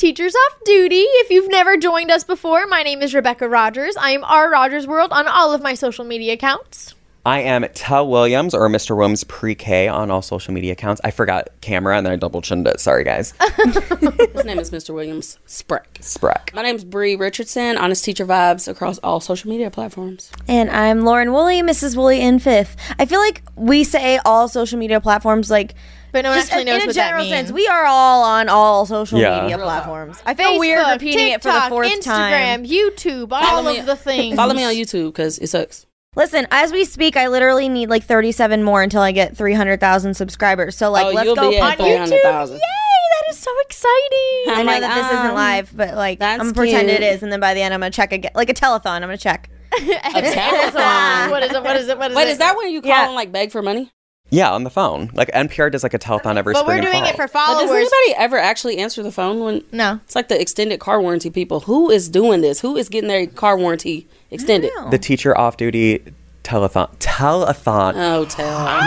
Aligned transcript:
guys, 0.00 0.06
welcome 0.06 0.14
to 0.14 0.22
Teachers 0.22 0.34
Off 0.34 0.64
Duty. 0.64 1.04
If 1.04 1.30
you've 1.30 1.50
never 1.50 1.76
joined 1.76 2.10
us 2.10 2.24
before, 2.24 2.66
my 2.66 2.82
name 2.82 3.02
is 3.02 3.14
Rebecca 3.14 3.48
Rogers. 3.48 3.96
I 3.96 4.10
am 4.10 4.24
R 4.24 4.50
Rogers 4.50 4.86
World 4.86 5.12
on 5.12 5.26
all 5.28 5.52
of 5.52 5.62
my 5.62 5.74
social 5.74 6.04
media 6.04 6.34
accounts. 6.34 6.94
I 7.26 7.42
am 7.42 7.66
Tell 7.74 8.08
Williams 8.08 8.54
or 8.54 8.66
Mr. 8.70 8.96
Williams 8.96 9.24
Pre 9.24 9.54
K 9.54 9.88
on 9.88 10.10
all 10.10 10.22
social 10.22 10.54
media 10.54 10.72
accounts. 10.72 11.02
I 11.04 11.10
forgot 11.10 11.48
camera 11.60 11.98
and 11.98 12.06
then 12.06 12.14
I 12.14 12.16
double 12.16 12.40
chinned 12.40 12.66
it. 12.66 12.80
Sorry, 12.80 13.04
guys. 13.04 13.34
His 13.56 14.44
name 14.44 14.58
is 14.58 14.70
Mr. 14.70 14.94
Williams 14.94 15.38
Spreck. 15.46 15.84
Spreck. 16.00 16.54
My 16.54 16.62
name's 16.62 16.84
Bree 16.84 17.16
Richardson, 17.16 17.76
Honest 17.76 18.04
Teacher 18.04 18.24
Vibes 18.24 18.68
across 18.68 18.98
all 18.98 19.20
social 19.20 19.50
media 19.50 19.70
platforms. 19.70 20.32
And 20.48 20.70
I'm 20.70 21.02
Lauren 21.02 21.32
Woolley, 21.32 21.62
Mrs. 21.62 21.94
Woolley 21.94 22.22
in 22.22 22.38
fifth. 22.38 22.76
I 22.98 23.04
feel 23.04 23.20
like 23.20 23.42
we 23.54 23.84
say 23.84 24.18
all 24.24 24.48
social 24.48 24.78
media 24.78 25.00
platforms 25.00 25.50
like 25.50 25.74
But 26.12 26.22
no 26.22 26.30
one 26.30 26.38
just 26.38 26.50
actually 26.52 26.64
knows 26.64 26.76
in 26.76 26.82
a 26.82 26.86
what 26.86 26.94
that 26.96 27.06
general 27.08 27.24
means. 27.24 27.34
sense. 27.34 27.52
We 27.52 27.66
are 27.68 27.84
all 27.86 28.22
on 28.24 28.48
all 28.48 28.86
social 28.86 29.18
Yeah. 29.18 29.42
media 29.42 29.56
Real 29.56 29.66
talk. 29.66 29.82
platforms. 29.84 30.22
I 30.26 30.34
feel 30.34 30.58
weird 30.58 30.84
Facebook, 30.84 30.92
repeating 30.92 31.28
it 31.28 31.42
for 31.42 31.48
the 31.48 31.52
TikTok, 31.54 31.68
fourth 31.70 31.88
Instagram, 31.92 32.04
time. 32.04 32.64
YouTube, 32.64 33.32
all 33.32 33.42
Follow 33.42 33.70
of 33.70 33.76
me- 33.76 33.82
the 33.82 33.96
things. 33.96 34.36
Follow 34.36 34.54
me 34.54 34.64
on 34.64 34.74
YouTube 34.74 35.06
because 35.12 35.38
it 35.38 35.48
sucks. 35.48 35.86
Listen, 36.16 36.46
as 36.50 36.72
we 36.72 36.84
speak, 36.84 37.16
I 37.16 37.28
literally 37.28 37.68
need 37.68 37.88
like 37.88 38.02
37 38.04 38.64
more 38.64 38.82
until 38.82 39.00
I 39.02 39.12
get 39.12 39.36
300,000 39.36 40.14
subscribers. 40.14 40.76
So 40.76 40.90
like, 40.90 41.06
Oh, 41.06 41.10
let's 41.10 41.24
you'll 41.26 41.36
go 41.36 41.50
be 41.50 41.60
on 41.60 41.72
at 41.72 41.78
YouTube. 41.78 41.84
300,000. 42.08 42.56
Yay, 42.56 42.60
that 42.60 43.30
is 43.32 43.38
so 43.38 43.50
exciting. 43.60 43.88
I 44.48 44.54
I'm 44.56 44.66
know 44.66 44.72
like, 44.72 44.80
that 44.80 44.94
this 44.96 45.06
isn't 45.06 45.26
um, 45.26 45.34
live, 45.34 45.70
but 45.76 45.94
like, 45.94 46.20
I'm 46.20 46.38
gonna 46.38 46.52
pretend 46.52 46.90
it 46.90 46.98
cute. 47.00 47.12
is, 47.14 47.22
and 47.22 47.30
then 47.32 47.38
by 47.38 47.54
the 47.54 47.62
end, 47.62 47.72
I'm 47.72 47.78
gonna 47.80 47.90
check 47.92 48.12
again, 48.12 48.32
like 48.34 48.50
a 48.50 48.54
telethon. 48.54 48.86
I'm 48.86 49.02
gonna 49.02 49.16
check. 49.18 49.48
A 49.72 49.76
telethon. 49.80 51.30
what 51.30 51.42
is 51.44 51.52
it? 51.52 51.62
What 51.62 51.76
is 51.76 51.88
it? 51.88 51.96
What 51.98 52.10
is 52.10 52.16
Wait, 52.16 52.24
it? 52.28 52.30
is 52.30 52.38
that 52.38 52.56
when 52.56 52.70
you 52.72 52.82
call 52.82 52.88
Yeah. 52.90 53.06
and 53.06 53.14
like 53.14 53.30
beg 53.30 53.52
for 53.52 53.62
money? 53.62 53.92
Yeah, 54.30 54.52
on 54.52 54.62
the 54.64 54.70
phone. 54.70 55.10
Like 55.12 55.28
NPR 55.32 55.72
does 55.72 55.82
like 55.82 55.92
a 55.94 55.98
telethon 55.98 56.36
every 56.36 56.52
But 56.54 56.60
spring. 56.60 56.78
we're 56.82 56.84
and 56.84 56.92
doing 56.92 57.02
fall. 57.04 57.12
it 57.12 57.16
for 57.16 57.24
But 57.24 57.30
followers. 57.32 57.68
does 57.68 57.92
anybody 57.92 58.14
ever 58.22 58.38
actually 58.38 58.78
answer 58.78 59.02
the 59.02 59.10
phone 59.12 59.40
when 59.40 59.64
no. 59.72 59.98
it's 60.04 60.14
like 60.14 60.28
the 60.28 60.40
extended 60.40 60.78
car 60.80 61.00
warranty 61.00 61.30
people? 61.30 61.60
Who 61.60 61.90
is 61.90 62.08
doing 62.08 62.40
this? 62.40 62.60
Who 62.60 62.76
is 62.76 62.88
getting 62.88 63.08
their 63.08 63.26
car 63.26 63.56
warranty 63.56 64.06
extended? 64.30 64.70
the 64.90 64.98
teacher 64.98 65.36
off 65.36 65.56
duty 65.56 66.02
telethon. 66.44 66.96
Telethon. 66.98 67.94
Oh, 67.96 68.24
tell. 68.24 68.46
Oh 68.46 68.64
my 68.64 68.80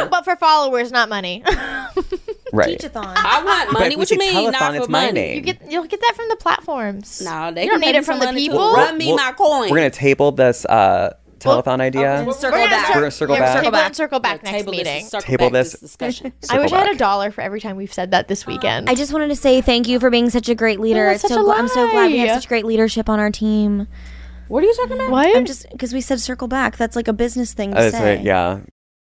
god. 0.00 0.10
But 0.10 0.24
for 0.24 0.34
followers, 0.36 0.90
not 0.92 1.08
money. 1.08 1.42
right. 2.52 2.78
Teachathon. 2.78 3.14
I 3.16 3.42
want 3.44 3.70
But 3.72 3.78
money. 3.80 3.94
if 3.94 3.98
What 3.98 4.10
we 4.10 4.16
you 4.16 4.22
say 4.22 4.32
mean? 4.34 4.48
telethon, 4.48 4.52
Not 4.52 4.70
for 4.72 4.76
it's 4.78 4.88
my 4.88 5.06
money. 5.06 5.12
name. 5.12 5.34
you 5.36 5.40
get 5.42 5.70
you'll 5.70 5.86
get 5.86 6.00
that 6.00 6.12
from 6.16 6.28
the 6.28 6.36
platforms. 6.36 7.20
No, 7.24 7.52
they 7.52 7.64
You 7.64 7.70
don't 7.70 7.80
need 7.80 7.86
pay 7.92 7.96
it 7.96 8.00
me 8.00 8.04
from 8.04 8.14
some 8.14 8.20
the 8.20 8.26
money 8.26 8.44
to 8.46 8.50
people? 8.50 8.72
Run 8.74 8.98
me 8.98 9.06
We'll- 9.08 9.16
my 9.16 9.32
coin. 9.32 9.70
We're 9.70 9.76
gonna 9.78 9.90
table 9.90 10.32
this 10.32 10.64
uh, 10.66 11.14
telethon 11.40 11.80
idea. 11.80 12.22
We'll 12.24 12.34
circle 12.34 12.58
We're 12.58 12.64
gonna 12.66 12.76
back. 12.76 12.86
cir- 12.86 12.94
We're 12.94 13.00
gonna 13.00 13.10
circle 13.10 13.34
yeah, 13.34 13.40
back. 13.40 13.54
Table 13.54 13.64
Circle 13.64 13.80
and 13.86 13.96
circle 13.96 14.20
back 14.20 14.40
Yeah, 14.44 14.50
next 14.50 14.60
table 14.62 14.72
meeting. 14.72 15.02
This, 15.02 15.10
circle 15.10 15.26
Table 15.26 15.46
back 15.46 15.52
this. 15.52 15.72
discussion. 15.80 16.26
I 16.50 16.58
wish 16.58 16.70
Circle 16.70 16.76
I 16.76 16.86
had 16.86 16.94
a 16.94 16.98
dollar 16.98 17.30
for 17.30 17.40
every 17.40 17.60
time 17.60 17.76
we've 17.76 17.92
said 17.92 18.10
that 18.12 18.28
this 18.28 18.46
weekend. 18.46 18.88
I 18.88 18.94
just 18.94 19.12
wanted 19.12 19.28
to 19.28 19.36
say 19.36 19.60
thank 19.60 19.88
you 19.88 19.98
for 19.98 20.10
being 20.10 20.30
such 20.30 20.48
a 20.48 20.54
great 20.54 20.78
leader. 20.80 21.06
that's 21.06 21.22
such 21.22 21.30
so 21.32 21.40
a 21.40 21.52
gl- 21.54 21.58
I'm 21.58 21.68
so 21.68 21.90
glad 21.90 22.10
we 22.12 22.18
have 22.18 22.40
such 22.40 22.48
great 22.48 22.64
leadership 22.64 23.08
on 23.08 23.18
our 23.18 23.30
team. 23.30 23.86
What 24.48 24.62
are 24.64 24.66
you 24.66 24.74
talking 24.74 24.96
about? 24.96 25.10
what? 25.10 25.36
I'm 25.36 25.44
just 25.46 25.70
because 25.70 25.92
we 25.92 26.00
said 26.00 26.20
circle 26.20 26.48
back. 26.48 26.76
That's 26.76 26.96
like 26.96 27.08
a 27.08 27.12
business 27.12 27.52
thing 27.54 27.70
to 27.72 27.78
Uh, 27.78 27.90
so, 27.90 27.98
say. 27.98 28.22
yeah. 28.22 28.60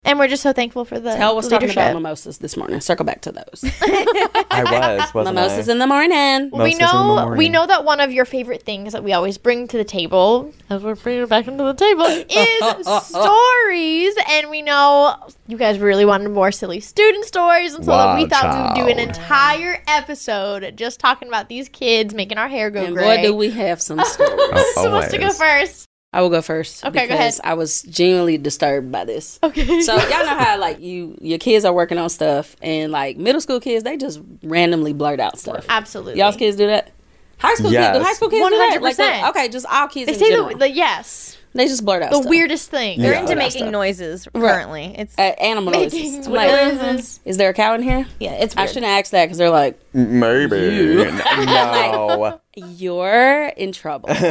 And 0.05 0.19
we're 0.19 0.27
just 0.27 0.43
so 0.43 0.53
thankful 0.53 0.85
for 0.85 0.99
the 0.99 1.15
Tell 1.15 1.35
was 1.35 1.47
talking 1.47 1.67
leadership. 1.69 1.83
about 1.91 1.93
mimosas 1.95 2.37
this 2.39 2.57
morning. 2.57 2.79
Circle 2.81 3.05
back 3.05 3.21
to 3.21 3.31
those. 3.31 3.63
I 3.81 4.63
was. 4.99 5.13
Wasn't 5.13 5.35
mimosas 5.35 5.69
I? 5.69 5.71
in 5.71 5.79
the 5.79 5.87
morning. 5.87 6.49
we 6.51 6.57
Mimosas 6.57 6.73
in 6.73 6.77
the 6.79 6.85
know 7.25 7.35
we 7.37 7.49
know 7.49 7.65
that 7.65 7.85
one 7.85 7.99
of 7.99 8.11
your 8.11 8.25
favorite 8.25 8.63
things 8.63 8.93
that 8.93 9.03
we 9.03 9.13
always 9.13 9.37
bring 9.37 9.67
to 9.69 9.77
the 9.77 9.83
table, 9.83 10.51
as 10.69 10.83
we're 10.83 10.95
bringing 10.95 11.23
it 11.23 11.29
back 11.29 11.47
into 11.47 11.63
the 11.63 11.73
table, 11.73 12.05
is 12.05 13.03
stories. 13.07 14.15
And 14.29 14.49
we 14.49 14.61
know 14.61 15.15
you 15.47 15.57
guys 15.57 15.79
really 15.79 16.05
wanted 16.05 16.29
more 16.29 16.51
silly 16.51 16.79
student 16.79 17.25
stories, 17.25 17.73
and 17.73 17.85
so 17.85 17.91
Wow, 17.91 18.15
we 18.15 18.25
thought 18.27 18.75
we 18.75 18.81
would 18.81 18.87
do 18.87 18.91
an 18.91 18.99
entire 18.99 19.81
episode 19.87 20.73
just 20.77 20.99
talking 20.99 21.27
about 21.27 21.49
these 21.49 21.69
kids 21.69 22.13
making 22.13 22.37
our 22.37 22.47
hair 22.47 22.69
go 22.69 22.83
And 22.85 22.95
gray. 22.95 23.17
boy, 23.17 23.23
do 23.23 23.35
we 23.35 23.49
have 23.51 23.81
some 23.81 23.99
stories. 24.03 24.31
Oh, 24.53 24.71
so 24.83 24.91
wants 24.91 25.11
to 25.11 25.17
go 25.17 25.29
first? 25.31 25.87
I 26.13 26.21
will 26.21 26.29
go 26.29 26.41
first. 26.43 26.85
Okay, 26.85 27.07
go 27.07 27.13
because 27.15 27.39
ahead. 27.39 27.41
I 27.43 27.55
was 27.55 27.81
genuinely 27.81 28.37
disturbed 28.37 28.91
by 28.91 29.03
this. 29.03 29.39
Okay. 29.41 29.81
So 29.81 29.95
y'all 29.95 30.09
know 30.25 30.37
how 30.37 30.57
like 30.59 30.79
you 30.79 31.17
your 31.19 31.39
kids 31.39 31.65
are 31.65 31.73
working 31.73 31.97
on 31.97 32.09
stuff 32.09 32.55
and 32.61 32.91
like 32.91 33.17
middle 33.17 33.41
school 33.41 33.59
kids 33.59 33.83
they 33.83 33.97
just 33.97 34.21
randomly 34.43 34.93
blurt 34.93 35.19
out 35.19 35.39
stuff. 35.39 35.65
Absolutely. 35.67 36.19
Y'all's 36.19 36.35
kids 36.37 36.55
do 36.55 36.67
that. 36.67 36.91
High 37.39 37.55
school 37.55 37.71
kids 37.71 37.73
Yes. 37.73 37.97
do 37.97 38.03
high 38.03 38.13
school 38.13 38.29
kids 38.29 38.47
do 38.49 38.57
that? 38.57 38.81
Like, 38.81 38.95
100%. 38.97 39.29
okay, 39.31 39.49
just 39.49 39.65
all 39.65 39.87
kids. 39.87 40.05
They 40.05 40.13
in 40.13 40.19
say 40.19 40.29
general. 40.29 40.49
the, 40.49 40.55
the 40.57 40.69
yes, 40.69 41.35
they 41.55 41.67
just 41.67 41.85
blurt 41.85 42.01
out 42.03 42.11
the 42.11 42.17
stuff. 42.17 42.29
weirdest 42.29 42.69
thing. 42.71 42.99
They're 43.01 43.11
Yeah. 43.13 43.19
into 43.21 43.33
Blurt 43.33 43.37
out 43.37 43.43
making 43.45 43.61
stuff. 43.61 43.71
noises 43.71 44.27
Right. 44.33 44.51
currently. 44.51 44.95
It's 44.97 45.15
Uh, 45.17 45.21
animal 45.21 45.71
Making 45.71 46.13
noises. 46.13 46.27
I'm 46.27 46.33
like, 46.33 46.51
noises. 46.81 47.19
is 47.25 47.37
there 47.37 47.49
a 47.49 47.53
cow 47.53 47.73
in 47.75 47.81
here? 47.83 48.05
yeah, 48.19 48.31
it's 48.33 48.55
I 48.57 48.61
weird. 48.61 48.69
shouldn't 48.69 48.91
ask 48.91 49.11
that 49.11 49.25
because 49.25 49.37
they're 49.37 49.49
like, 49.49 49.79
Maybe. 49.93 51.05
no. 51.45 52.39
you're 52.55 53.47
in 53.57 53.71
trouble. 53.71 54.09
so 54.15 54.23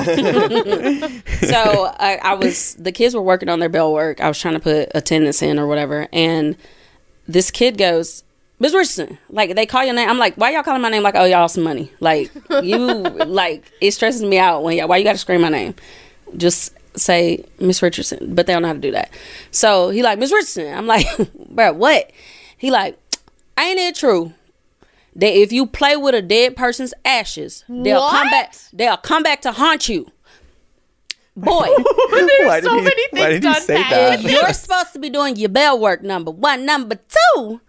I, 1.98 2.18
I 2.22 2.34
was 2.34 2.74
the 2.74 2.92
kids 2.92 3.14
were 3.14 3.22
working 3.22 3.48
on 3.48 3.58
their 3.58 3.68
bell 3.68 3.92
work. 3.92 4.20
I 4.20 4.28
was 4.28 4.38
trying 4.38 4.54
to 4.54 4.60
put 4.60 4.88
attendance 4.94 5.42
in 5.42 5.58
or 5.58 5.66
whatever, 5.66 6.08
and 6.12 6.56
this 7.28 7.50
kid 7.50 7.78
goes, 7.78 8.24
Miss 8.58 8.72
Richardson, 8.74 9.18
like 9.28 9.54
they 9.54 9.66
call 9.66 9.84
your 9.84 9.94
name. 9.94 10.08
I'm 10.08 10.18
like, 10.18 10.34
why 10.36 10.50
y'all 10.50 10.62
calling 10.62 10.82
my 10.82 10.88
name 10.88 11.02
like 11.02 11.14
oh 11.16 11.24
y'all 11.24 11.48
some 11.48 11.64
money? 11.64 11.90
Like 12.00 12.30
you 12.62 12.78
like 12.78 13.70
it 13.80 13.90
stresses 13.92 14.22
me 14.22 14.38
out 14.38 14.62
when 14.62 14.76
y'all 14.76 14.88
why 14.88 14.98
you 14.98 15.04
gotta 15.04 15.18
scream 15.18 15.40
my 15.40 15.48
name. 15.48 15.74
Just 16.36 16.72
say 16.94 17.44
Miss 17.58 17.82
Richardson, 17.82 18.34
but 18.34 18.46
they 18.46 18.52
don't 18.52 18.62
know 18.62 18.68
how 18.68 18.74
to 18.74 18.80
do 18.80 18.92
that. 18.92 19.10
So 19.50 19.90
he 19.90 20.02
like 20.02 20.18
Miss 20.18 20.32
Richardson. 20.32 20.72
I'm 20.74 20.86
like, 20.86 21.06
bro, 21.50 21.72
what? 21.72 22.10
He 22.56 22.70
like, 22.70 22.98
ain't 23.58 23.78
it 23.78 23.94
true 23.94 24.32
that 25.16 25.32
if 25.32 25.52
you 25.52 25.66
play 25.66 25.96
with 25.96 26.14
a 26.14 26.22
dead 26.22 26.56
person's 26.56 26.94
ashes, 27.04 27.64
they'll 27.68 28.08
come 28.08 28.30
back. 28.30 28.54
They'll 28.72 28.96
come 28.96 29.22
back 29.22 29.42
to 29.42 29.52
haunt 29.52 29.88
you. 29.88 30.10
Boy, 31.34 31.66
why 31.66 32.60
so 32.62 32.76
he, 32.76 32.82
many 32.82 33.02
why 33.10 33.38
things 33.38 33.40
did 33.40 33.44
he 33.44 33.54
to 33.54 33.60
say 33.62 33.76
unpack. 33.76 34.20
that? 34.20 34.22
you're 34.22 34.52
supposed 34.52 34.92
to 34.92 34.98
be 34.98 35.08
doing 35.08 35.36
your 35.36 35.48
bell 35.48 35.78
work. 35.78 36.02
Number 36.02 36.30
one, 36.30 36.66
number 36.66 36.96
two. 36.96 37.60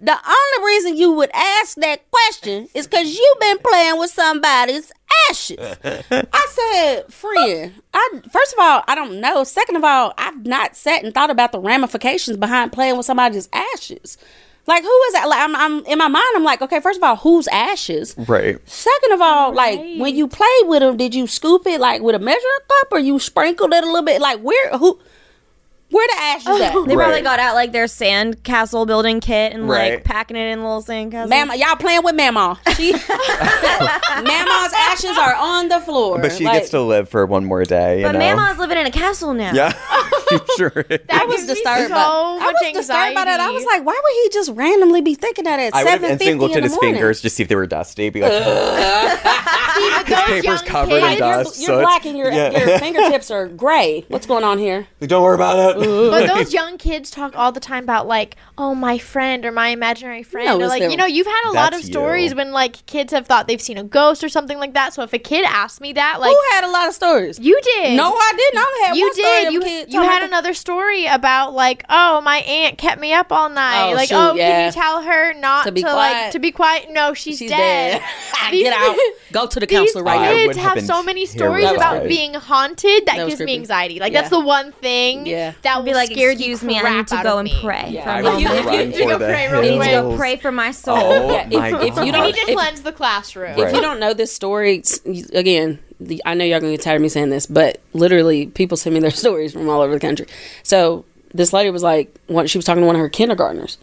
The 0.00 0.12
only 0.12 0.66
reason 0.66 0.96
you 0.96 1.12
would 1.12 1.30
ask 1.32 1.76
that 1.76 2.02
question 2.10 2.68
is 2.74 2.86
because 2.86 3.14
you've 3.16 3.40
been 3.40 3.58
playing 3.58 3.98
with 3.98 4.10
somebody's 4.10 4.92
ashes. 5.30 5.76
I 6.10 6.46
said, 6.50 7.12
friend, 7.12 7.72
I 7.92 8.20
first 8.30 8.52
of 8.52 8.58
all, 8.58 8.82
I 8.88 8.94
don't 8.94 9.20
know. 9.20 9.44
Second 9.44 9.76
of 9.76 9.84
all, 9.84 10.12
I've 10.18 10.44
not 10.44 10.76
sat 10.76 11.04
and 11.04 11.14
thought 11.14 11.30
about 11.30 11.52
the 11.52 11.60
ramifications 11.60 12.36
behind 12.36 12.72
playing 12.72 12.96
with 12.96 13.06
somebody's 13.06 13.48
ashes. 13.52 14.18
Like 14.66 14.82
who 14.82 15.02
is 15.06 15.12
that? 15.12 15.28
Like 15.28 15.40
I'm, 15.40 15.54
I'm 15.54 15.84
in 15.86 15.98
my 15.98 16.08
mind. 16.08 16.24
I'm 16.34 16.44
like, 16.44 16.62
okay, 16.62 16.80
first 16.80 16.98
of 16.98 17.04
all, 17.04 17.16
whose 17.16 17.46
ashes? 17.48 18.14
Right. 18.16 18.58
Second 18.68 19.12
of 19.12 19.20
all, 19.20 19.54
like 19.54 19.78
when 19.78 20.16
you 20.16 20.26
play 20.26 20.46
with 20.62 20.80
them, 20.80 20.96
did 20.96 21.14
you 21.14 21.26
scoop 21.26 21.66
it 21.66 21.80
like 21.80 22.00
with 22.02 22.14
a 22.14 22.18
measuring 22.18 22.42
cup 22.68 22.88
or 22.92 22.98
you 22.98 23.18
sprinkled 23.18 23.72
it 23.72 23.84
a 23.84 23.86
little 23.86 24.02
bit? 24.02 24.20
Like 24.20 24.40
where 24.40 24.70
who 24.78 24.98
where 25.94 26.08
the 26.08 26.22
ashes 26.22 26.60
at? 26.60 26.72
They 26.86 26.94
probably 26.96 27.14
Right. 27.14 27.24
got 27.24 27.38
out 27.38 27.54
like 27.54 27.72
their 27.72 27.86
sand 27.86 28.42
castle 28.44 28.84
building 28.86 29.20
kit 29.20 29.52
and 29.52 29.68
like 29.68 30.04
packing 30.04 30.36
it 30.36 30.50
in 30.52 30.60
little 30.62 30.82
sand 30.82 31.12
castle. 31.12 31.28
Mama, 31.30 31.54
y'all 31.56 31.76
playing 31.76 32.02
with 32.02 32.14
Mama. 32.16 32.58
She 32.76 32.92
Mama's 33.72 34.72
ashes 34.76 35.16
are 35.18 35.34
on 35.34 35.68
the 35.68 35.80
floor. 35.80 36.20
But 36.20 36.32
she 36.32 36.44
Like, 36.44 36.60
gets 36.60 36.70
to 36.70 36.80
live 36.82 37.08
for 37.08 37.24
one 37.26 37.44
more 37.44 37.64
day. 37.64 38.00
You 38.00 38.06
but 38.06 38.12
know? 38.12 38.18
Mama's 38.36 38.58
living 38.58 38.78
in 38.78 38.86
a 38.86 38.90
castle 38.90 39.34
now. 39.34 39.52
Yeah. 39.52 39.72
sure. 40.56 40.68
is. 40.90 41.00
That 41.06 41.22
I 41.22 41.24
was 41.26 41.36
gives 41.44 41.48
me 41.48 41.54
disturbed 41.54 41.88
so 41.88 41.94
I 41.94 42.38
much 42.40 42.54
was 42.62 42.72
disturbed 42.74 43.14
by 43.14 43.24
that. 43.24 43.28
I 43.40 43.44
anxiety. 43.48 43.54
was 43.54 43.64
like, 43.66 43.84
why 43.86 44.00
would 44.02 44.22
he 44.24 44.28
just 44.30 44.50
randomly 44.52 45.00
be 45.00 45.14
thinking 45.14 45.44
that 45.44 45.60
at 45.60 45.74
I 45.74 45.84
would 45.84 45.90
have 45.90 46.00
seven 46.00 46.18
fifty 46.18 46.24
instantly 46.30 46.32
in 46.34 46.38
looked 46.40 46.52
the 46.54 46.58
at 46.58 46.62
his 46.64 46.72
morning? 46.72 46.94
fingers 46.94 47.20
just 47.20 47.36
see 47.36 47.42
if 47.42 47.48
they 47.48 47.56
were 47.56 47.66
dusty. 47.66 48.10
Be 48.10 48.20
like, 48.20 48.32
See, 48.32 49.90
but 49.90 50.06
paper's 50.26 50.44
young 50.44 50.58
covered 50.66 51.02
in 51.02 51.18
dust. 51.18 51.58
You're 51.60 51.66
so 51.66 51.74
it's- 51.78 51.84
black 51.84 52.06
and 52.06 52.16
your, 52.16 52.30
yeah. 52.32 52.50
your 52.66 52.78
fingertips 52.78 53.30
are 53.30 53.46
gray. 53.48 54.04
What's 54.08 54.26
going 54.26 54.44
on 54.44 54.58
here? 54.58 54.86
Don't 55.00 55.22
worry 55.22 55.34
about 55.34 55.76
it. 55.76 55.83
But 55.86 56.26
those 56.34 56.52
young 56.52 56.78
kids 56.78 57.10
talk 57.10 57.36
all 57.36 57.52
the 57.52 57.60
time 57.60 57.84
about 57.84 58.06
like, 58.06 58.36
oh, 58.58 58.74
my 58.74 58.98
friend 58.98 59.44
or 59.44 59.52
my 59.52 59.68
imaginary 59.68 60.22
friend, 60.22 60.46
No, 60.46 60.64
or 60.64 60.68
like 60.68 60.80
their- 60.80 60.90
you 60.90 60.96
know, 60.96 61.06
you've 61.06 61.26
had 61.26 61.50
a 61.50 61.52
lot 61.52 61.74
of 61.74 61.82
stories 61.82 62.30
you. 62.30 62.36
when 62.36 62.52
like 62.52 62.84
kids 62.86 63.12
have 63.12 63.26
thought 63.26 63.46
they've 63.48 63.60
seen 63.62 63.78
a 63.78 63.84
ghost 63.84 64.22
or 64.24 64.28
something 64.28 64.58
like 64.58 64.74
that. 64.74 64.94
So 64.94 65.02
if 65.02 65.12
a 65.12 65.18
kid 65.18 65.44
asked 65.44 65.80
me 65.80 65.92
that, 65.94 66.20
like 66.20 66.30
Who 66.30 66.40
had 66.54 66.64
a 66.64 66.70
lot 66.70 66.88
of 66.88 66.94
stories? 66.94 67.38
you 67.38 67.58
did, 67.62 67.96
No, 67.96 68.12
I 68.14 68.32
didn't. 68.36 68.58
I 68.58 68.82
had 68.86 68.96
you 68.96 69.06
one 69.06 69.14
did. 69.16 69.46
of 69.48 69.52
You 69.52 69.60
you 69.88 70.02
had 70.02 70.18
about 70.18 70.28
another 70.28 70.54
story 70.54 71.06
about 71.06 71.52
like, 71.54 71.84
oh, 71.88 72.20
my 72.20 72.38
aunt 72.38 72.78
kept 72.78 73.00
me 73.00 73.12
up 73.12 73.30
all 73.32 73.48
night. 73.48 73.90
Oh, 73.90 73.94
like, 73.94 74.08
shoot, 74.08 74.16
oh, 74.16 74.34
can 74.36 74.66
you 74.66 74.72
tell 74.72 75.02
her 75.02 75.34
not 75.34 75.64
To 75.64 75.68
to, 75.70 75.72
be 75.72 75.82
like 75.82 75.92
quiet. 75.92 76.32
to 76.32 76.38
be 76.38 76.50
quiet? 76.52 76.86
No, 76.90 77.14
she's, 77.14 77.38
She's 77.38 77.50
dead. 77.50 78.00
dead. 78.00 78.50
Get 78.50 78.72
out. 78.78 78.96
Go 79.32 79.46
to 79.46 79.58
the 79.60 79.66
These 79.66 79.78
counselor 79.78 80.04
right 80.04 80.20
I 80.20 80.24
now. 80.26 80.32
kids 80.34 80.56
have 80.58 80.74
have 80.74 80.84
so 80.86 81.02
many 81.02 81.24
stories 81.26 81.70
about 81.70 82.06
being 82.08 82.34
haunted 82.34 83.06
that, 83.06 83.16
That 83.16 83.28
gives 83.28 83.40
me 83.40 83.54
anxiety. 83.54 83.98
Like 84.00 84.12
that's 84.12 84.30
the 84.30 84.40
one 84.40 84.72
thing 84.72 85.26
Yeah. 85.26 85.52
that 85.62 85.73
will 85.78 85.84
Be 85.84 85.94
like, 85.94 86.10
scare 86.10 86.30
excuse 86.30 86.60
the 86.60 86.66
me, 86.66 86.78
I 86.80 86.96
need 86.98 87.06
to 87.08 87.20
go 87.22 87.38
and 87.38 87.44
me. 87.50 87.58
pray 87.62 87.88
Yeah. 87.90 88.04
for 88.04 88.10
I 88.10 88.18
a 88.20 88.22
would 88.22 88.40
You- 88.42 88.48
moment. 88.48 88.66
run 88.66 88.74
go 89.08 89.18
pray 89.18 89.46
I 89.46 89.60
need 89.60 89.78
to 89.78 89.84
go 89.90 90.16
pray 90.16 90.36
for 90.36 90.52
my 90.52 90.70
soul. 90.70 90.96
Oh 90.98 91.32
Yeah, 91.32 91.46
if- 91.46 91.52
my 91.52 91.68
if 91.82 91.96
you 92.04 92.12
don't- 92.12 92.26
need 92.26 92.34
to 92.34 92.40
If- 92.50 92.56
cleanse 92.56 92.82
the 92.82 92.92
classroom. 92.92 93.58
If 93.58 93.72
you 93.74 93.80
don't 93.80 94.00
know 94.00 94.12
this 94.14 94.32
story, 94.32 94.82
again, 95.32 95.78
the, 96.00 96.20
I 96.26 96.34
know 96.34 96.44
y'all 96.44 96.60
gonna 96.60 96.72
get 96.72 96.82
tired 96.82 96.96
of 96.96 97.02
me 97.02 97.08
saying 97.08 97.30
this, 97.30 97.46
but 97.46 97.78
literally, 97.92 98.46
people 98.46 98.76
send 98.76 98.94
me 98.94 99.00
their 99.00 99.10
stories 99.24 99.52
from 99.52 99.68
all 99.68 99.80
over 99.80 99.94
the 99.94 100.00
country. 100.00 100.26
So 100.62 101.04
this 101.34 101.52
lady 101.52 101.68
was 101.68 101.82
like, 101.82 102.16
one, 102.28 102.46
she 102.46 102.56
was 102.56 102.64
talking 102.64 102.82
to 102.82 102.86
one 102.86 102.94
of 102.94 103.00
her 103.00 103.08
kindergartners, 103.08 103.76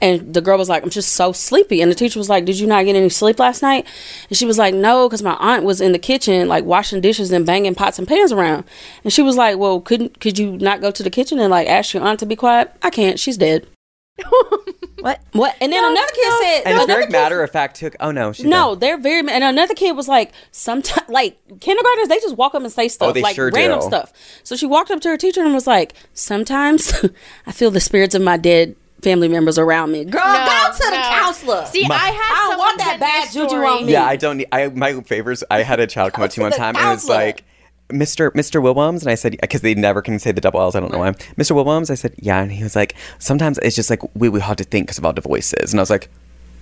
and 0.00 0.32
the 0.32 0.40
girl 0.40 0.58
was 0.58 0.68
like, 0.68 0.82
"I'm 0.82 0.90
just 0.90 1.12
so 1.12 1.32
sleepy," 1.32 1.82
and 1.82 1.90
the 1.90 1.94
teacher 1.94 2.18
was 2.18 2.30
like, 2.30 2.44
"Did 2.46 2.58
you 2.58 2.66
not 2.66 2.84
get 2.86 2.96
any 2.96 3.10
sleep 3.10 3.38
last 3.38 3.62
night?" 3.62 3.86
And 4.28 4.36
she 4.36 4.46
was 4.46 4.58
like, 4.58 4.74
"No, 4.74 5.08
because 5.08 5.22
my 5.22 5.34
aunt 5.34 5.64
was 5.64 5.80
in 5.80 5.92
the 5.92 5.98
kitchen 5.98 6.48
like 6.48 6.64
washing 6.64 7.00
dishes 7.00 7.30
and 7.30 7.44
banging 7.44 7.74
pots 7.74 7.98
and 7.98 8.08
pans 8.08 8.32
around," 8.32 8.64
and 9.04 9.12
she 9.12 9.22
was 9.22 9.36
like, 9.36 9.58
"Well, 9.58 9.80
couldn't 9.80 10.18
could 10.18 10.38
you 10.38 10.56
not 10.56 10.80
go 10.80 10.90
to 10.90 11.02
the 11.02 11.10
kitchen 11.10 11.38
and 11.38 11.50
like 11.50 11.68
ask 11.68 11.92
your 11.92 12.02
aunt 12.02 12.20
to 12.20 12.26
be 12.26 12.36
quiet?" 12.36 12.72
I 12.82 12.90
can't. 12.90 13.20
She's 13.20 13.36
dead. 13.36 13.66
What? 15.00 15.20
What? 15.32 15.54
And 15.60 15.70
then 15.70 15.84
another 15.84 16.06
kid 16.14 16.32
said, 16.40 16.62
And 16.64 16.76
it's 16.76 16.84
another 16.84 16.92
very 16.94 17.02
kid 17.06 17.12
matter 17.12 17.42
of 17.42 17.50
fact. 17.50 17.76
Took 17.76 17.94
oh 18.00 18.10
no, 18.10 18.32
she's 18.32 18.46
no, 18.46 18.70
dead. 18.74 18.80
they're 18.80 18.98
very. 18.98 19.18
And 19.20 19.44
another 19.44 19.74
kid 19.74 19.92
was 19.96 20.08
like, 20.08 20.32
sometimes, 20.50 21.06
like 21.10 21.36
kindergartners, 21.60 22.08
they 22.08 22.16
just 22.20 22.36
walk 22.38 22.54
up 22.54 22.62
and 22.62 22.72
say 22.72 22.86
oh, 22.86 22.88
stuff, 22.88 23.08
Oh, 23.10 23.12
they 23.12 23.20
like 23.20 23.34
sure 23.34 23.50
random 23.52 23.80
do. 23.80 23.86
stuff. 23.86 24.12
So 24.44 24.56
she 24.56 24.64
walked 24.64 24.90
up 24.90 25.00
to 25.02 25.08
her 25.10 25.18
teacher 25.18 25.42
and 25.42 25.52
was 25.52 25.66
like, 25.66 25.92
"Sometimes 26.14 27.04
I 27.46 27.52
feel 27.52 27.70
the 27.70 27.80
spirits 27.80 28.14
of 28.14 28.22
my 28.22 28.38
dead 28.38 28.76
family 29.02 29.28
members 29.28 29.58
around 29.58 29.92
me." 29.92 30.04
Girl, 30.06 30.22
No, 30.24 30.32
go 30.46 30.72
to 30.72 30.78
the 30.84 30.90
no. 30.96 31.02
counselor. 31.02 31.66
See, 31.66 31.86
My- 31.86 31.96
I 31.96 31.98
had 31.98 32.32
I 32.32 32.48
don't 32.50 32.58
want 32.58 32.78
that 32.78 32.86
send 32.86 33.00
me 33.00 33.06
a 33.06 33.08
bad 33.08 33.32
juju 33.32 33.48
story. 33.48 33.66
on 33.66 33.86
me. 33.86 33.92
Yeah, 33.92 34.06
I 34.06 34.16
don't 34.16 34.36
need. 34.38 34.48
I 34.52 34.68
my 34.68 35.00
favors. 35.02 35.44
I 35.50 35.62
had 35.64 35.80
a 35.80 35.86
child 35.86 36.14
come 36.14 36.24
up 36.24 36.30
to 36.30 36.40
me 36.40 36.44
one 36.44 36.50
the 36.52 36.56
time 36.56 36.76
and 36.76 36.86
it 36.86 36.90
was 36.90 37.06
like, 37.08 37.44
Mr. 37.90 38.30
Mr. 38.32 38.62
Williams, 38.62 39.02
and 39.02 39.10
I 39.10 39.14
said 39.14 39.36
because 39.40 39.60
they 39.60 39.74
never 39.74 40.00
can 40.02 40.18
say 40.18 40.32
the 40.32 40.40
double 40.40 40.60
L's. 40.60 40.74
I 40.74 40.80
don't 40.80 40.90
know 40.92 40.98
why. 41.00 41.12
Mr. 41.12 41.52
Williams, 41.52 41.90
I 41.90 41.94
said 41.94 42.14
yeah, 42.18 42.40
and 42.42 42.50
he 42.50 42.62
was 42.62 42.74
like, 42.74 42.94
sometimes 43.18 43.58
it's 43.62 43.76
just 43.76 43.90
like 43.90 44.00
we 44.16 44.28
we 44.28 44.40
hard 44.40 44.58
to 44.58 44.64
think 44.64 44.86
because 44.86 44.98
of 44.98 45.04
all 45.04 45.12
the 45.12 45.20
voices, 45.20 45.72
and 45.72 45.80
I 45.80 45.82
was 45.82 45.90
like, 45.90 46.08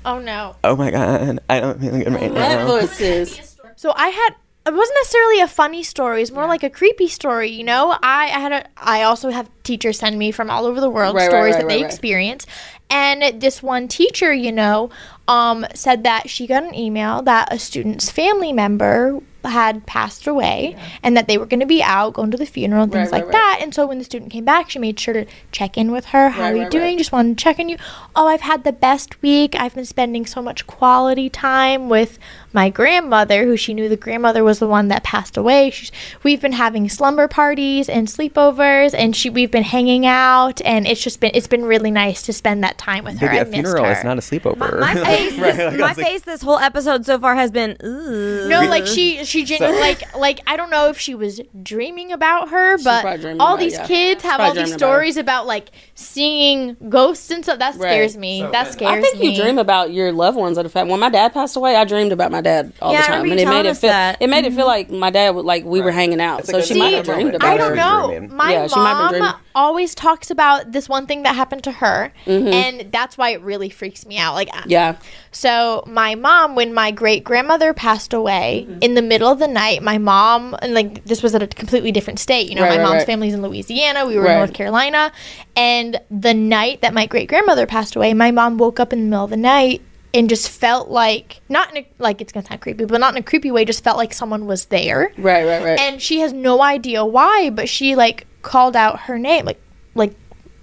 Oh 0.05 0.19
no. 0.19 0.57
oh 0.65 0.75
my 0.77 0.91
god, 0.91 1.39
I 1.49 1.61
don't 1.61 1.81
feel 1.81 1.93
good 1.93 2.13
right 2.13 2.35
That 2.35 2.59
now. 2.59 2.67
voices. 2.67 3.57
So 3.77 3.93
I 3.97 4.09
had 4.09 4.31
it 4.65 4.73
wasn't 4.73 4.97
necessarily 5.01 5.41
a 5.41 5.49
funny 5.49 5.83
story. 5.83 6.23
It's 6.23 6.31
more 6.31 6.47
like 6.47 6.63
a 6.63 6.71
creepy 6.71 7.09
story. 7.09 7.51
You 7.51 7.65
know, 7.65 7.91
I, 8.03 8.25
I 8.25 8.39
had 8.41 8.53
a 8.53 8.67
I 8.77 9.03
also 9.03 9.31
have 9.31 9.49
teachers 9.63 9.99
send 9.99 10.19
me 10.19 10.31
from 10.33 10.51
all 10.51 10.67
over 10.67 10.81
the 10.81 10.91
world 10.91 11.15
Right, 11.17 11.23
right, 11.23 11.31
stories 11.31 11.55
right, 11.55 11.63
that 11.63 11.69
they 11.69 11.77
right, 11.77 11.83
right. 11.83 11.91
experience. 11.91 12.47
And 12.91 13.41
this 13.41 13.63
one 13.63 13.89
teacher, 13.89 14.33
you 14.33 14.53
know, 14.53 14.91
um, 15.27 15.65
said 15.75 16.05
that 16.05 16.29
she 16.29 16.47
got 16.47 16.63
an 16.63 16.75
email 16.75 17.23
that 17.23 17.53
a 17.53 17.59
student's 17.59 18.11
family 18.11 18.53
member 18.53 19.21
had 19.45 19.87
passed 19.87 20.27
away 20.27 20.77
and 21.03 21.17
that 21.17 21.29
they 21.29 21.37
were 21.39 21.47
going 21.47 21.61
to 21.61 21.67
be 21.67 21.83
out 21.83 22.15
going 22.15 22.31
to 22.31 22.37
the 22.37 22.47
funeral 22.47 22.85
and 22.85 22.93
things 22.93 23.11
Right, 23.11 23.21
right, 23.23 23.27
like 23.27 23.35
right. 23.35 23.59
that. 23.59 23.59
And 23.63 23.75
so 23.75 23.87
when 23.87 23.99
the 23.99 24.05
student 24.05 24.31
came 24.33 24.45
back, 24.45 24.71
she 24.71 24.79
made 24.79 24.99
sure 25.01 25.15
to 25.15 25.27
check 25.51 25.77
in 25.77 25.91
with 25.93 26.07
her. 26.07 26.31
How 26.31 26.43
Right, 26.43 26.53
are 26.53 26.57
you 26.57 26.63
right, 26.63 26.71
doing? 26.71 26.85
right. 26.85 26.99
Just 26.99 27.13
wanted 27.13 27.37
to 27.39 27.43
check 27.45 27.59
on 27.59 27.69
you. 27.69 27.77
Oh, 28.15 28.27
I've 28.29 28.41
had 28.43 28.65
the 28.65 28.73
best 28.73 29.21
week. 29.23 29.55
I've 29.55 29.75
been 29.75 29.85
spending 29.85 30.27
so 30.27 30.41
much 30.43 30.67
quality 30.67 31.29
time 31.29 31.89
with 31.89 32.19
my 32.53 32.71
grandmother, 32.71 33.45
who 33.45 33.57
she 33.57 33.75
knew 33.75 33.89
the 33.89 33.97
grandmother 33.97 34.43
was 34.45 34.59
the 34.59 34.67
one 34.67 34.89
that 34.89 35.03
passed 35.05 35.37
away. 35.37 35.71
She's, 35.71 35.93
we've 36.23 36.41
been 36.41 36.53
having 36.53 36.89
slumber 36.89 37.29
parties 37.29 37.89
and 37.89 38.09
sleepovers, 38.09 38.95
and 38.97 39.15
she 39.17 39.31
we've 39.31 39.51
been 39.51 39.63
hanging 39.63 40.07
out, 40.07 40.61
and 40.63 40.87
it's 40.87 41.03
just 41.03 41.21
been 41.21 41.31
it's 41.35 41.47
been 41.47 41.65
really 41.65 41.91
nice 41.91 42.23
to 42.23 42.33
spend 42.33 42.63
that 42.65 42.79
time 42.79 43.05
with 43.05 43.19
her. 43.19 43.27
Baby, 43.29 43.39
I 43.39 43.43
a 43.43 43.45
missed 43.45 43.55
funeral 43.55 43.85
her. 43.85 43.93
is 43.93 44.05
not 44.05 44.19
a 44.19 44.21
sleepover. 44.21 44.81
My 44.81 44.95
face, 45.05 45.39
Right, 45.39 45.57
this, 45.57 45.59
like, 45.59 45.79
my 45.81 45.89
was 45.89 45.97
like- 45.97 46.07
face 46.07 46.23
this 46.23 46.43
whole 46.43 46.59
episode 46.59 47.07
so 47.07 47.19
far 47.19 47.35
has 47.35 47.51
been. 47.51 47.77
Ooh. 47.85 48.49
No, 48.49 48.61
like 48.63 48.87
she 48.87 49.25
she 49.25 49.45
genu- 49.45 49.67
like 49.81 50.15
like 50.17 50.41
I 50.47 50.57
don't 50.57 50.71
know 50.71 50.89
if 50.89 50.99
she 50.99 51.15
was 51.15 51.41
dreaming 51.63 52.13
about 52.13 52.51
her, 52.51 52.77
but 52.79 53.05
all 53.05 53.55
about- 53.55 53.59
these 53.59 53.73
yeah. 53.75 53.87
kids 53.87 54.23
have 54.25 54.41
all 54.41 54.49
these 54.49 54.55
dreaming 54.65 54.73
about 54.75 54.79
stories 54.79 55.17
about 55.17 55.47
like 55.47 55.71
seeing 55.95 56.77
ghosts 56.89 57.31
and 57.31 57.43
stuff. 57.43 57.59
That 57.59 57.75
scares 57.75 58.15
Right. 58.15 58.21
me. 58.21 58.43
that 58.53 58.73
scares 58.73 58.93
I 58.93 59.01
think 59.01 59.19
me. 59.21 59.31
you 59.37 59.43
dream 59.43 59.59
about 59.59 59.93
your 59.93 60.13
loved 60.13 60.37
ones. 60.37 60.59
At 60.59 60.63
the 60.65 60.69
fact 60.69 60.89
when 60.89 61.01
my 61.01 61.09
dad 61.09 61.33
passed 61.33 61.57
away, 61.57 61.77
I 61.77 61.85
dreamed 61.85 62.13
about 62.13 62.31
my 62.31 62.41
dad 62.43 62.73
all 62.83 62.93
Yeah, 62.93 63.01
the 63.03 63.07
time, 63.09 63.31
and 63.31 63.41
it 63.41 63.49
made 63.49 63.67
it 63.67 63.77
feel 63.77 63.91
that. 63.91 64.19
it 64.21 64.29
made 64.29 64.45
it 64.45 64.53
feel 64.53 64.67
like 64.67 64.91
my 64.91 65.11
dad 65.11 65.31
would 65.35 65.45
like 65.47 65.65
we 65.65 65.81
were 65.81 65.91
hanging 65.93 66.21
out. 66.21 66.41
It's 66.41 66.51
So 66.51 66.61
she 66.61 66.79
might 66.79 66.93
have 66.95 67.07
dreamed 67.07 67.35
about 67.35 67.49
it. 67.49 67.55
I 67.55 67.57
don't 67.57 67.77
know. 67.77 68.35
My 68.37 68.53
Yeah, 68.53 68.67
she 68.67 68.77
might 68.77 69.11
be 69.13 69.21
mom 69.21 69.37
always 69.55 69.95
talks 69.95 70.31
about 70.31 70.73
this 70.73 70.89
one 70.89 71.07
thing 71.07 71.23
that 71.25 71.35
happened 71.37 71.65
to 71.65 71.73
her, 71.73 72.13
and 72.27 72.91
that's 72.93 73.17
why 73.17 73.31
it 73.31 73.41
really 73.43 73.71
freaks 73.71 74.05
me 74.07 74.19
out. 74.19 74.35
Like, 74.35 74.49
Mm-hmm. 74.53 74.71
Yeah, 74.71 74.97
so 75.31 75.83
my 75.87 76.15
mom, 76.15 76.55
when 76.55 76.75
my 76.75 76.91
great 76.91 77.25
grandmother 77.25 77.73
passed 77.73 78.13
away 78.13 78.67
Mm-hmm. 78.69 78.79
in 78.83 78.95
the 78.95 79.03
middle 79.03 79.29
of 79.31 79.39
the 79.39 79.49
night, 79.49 79.83
my 79.83 79.99
mom 79.99 80.55
and 80.61 80.75
like 80.75 81.05
this 81.05 81.23
was 81.23 81.35
at 81.35 81.43
a 81.43 81.47
completely 81.47 81.93
different 81.93 82.19
state. 82.19 82.49
You 82.49 82.57
know, 82.57 82.63
Right, 82.63 82.71
my 82.73 82.77
right, 82.79 82.83
mom's 82.83 82.99
right. 82.99 83.07
family's 83.07 83.35
in 83.35 83.43
Louisiana. 83.43 84.05
We 84.07 84.17
were 84.19 84.27
in 84.27 84.37
North 84.39 84.53
Carolina, 84.53 85.13
and 85.57 86.01
the 86.11 86.35
night 86.35 86.81
that 86.83 86.93
my 86.95 87.07
great 87.07 87.29
grandmother 87.29 87.67
passed 87.67 87.95
away, 87.97 88.15
my 88.15 88.31
mom 88.31 88.59
woke 88.59 88.79
up 88.81 88.93
in 88.93 89.01
the 89.01 89.05
middle 89.07 89.25
of 89.25 89.31
the 89.31 89.37
night 89.37 89.81
and 90.15 90.29
just 90.29 90.49
felt 90.51 90.89
like 90.89 91.41
not 91.49 91.71
in 91.71 91.79
a, 91.85 91.89
like 91.99 92.21
it's 92.21 92.33
gonna 92.33 92.47
sound 92.47 92.61
creepy, 92.61 92.85
but 92.85 93.01
not 93.01 93.15
in 93.15 93.19
a 93.21 93.23
creepy 93.23 93.51
way. 93.51 93.65
Just 93.65 93.83
felt 93.85 93.97
like 93.97 94.13
someone 94.13 94.47
was 94.47 94.67
there 94.67 95.13
right, 95.19 95.45
right, 95.47 95.63
right. 95.65 95.81
and 95.81 96.01
she 96.03 96.21
has 96.21 96.33
no 96.33 96.63
idea 96.63 97.05
why, 97.05 97.51
but 97.51 97.69
she 97.69 97.95
like 97.97 98.27
called 98.43 98.77
out 98.77 99.01
her 99.01 99.19
name, 99.19 99.45
like 99.45 99.61
like 99.95 100.15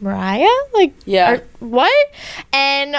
Mariah, 0.02 0.48
like 0.74 0.94
Yeah. 1.06 1.32
or 1.32 1.44
what, 1.60 2.08
and 2.54 2.96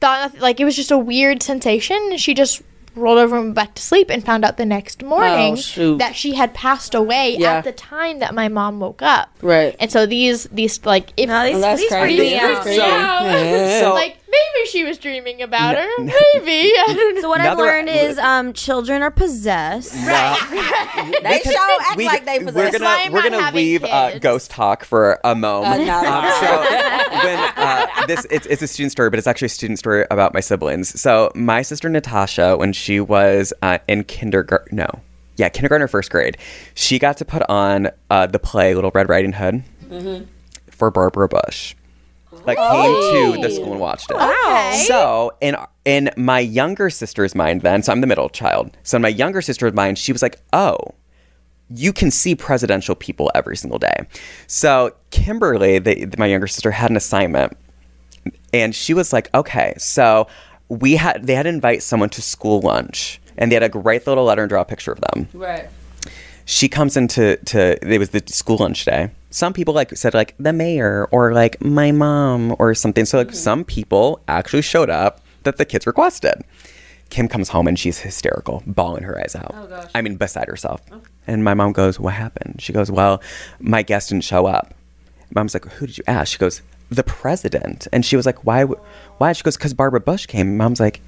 thought 0.00 0.38
like 0.38 0.60
it 0.60 0.64
was 0.64 0.76
just 0.76 0.90
a 0.90 0.98
weird 0.98 1.42
sensation. 1.42 2.16
She 2.16 2.34
just 2.34 2.62
rolled 2.96 3.18
over 3.18 3.36
and 3.36 3.44
went 3.46 3.54
back 3.54 3.74
to 3.74 3.82
sleep 3.82 4.10
and 4.10 4.24
found 4.24 4.44
out 4.44 4.56
the 4.56 4.66
next 4.66 5.02
oh, 5.04 5.06
morning 5.06 5.56
Oh, 5.76 5.96
that 5.98 6.16
she 6.16 6.34
had 6.34 6.52
passed 6.54 6.92
away 6.94 7.36
Yeah. 7.38 7.54
at 7.58 7.64
the 7.64 7.72
time 7.72 8.18
that 8.18 8.34
my 8.34 8.48
mom 8.48 8.80
woke 8.80 9.00
up. 9.00 9.30
right. 9.42 9.76
And 9.78 9.92
so 9.92 10.06
these 10.06 10.44
these 10.44 10.84
like 10.84 11.12
if 11.16 11.28
No, 11.28 11.44
these, 11.44 11.52
Well, 11.52 11.60
that's 11.62 11.80
these 11.82 11.90
crazy. 11.90 12.16
freak 12.16 12.32
me 12.32 12.38
That's 12.38 12.56
out. 12.56 12.62
crazy. 12.62 12.78
Yeah. 12.80 13.80
So- 13.80 13.94
like 13.94 14.16
maybe 14.30 14.66
she 14.68 14.84
was 14.84 14.98
dreaming 14.98 15.42
about 15.42 15.74
her, 15.76 15.88
maybe 15.98 16.72
I 16.78 16.84
don't 16.94 17.14
know. 17.16 17.20
So 17.22 17.28
what 17.28 17.38
Now 17.38 17.52
I've 17.52 17.56
they're- 17.56 17.66
learned 17.66 17.88
is 17.88 18.18
um, 18.18 18.52
children 18.52 19.02
are 19.02 19.10
possessed. 19.10 19.94
Right. 19.94 20.36
They 21.22 21.40
show 21.40 21.76
act 21.82 21.96
We- 21.96 22.06
like 22.06 22.24
they 22.24 22.38
We're 22.38 22.46
possess. 22.46 22.72
gonna 22.72 22.84
why 22.84 23.02
I'm 23.04 23.12
we're 23.12 23.22
not 23.22 23.30
gonna 23.30 23.42
having 23.44 23.56
leave 23.64 23.84
uh, 23.84 24.10
kids. 24.10 24.20
ghost 24.22 24.50
talk 24.50 24.84
for 24.84 25.18
a 25.24 25.34
moment. 25.34 25.82
Uh, 25.82 25.84
no. 25.84 25.98
Um, 25.98 26.24
so 26.40 27.26
when 27.26 27.38
uh, 27.56 28.06
this 28.06 28.26
it's, 28.30 28.46
it's 28.46 28.62
a 28.62 28.66
student 28.66 28.92
story, 28.92 29.10
but 29.10 29.18
it's 29.18 29.26
actually 29.28 29.46
a 29.46 29.50
student 29.50 29.78
story 29.78 30.04
about 30.10 30.34
my 30.34 30.40
siblings. 30.40 31.00
So 31.00 31.30
my 31.34 31.62
sister 31.62 31.88
Natasha, 31.88 32.56
when 32.56 32.72
she 32.72 33.00
was 33.00 33.52
uh, 33.62 33.78
in 33.88 34.04
kindergarten, 34.04 34.76
no, 34.76 34.86
yeah, 35.36 35.48
kindergarten 35.48 35.82
or 35.84 35.88
first 35.88 36.10
grade, 36.10 36.36
she 36.74 36.98
got 36.98 37.16
to 37.18 37.24
put 37.24 37.42
on 37.48 37.88
uh, 38.10 38.26
the 38.26 38.38
play 38.38 38.74
Little 38.74 38.90
Red 38.94 39.08
Riding 39.08 39.32
Hood 39.32 39.62
for 40.70 40.90
Barbara 40.90 41.28
Bush. 41.28 41.74
Like 42.46 42.58
came 42.58 43.34
to 43.34 43.42
the 43.42 43.50
school 43.52 43.72
and 43.72 43.80
watched 43.80 44.10
it. 44.10 44.14
Okay. 44.14 44.84
So 44.86 45.32
in 45.40 45.56
in 45.84 46.10
my 46.16 46.38
younger 46.40 46.88
sister's 46.90 47.34
mind, 47.34 47.62
then, 47.62 47.82
so 47.82 47.92
I'm 47.92 48.00
the 48.00 48.06
middle 48.06 48.28
child. 48.28 48.76
So 48.82 48.96
in 48.96 49.02
my 49.02 49.08
younger 49.08 49.42
sister's 49.42 49.72
mind, 49.72 49.98
she 49.98 50.12
was 50.12 50.22
like, 50.22 50.38
"Oh, 50.52 50.78
you 51.68 51.92
can 51.92 52.10
see 52.10 52.34
presidential 52.34 52.94
people 52.94 53.30
every 53.34 53.56
single 53.56 53.78
day." 53.78 54.06
So 54.46 54.94
Kimberly, 55.10 55.78
the, 55.80 56.12
my 56.18 56.26
younger 56.26 56.46
sister, 56.46 56.70
had 56.70 56.90
an 56.90 56.96
assignment, 56.96 57.56
and 58.52 58.74
she 58.74 58.94
was 58.94 59.12
like, 59.12 59.28
"Okay, 59.34 59.74
so 59.78 60.26
we 60.68 60.96
had 60.96 61.26
they 61.26 61.34
had 61.34 61.44
to 61.44 61.48
invite 61.48 61.82
someone 61.82 62.10
to 62.10 62.22
school 62.22 62.60
lunch, 62.60 63.20
and 63.36 63.50
they 63.50 63.56
had 63.56 63.62
a 63.64 63.68
great 63.68 64.06
little 64.06 64.24
letter 64.24 64.42
and 64.42 64.48
draw 64.48 64.60
a 64.60 64.64
picture 64.64 64.92
of 64.92 65.00
them." 65.00 65.28
Right. 65.34 65.68
she 66.44 66.68
comes 66.68 66.96
into 66.96 67.36
to 67.46 67.92
it 67.94 67.98
was 67.98 68.10
the 68.10 68.22
school 68.26 68.56
lunch 68.58 68.84
day 68.84 69.10
some 69.30 69.52
people 69.52 69.72
like 69.72 69.96
said 69.96 70.12
like 70.12 70.34
the 70.38 70.52
mayor 70.52 71.08
or 71.12 71.32
like 71.32 71.60
my 71.62 71.92
mom 71.92 72.54
or 72.58 72.74
something. 72.74 73.04
So 73.04 73.18
like 73.18 73.28
mm-hmm. 73.28 73.36
some 73.36 73.64
people 73.64 74.20
actually 74.28 74.62
showed 74.62 74.90
up 74.90 75.20
that 75.44 75.56
the 75.56 75.64
kids 75.64 75.86
requested. 75.86 76.44
Kim 77.08 77.26
comes 77.26 77.48
home 77.48 77.66
and 77.66 77.78
she's 77.78 78.00
hysterical 78.00 78.62
bawling 78.66 79.02
her 79.02 79.18
eyes 79.20 79.34
out. 79.34 79.52
Oh, 79.54 79.88
I 79.94 80.02
mean 80.02 80.16
beside 80.16 80.48
herself. 80.48 80.82
Oh. 80.92 81.00
And 81.26 81.44
my 81.44 81.54
mom 81.54 81.72
goes 81.72 81.98
what 81.98 82.14
happened? 82.14 82.60
She 82.60 82.72
goes 82.72 82.90
well 82.90 83.22
my 83.60 83.82
guest 83.82 84.10
didn't 84.10 84.24
show 84.24 84.46
up. 84.46 84.74
Mom's 85.34 85.54
like 85.54 85.64
who 85.64 85.86
did 85.86 85.98
you 85.98 86.04
ask? 86.06 86.32
She 86.32 86.38
goes 86.38 86.62
the 86.88 87.04
president. 87.04 87.86
And 87.92 88.04
she 88.04 88.16
was 88.16 88.26
like 88.26 88.44
why 88.44 88.64
why? 88.64 89.32
She 89.32 89.42
goes 89.42 89.56
because 89.56 89.74
barbara 89.74 90.00
bush 90.00 90.26
came. 90.26 90.56
Mom's 90.56 90.80
like 90.80 91.00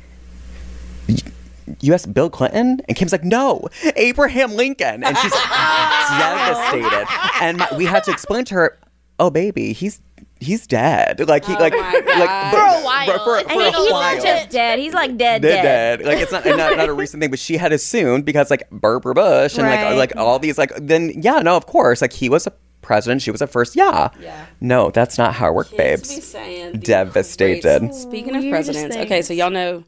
you 1.80 1.94
asked 1.94 2.12
Bill 2.12 2.30
Clinton? 2.30 2.80
And 2.88 2.96
Kim's 2.96 3.12
like, 3.12 3.24
no, 3.24 3.68
Abraham 3.96 4.52
Lincoln. 4.54 5.04
And 5.04 5.16
she's 5.18 5.32
devastated. 5.32 7.06
And 7.40 7.58
my, 7.58 7.68
we 7.76 7.84
had 7.84 8.04
to 8.04 8.10
explain 8.10 8.44
to 8.46 8.54
her, 8.54 8.78
oh, 9.18 9.30
baby, 9.30 9.72
he's 9.72 10.00
he's 10.40 10.66
dead. 10.66 11.20
Like, 11.28 11.44
he, 11.44 11.54
oh 11.54 11.58
like, 11.60 11.72
my 11.72 11.92
like, 11.92 12.52
For 12.52 12.58
a 12.58 12.84
while. 12.84 13.06
For, 13.06 13.18
for, 13.18 13.48
for 13.48 13.50
he- 13.52 13.60
a 13.60 13.64
he's 13.64 13.72
not 13.72 13.90
while. 13.92 14.14
Not 14.16 14.22
just 14.22 14.50
dead. 14.50 14.78
He's 14.78 14.94
like 14.94 15.16
dead, 15.16 15.42
Dead, 15.42 15.62
dead. 15.62 15.98
dead. 16.00 16.06
Like 16.06 16.18
it's 16.18 16.32
not, 16.32 16.44
not 16.44 16.76
not 16.76 16.88
a 16.88 16.92
recent 16.92 17.20
thing, 17.20 17.30
but 17.30 17.38
she 17.38 17.56
had 17.56 17.72
assumed 17.72 18.24
because 18.24 18.50
like 18.50 18.64
Barbara 18.70 19.14
Bush 19.14 19.56
and 19.56 19.66
Right. 19.66 19.84
like 19.96 20.12
like 20.14 20.16
all 20.16 20.38
these 20.38 20.58
like 20.58 20.72
then 20.76 21.12
yeah 21.22 21.38
no 21.40 21.56
of 21.56 21.66
course 21.66 22.00
like 22.02 22.12
he 22.12 22.28
was 22.28 22.46
a 22.46 22.52
president 22.82 23.22
she 23.22 23.30
was 23.30 23.40
a 23.40 23.46
first 23.46 23.76
yeah 23.76 24.08
Yeah. 24.20 24.46
no 24.60 24.90
that's 24.90 25.16
not 25.16 25.34
how 25.34 25.48
it 25.50 25.54
worked 25.54 25.70
Kids 25.70 25.78
be 26.08 26.14
babes 26.16 26.26
saying 26.26 26.80
Devastated. 26.80 27.94
Speaking 27.94 28.34
of 28.34 28.48
presidents, 28.50 28.96
okay, 28.96 29.22
so 29.22 29.32
y'all 29.32 29.50
know. 29.50 29.84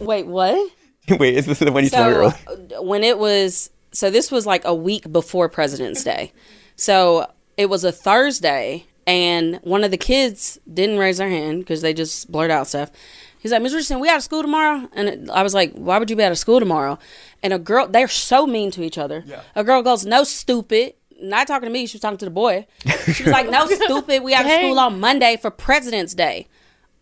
Wait, 0.00 0.26
what? 0.26 0.70
wait 1.18 1.34
is 1.36 1.46
this 1.46 1.58
the 1.58 1.70
one 1.72 1.84
you 1.84 1.90
told 1.90 2.06
me 2.08 2.12
earlier 2.14 2.34
uh, 2.78 2.82
when 2.82 3.04
it 3.04 3.18
was, 3.18 3.70
so 3.92 4.10
this 4.10 4.30
was 4.30 4.46
like 4.46 4.64
a 4.64 4.74
week 4.74 5.10
before 5.12 5.48
President's 5.48 6.02
Day. 6.04 6.32
So 6.76 7.30
it 7.56 7.66
was 7.66 7.84
a 7.84 7.92
Thursday, 7.92 8.86
and 9.06 9.60
one 9.62 9.84
of 9.84 9.90
the 9.90 9.96
kids 9.98 10.58
didn't 10.72 10.98
raise 10.98 11.18
their 11.18 11.28
hand 11.28 11.60
because 11.60 11.82
they 11.82 11.94
just 11.94 12.30
blurred 12.32 12.50
out 12.50 12.66
stuff. 12.66 12.90
He's 13.38 13.52
like, 13.52 13.60
Ms. 13.62 13.74
Richardson, 13.74 14.00
we 14.00 14.08
out 14.08 14.16
of 14.16 14.22
school 14.22 14.40
tomorrow? 14.40 14.88
And 14.94 15.08
it- 15.08 15.30
I 15.30 15.42
was 15.42 15.52
like, 15.52 15.72
why 15.74 15.98
would 15.98 16.08
you 16.08 16.16
be 16.16 16.22
out 16.24 16.32
of 16.32 16.38
school 16.38 16.58
tomorrow? 16.60 16.98
And 17.42 17.52
a 17.52 17.58
girl, 17.58 17.86
they're 17.86 18.08
so 18.08 18.46
mean 18.46 18.70
to 18.70 18.82
each 18.82 18.96
other. 18.96 19.22
Yeah. 19.26 19.42
A 19.54 19.62
girl 19.62 19.82
goes, 19.82 20.06
no, 20.06 20.24
stupid. 20.24 20.94
not 21.20 21.46
talking 21.46 21.66
to 21.66 21.72
me. 21.72 21.86
She 21.86 21.96
was 21.96 22.00
talking 22.00 22.16
to 22.18 22.24
the 22.24 22.30
boy. 22.30 22.66
She 23.12 23.22
was 23.22 23.32
like, 23.32 23.48
"No, 23.50 23.66
stupid. 23.68 24.22
We 24.22 24.32
out 24.34 24.46
of 24.46 24.50
school 24.50 24.78
on 24.80 24.98
Monday 24.98 25.36
for 25.40 25.50
President's 25.50 26.14
Day." 26.14 26.46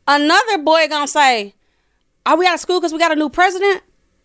Another 0.07 0.59
boy 0.59 0.87
gonna 0.89 1.07
say, 1.09 1.55
"Are 2.27 2.37
we 2.37 2.47
out 2.47 2.55
of 2.55 2.61
school 2.61 2.81
because 2.81 2.93
we 2.93 2.99
got 2.99 3.13
a 3.13 3.17
new 3.17 3.29
president?" 3.29 3.83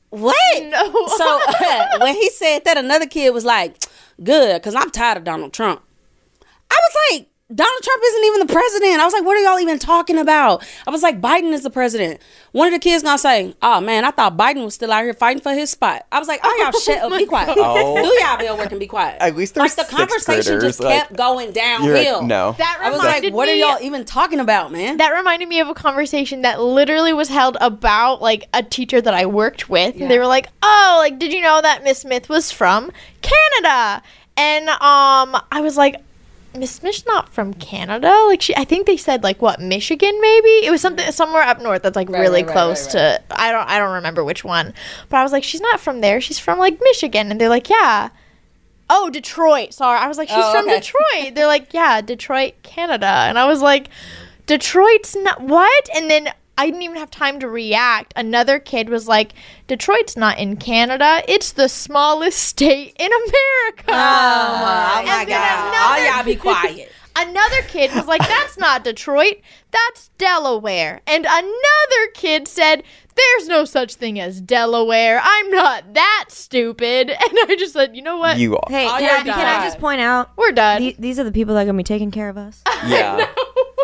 What? 0.09 0.63
No. 0.63 1.07
So 1.07 1.39
when 1.99 2.15
he 2.15 2.29
said 2.29 2.63
that, 2.65 2.77
another 2.77 3.05
kid 3.07 3.33
was 3.33 3.45
like, 3.45 3.75
"Good, 4.23 4.61
because 4.61 4.75
I'm 4.75 4.89
tired 4.91 5.17
of 5.17 5.23
Donald 5.23 5.53
Trump." 5.53 5.81
I 6.71 6.75
was 6.75 6.95
like, 7.11 7.27
Donald 7.53 7.81
Trump 7.81 8.03
isn't 8.05 8.23
even 8.25 8.45
the 8.45 8.51
president. 8.53 8.99
I 8.99 9.05
was 9.05 9.13
like, 9.13 9.23
what 9.23 9.37
are 9.37 9.39
y'all 9.39 9.59
even 9.59 9.79
talking 9.79 10.17
about? 10.17 10.67
I 10.85 10.91
was 10.91 11.01
like, 11.01 11.21
Biden 11.21 11.53
is 11.53 11.63
the 11.63 11.69
president. 11.69 12.21
One 12.51 12.67
of 12.67 12.73
the 12.73 12.79
kids 12.79 13.03
gonna 13.03 13.17
say, 13.17 13.55
oh 13.61 13.79
man, 13.79 14.03
I 14.03 14.11
thought 14.11 14.35
Biden 14.35 14.65
was 14.65 14.73
still 14.73 14.91
out 14.91 15.03
here 15.03 15.13
fighting 15.13 15.41
for 15.41 15.53
his 15.53 15.69
spot. 15.69 16.05
I 16.11 16.19
was 16.19 16.27
like, 16.27 16.41
oh 16.43 16.57
y'all 16.61 16.77
shut 16.77 16.97
up, 17.01 17.17
be 17.17 17.25
quiet. 17.27 17.55
Oh. 17.57 17.95
Do 17.95 18.21
y'all 18.21 18.37
bill 18.37 18.57
work 18.57 18.71
and 18.71 18.79
be 18.81 18.87
quiet. 18.87 19.21
At 19.21 19.37
least 19.37 19.55
like 19.55 19.73
there's 19.73 19.75
the 19.75 19.83
sixth 19.83 19.95
conversation 19.95 20.59
just 20.59 20.79
graders, 20.81 20.99
kept 21.03 21.15
going 21.15 21.45
You're 21.45 21.53
downhill. 21.53 22.23
no. 22.23 22.51
that 22.57 22.79
I 22.81 22.89
was 22.89 22.99
reminded 22.99 23.23
like, 23.29 23.33
what 23.33 23.47
are 23.47 23.55
y'all 23.55 23.81
even 23.81 24.03
talking 24.03 24.41
about, 24.41 24.73
man? 24.73 24.97
that 24.97 25.11
reminded 25.11 25.47
me 25.47 25.61
of 25.61 25.69
a 25.69 25.73
conversation 25.73 26.41
that 26.41 26.59
literally 26.61 27.13
was 27.13 27.29
held 27.29 27.55
about 27.61 28.21
like 28.21 28.49
a 28.53 28.61
teacher 28.61 28.99
that 28.99 29.13
I 29.13 29.25
worked 29.25 29.69
with. 29.69 29.95
And 29.95 30.11
they 30.11 30.19
were 30.19 30.27
like, 30.27 30.47
"Oh, 30.61 30.97
like 30.99 31.17
did 31.17 31.31
you 31.31 31.39
know 31.41 31.61
that 31.61 31.85
Miss 31.85 31.99
Smith 31.99 32.27
was 32.27 32.51
from 32.51 32.91
Canada?" 33.21 34.03
And 34.35 34.67
um 34.69 35.41
I 35.51 35.61
was 35.61 35.77
like, 35.77 35.95
"Miss 36.57 36.71
Smith's 36.71 37.05
not 37.05 37.29
from 37.33 37.53
Canada." 37.53 38.13
Like 38.27 38.41
she 38.41 38.55
I 38.55 38.65
think 38.65 38.85
they 38.87 38.97
said 38.97 39.23
like 39.23 39.41
what, 39.41 39.59
Michigan 39.61 40.19
maybe? 40.19 40.65
It 40.65 40.71
was 40.71 40.81
something 40.81 41.11
somewhere 41.11 41.43
up 41.43 41.61
north 41.61 41.83
that's 41.83 41.95
like 41.95 42.09
Right, 42.09 42.19
really 42.21 42.43
right, 42.43 42.51
close 42.51 42.93
right, 42.93 43.19
to 43.29 43.41
I 43.41 43.51
don't 43.51 43.67
I 43.69 43.77
don't 43.79 43.93
remember 43.93 44.23
which 44.23 44.43
one. 44.43 44.73
But 45.09 45.17
I 45.17 45.23
was 45.23 45.31
like, 45.31 45.43
"She's 45.43 45.61
not 45.61 45.79
from 45.79 46.01
there. 46.01 46.19
She's 46.19 46.39
from 46.39 46.59
like 46.59 46.79
Michigan." 46.81 47.31
And 47.31 47.39
they're 47.39 47.49
like, 47.49 47.69
"Yeah." 47.69 48.09
Oh, 48.89 49.09
Detroit. 49.09 49.73
Sorry. 49.73 49.99
I 49.99 50.07
was 50.07 50.17
like, 50.17 50.29
she's 50.29 50.37
Oh, 50.39 50.51
from 50.53 50.65
okay. 50.65 50.79
Detroit. 50.79 51.35
They're 51.35 51.45
like, 51.45 51.73
yeah, 51.73 51.99
Detroit, 51.99 52.53
Canada. 52.63 53.05
And 53.05 53.37
I 53.37 53.43
was 53.45 53.61
like, 53.61 53.89
Detroit's 54.45 55.13
not 55.13 55.41
what? 55.41 55.89
And 55.93 56.09
then 56.09 56.29
I 56.57 56.65
didn't 56.65 56.81
even 56.81 56.97
have 56.97 57.11
time 57.11 57.39
to 57.41 57.47
react. 57.49 58.13
Another 58.15 58.57
kid 58.59 58.89
was 58.89 59.07
like, 59.07 59.33
Detroit's 59.67 60.17
not 60.17 60.39
in 60.39 60.57
Canada. 60.57 61.21
It's 61.27 61.51
the 61.51 61.69
smallest 61.69 62.39
state 62.43 62.95
in 62.99 63.11
America. 63.11 63.85
oh, 63.89 63.93
oh 63.93 64.63
my 64.63 64.99
And 64.99 65.07
then 65.07 65.27
god! 65.27 65.67
another- 65.69 65.77
All 66.09 66.15
y'all 66.15 66.25
be 66.25 66.35
quiet. 66.47 66.91
Another 67.19 67.61
kid 67.63 67.95
was 67.95 68.05
like, 68.05 68.21
that's 68.27 68.59
not 68.59 68.83
Detroit. 68.83 69.37
That's 69.71 70.09
Delaware. 70.19 71.01
And 71.07 71.25
another 71.27 72.11
kid 72.13 72.47
said, 72.47 72.83
there's 73.15 73.47
no 73.47 73.65
such 73.65 73.95
thing 73.95 74.19
as 74.19 74.39
Delaware. 74.39 75.19
I'm 75.23 75.49
not 75.49 75.95
that 75.95 76.25
stupid. 76.29 77.09
And 77.19 77.37
I 77.51 77.55
just 77.57 77.73
said, 77.73 77.95
you 77.95 78.03
know 78.03 78.17
what? 78.17 78.37
You 78.37 78.55
are. 78.57 78.67
Hey, 78.69 78.85
Oh, 78.87 78.97
can, 78.99 79.21
I, 79.21 79.23
can 79.23 79.29
I 79.61 79.65
just 79.65 79.79
point 79.79 79.99
out? 79.99 80.29
We're 80.37 80.51
done. 80.51 80.79
the- 80.81 80.95
these 80.99 81.17
are 81.17 81.23
the 81.23 81.31
people 81.31 81.55
that 81.55 81.61
are 81.61 81.65
gonna 81.65 81.77
be 81.77 81.83
taking 81.83 82.11
care 82.11 82.29
of 82.29 82.37
us 82.37 82.61
Yeah. 82.85 83.27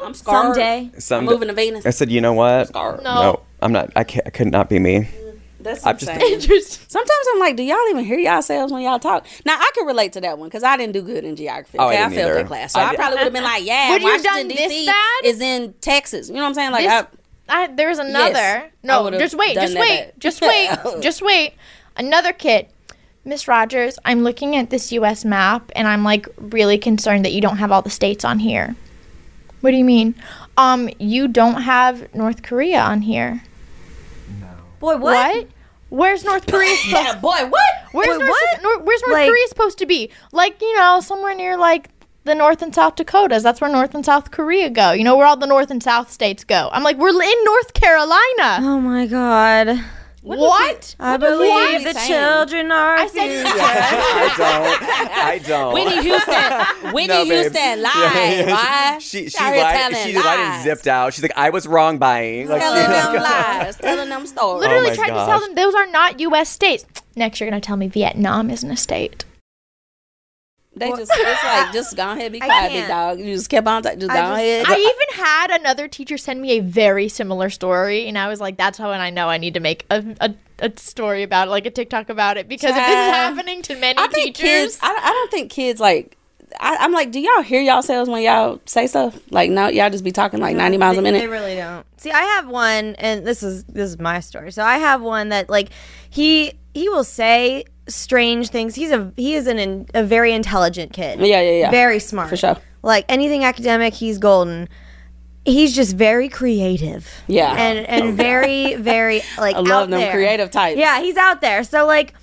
I'm 0.03 0.13
scarred. 0.13 0.55
someday. 0.55 0.91
Some 0.99 1.19
I'm 1.19 1.25
moving 1.25 1.47
to 1.47 1.53
Venus. 1.53 1.85
I 1.85 1.89
said, 1.91 2.11
you 2.11 2.21
know 2.21 2.33
what? 2.33 2.67
Scarred. 2.67 3.03
No. 3.03 3.41
I'm 3.61 3.71
not. 3.71 3.91
I, 3.95 4.03
can't, 4.03 4.25
I 4.27 4.29
could 4.29 4.51
not 4.51 4.69
be 4.69 4.79
me. 4.79 5.01
Mm, 5.01 5.39
that's 5.61 5.85
I'm 5.85 5.97
just- 5.97 6.11
insane. 6.11 6.39
Just- 6.41 6.91
Sometimes 6.91 7.25
I'm 7.33 7.39
like, 7.39 7.55
do 7.55 7.63
y'all 7.63 7.77
even 7.89 8.03
hear 8.03 8.19
yourselves 8.19 8.71
when 8.73 8.81
y'all 8.81 8.99
talk? 8.99 9.25
Now 9.45 9.55
I 9.57 9.71
can 9.73 9.85
relate 9.87 10.13
to 10.13 10.21
that 10.21 10.37
one 10.37 10.49
because 10.49 10.63
I 10.63 10.75
didn't 10.77 10.93
do 10.93 11.01
good 11.01 11.23
in 11.23 11.35
geography. 11.35 11.77
Oh, 11.79 11.87
I 11.87 11.93
I, 11.93 11.95
didn't 11.97 12.13
failed 12.13 12.29
either. 12.31 12.33
that 12.39 12.47
class, 12.47 12.73
so 12.73 12.79
I 12.79 12.89
I, 12.89 12.95
probably 12.95 13.15
would 13.17 13.23
have 13.23 13.33
been 13.33 13.43
like, 13.43 13.65
yeah, 13.65 13.91
Would 13.91 14.01
you 14.01 14.07
Washington 14.09 14.33
done 14.33 14.47
this 14.49 14.67
D.C. 14.69 14.91
is 15.23 15.39
in 15.41 15.73
Texas. 15.81 16.27
You 16.27 16.35
know 16.35 16.41
what 16.41 16.47
I'm 16.49 16.53
saying? 16.55 16.71
Like, 16.71 16.83
This- 16.85 17.19
I, 17.49 17.63
I, 17.63 17.67
there's 17.67 17.99
another. 17.99 18.37
I 18.39 18.71
no, 18.83 19.09
just 19.11 19.35
wait, 19.35 19.55
just 19.55 19.77
wait, 19.77 20.11
just 20.19 20.41
wait, 20.41 20.69
oh. 20.85 20.99
just 21.01 21.21
wait. 21.21 21.53
Another 21.95 22.33
kid. 22.33 22.67
Miss 23.25 23.47
Rogers, 23.47 23.97
I'm 24.03 24.23
looking 24.23 24.57
at 24.57 24.69
this 24.69 24.91
US 24.91 25.23
map 25.23 25.71
and 25.77 25.87
I'm 25.87 26.03
like 26.03 26.27
really 26.37 26.77
concerned 26.77 27.23
that 27.23 27.31
you 27.31 27.39
don't 27.39 27.55
have 27.57 27.71
all 27.71 27.81
the 27.81 27.89
states 27.89 28.25
on 28.25 28.39
here. 28.39 28.75
What 29.63 29.71
do 29.71 29.77
you 29.77 29.85
mean? 29.85 30.13
Um, 30.57 30.89
you 30.99 31.29
don't 31.29 31.61
have 31.61 32.13
North 32.13 32.43
Korea 32.43 32.81
on 32.81 33.01
here. 33.01 33.41
No. 34.41 34.47
Boy, 34.81 34.97
what? 34.97 35.35
What? 35.35 35.47
Where's 35.87 36.25
North 36.25 36.45
Korea 36.47 36.75
supposed 36.83 37.05
yeah, 37.05 37.15
boy, 37.17 37.45
what? 37.47 37.73
Where's 37.93 38.09
Wait, 38.09 38.17
North, 38.17 38.29
what? 38.29 38.61
Nor- 38.61 38.79
where's 38.79 39.01
North 39.03 39.13
Like- 39.13 39.29
Korea 39.29 39.47
supposed 39.47 39.77
to 39.77 39.85
be? 39.85 40.11
Like, 40.33 40.61
you 40.61 40.75
know, 40.77 40.99
somewhere 40.99 41.33
near 41.33 41.55
like 41.55 41.87
the 42.25 42.35
North 42.35 42.61
and 42.61 42.75
South 42.75 42.97
Dakotas. 42.97 43.41
That's 43.41 43.61
where 43.61 43.71
North 43.71 43.95
and 43.95 44.05
South 44.05 44.31
Korea 44.31 44.69
go. 44.69 44.91
You 44.91 45.05
know, 45.05 45.15
where 45.15 45.25
all 45.27 45.37
the 45.37 45.47
North 45.47 45.71
and 45.71 45.81
South 45.81 46.11
states 46.11 46.43
go. 46.43 46.69
I'm 46.73 46.83
like, 46.83 46.97
we're 46.97 47.09
in 47.09 47.43
North 47.45 47.73
Carolina. 47.73 48.57
Oh 48.59 48.81
my 48.81 49.07
god. 49.07 49.79
What? 50.23 50.95
I 51.01 51.17
the 51.17 51.27
believe 51.27 51.51
are 51.51 51.83
the 51.83 51.99
saying? 51.99 52.07
children 52.07 52.71
are 52.71 52.95
I 52.95 53.07
said- 53.07 53.27
future. 53.43 53.43
I 53.59 54.33
don't. 54.37 54.83
I 55.11 55.37
don't. 55.39 55.73
Whitney 55.73 56.01
Houston, 56.01 56.93
Whitney 56.93 57.07
No. 57.07 57.25
Houston 57.25 57.81
lied. 57.81 57.91
Yeah, 57.95 58.29
yeah, 58.45 58.51
Why? 58.93 58.97
She 58.99 59.29
she 59.29 59.37
lied. 59.43 59.95
She 59.97 60.13
lied 60.15 60.39
and 60.39 60.63
zipped 60.63 60.87
out. 60.87 61.13
She's 61.13 61.23
like, 61.23 61.33
I 61.35 61.49
was 61.49 61.67
wrong 61.67 61.97
buying. 61.97 62.47
Like, 62.47 62.61
telling 62.61 62.89
them 62.89 63.13
like- 63.15 63.21
lies, 63.63 63.75
telling 63.77 64.09
them 64.09 64.25
stories. 64.25 64.61
Literally 64.61 64.85
Oh 64.87 64.89
my 64.91 64.95
tried 64.95 65.09
to 65.09 65.25
tell 65.25 65.39
them 65.41 65.55
those 65.55 65.75
are 65.75 65.87
not 65.87 66.19
U.S. 66.21 66.49
states. 66.49 66.85
Next, 67.15 67.39
you're 67.39 67.49
gonna 67.49 67.59
tell 67.61 67.77
me 67.77 67.87
Vietnam 67.87 68.49
isn't 68.49 68.71
a 68.71 68.77
state. 68.77 69.25
They 70.75 70.89
just 70.89 71.11
it's 71.13 71.43
like 71.43 71.71
just 71.73 71.95
go 71.95 72.11
ahead, 72.13 72.31
be 72.31 72.41
I 72.41 72.45
quiet, 72.45 72.71
big 72.71 72.87
dog. 72.87 73.19
You 73.19 73.25
just 73.35 73.49
kept 73.49 73.67
on, 73.67 73.83
t- 73.83 73.89
just 73.95 74.07
go 74.07 74.13
I 74.13 74.17
just- 74.17 74.31
ahead. 74.39 74.65
I 74.67 74.79
even 74.79 75.25
had 75.25 75.51
another 75.61 75.87
teacher 75.87 76.17
send 76.17 76.41
me 76.41 76.51
a 76.51 76.59
very 76.61 77.07
similar 77.09 77.49
story, 77.49 78.07
and 78.07 78.17
I 78.17 78.27
was 78.27 78.41
like, 78.41 78.57
"That's 78.57 78.77
how 78.77 78.89
when 78.89 78.99
I 79.01 79.09
know 79.11 79.29
I 79.29 79.37
need 79.37 79.53
to 79.53 79.59
make 79.59 79.85
a, 79.91 80.03
a, 80.19 80.33
a 80.59 80.71
story 80.77 81.21
about 81.23 81.47
it, 81.47 81.51
like 81.51 81.65
a 81.67 81.71
TikTok 81.71 82.09
about 82.09 82.37
it, 82.37 82.47
because 82.47 82.71
if 82.71 82.75
this 82.75 82.87
is 82.89 83.13
happening 83.13 83.61
to 83.63 83.75
many 83.75 83.99
I 83.99 84.07
think 84.07 84.35
teachers, 84.35 84.41
kids. 84.75 84.79
I, 84.81 84.89
I 84.89 85.09
don't 85.11 85.31
think 85.31 85.51
kids 85.51 85.79
like. 85.79 86.17
I, 86.59 86.75
I'm 86.81 86.91
like, 86.91 87.11
do 87.11 87.19
y'all 87.19 87.41
hear 87.41 87.59
y'all 87.61 87.77
yourselves 87.77 88.07
when 88.07 88.21
y'all 88.21 88.61
say 88.67 88.85
stuff? 88.85 89.19
Like, 89.31 89.49
no, 89.49 89.69
y'all 89.69 89.89
just 89.89 90.03
be 90.03 90.11
talking 90.11 90.39
like 90.39 90.55
90 90.55 90.77
miles 90.77 90.99
a 90.99 91.01
minute. 91.01 91.17
They 91.17 91.27
really 91.27 91.55
don't. 91.55 91.83
See, 91.99 92.11
I 92.11 92.21
have 92.21 92.47
one, 92.47 92.93
and 92.99 93.25
this 93.25 93.41
is 93.41 93.63
this 93.63 93.89
is 93.89 93.97
my 93.97 94.19
story. 94.19 94.51
So 94.51 94.63
I 94.63 94.77
have 94.77 95.01
one 95.01 95.29
that 95.29 95.49
like 95.49 95.69
he 96.11 96.53
he 96.75 96.89
will 96.89 97.03
say 97.03 97.65
strange 97.87 98.49
things. 98.49 98.75
He's 98.75 98.91
a 98.91 99.11
he 99.15 99.35
is 99.35 99.47
an 99.47 99.59
in, 99.59 99.87
a 99.93 100.03
very 100.03 100.33
intelligent 100.33 100.93
kid. 100.93 101.19
Yeah, 101.19 101.41
yeah, 101.41 101.51
yeah. 101.51 101.71
Very 101.71 101.99
smart 101.99 102.29
For 102.29 102.37
sure. 102.37 102.57
Like 102.81 103.05
anything 103.09 103.43
academic, 103.43 103.93
he's 103.93 104.17
golden. 104.17 104.67
He's 105.45 105.75
just 105.75 105.95
very 105.95 106.29
creative. 106.29 107.09
Yeah. 107.27 107.53
and 107.53 107.85
and 107.87 108.17
very 108.17 108.75
very 108.75 109.21
like 109.37 109.55
I 109.55 109.59
love 109.59 109.89
them 109.89 109.99
there. 109.99 110.13
creative 110.13 110.51
types. 110.51 110.77
Yeah, 110.79 111.01
he's 111.01 111.17
out 111.17 111.41
there. 111.41 111.63
So 111.63 111.85
like 111.85 112.13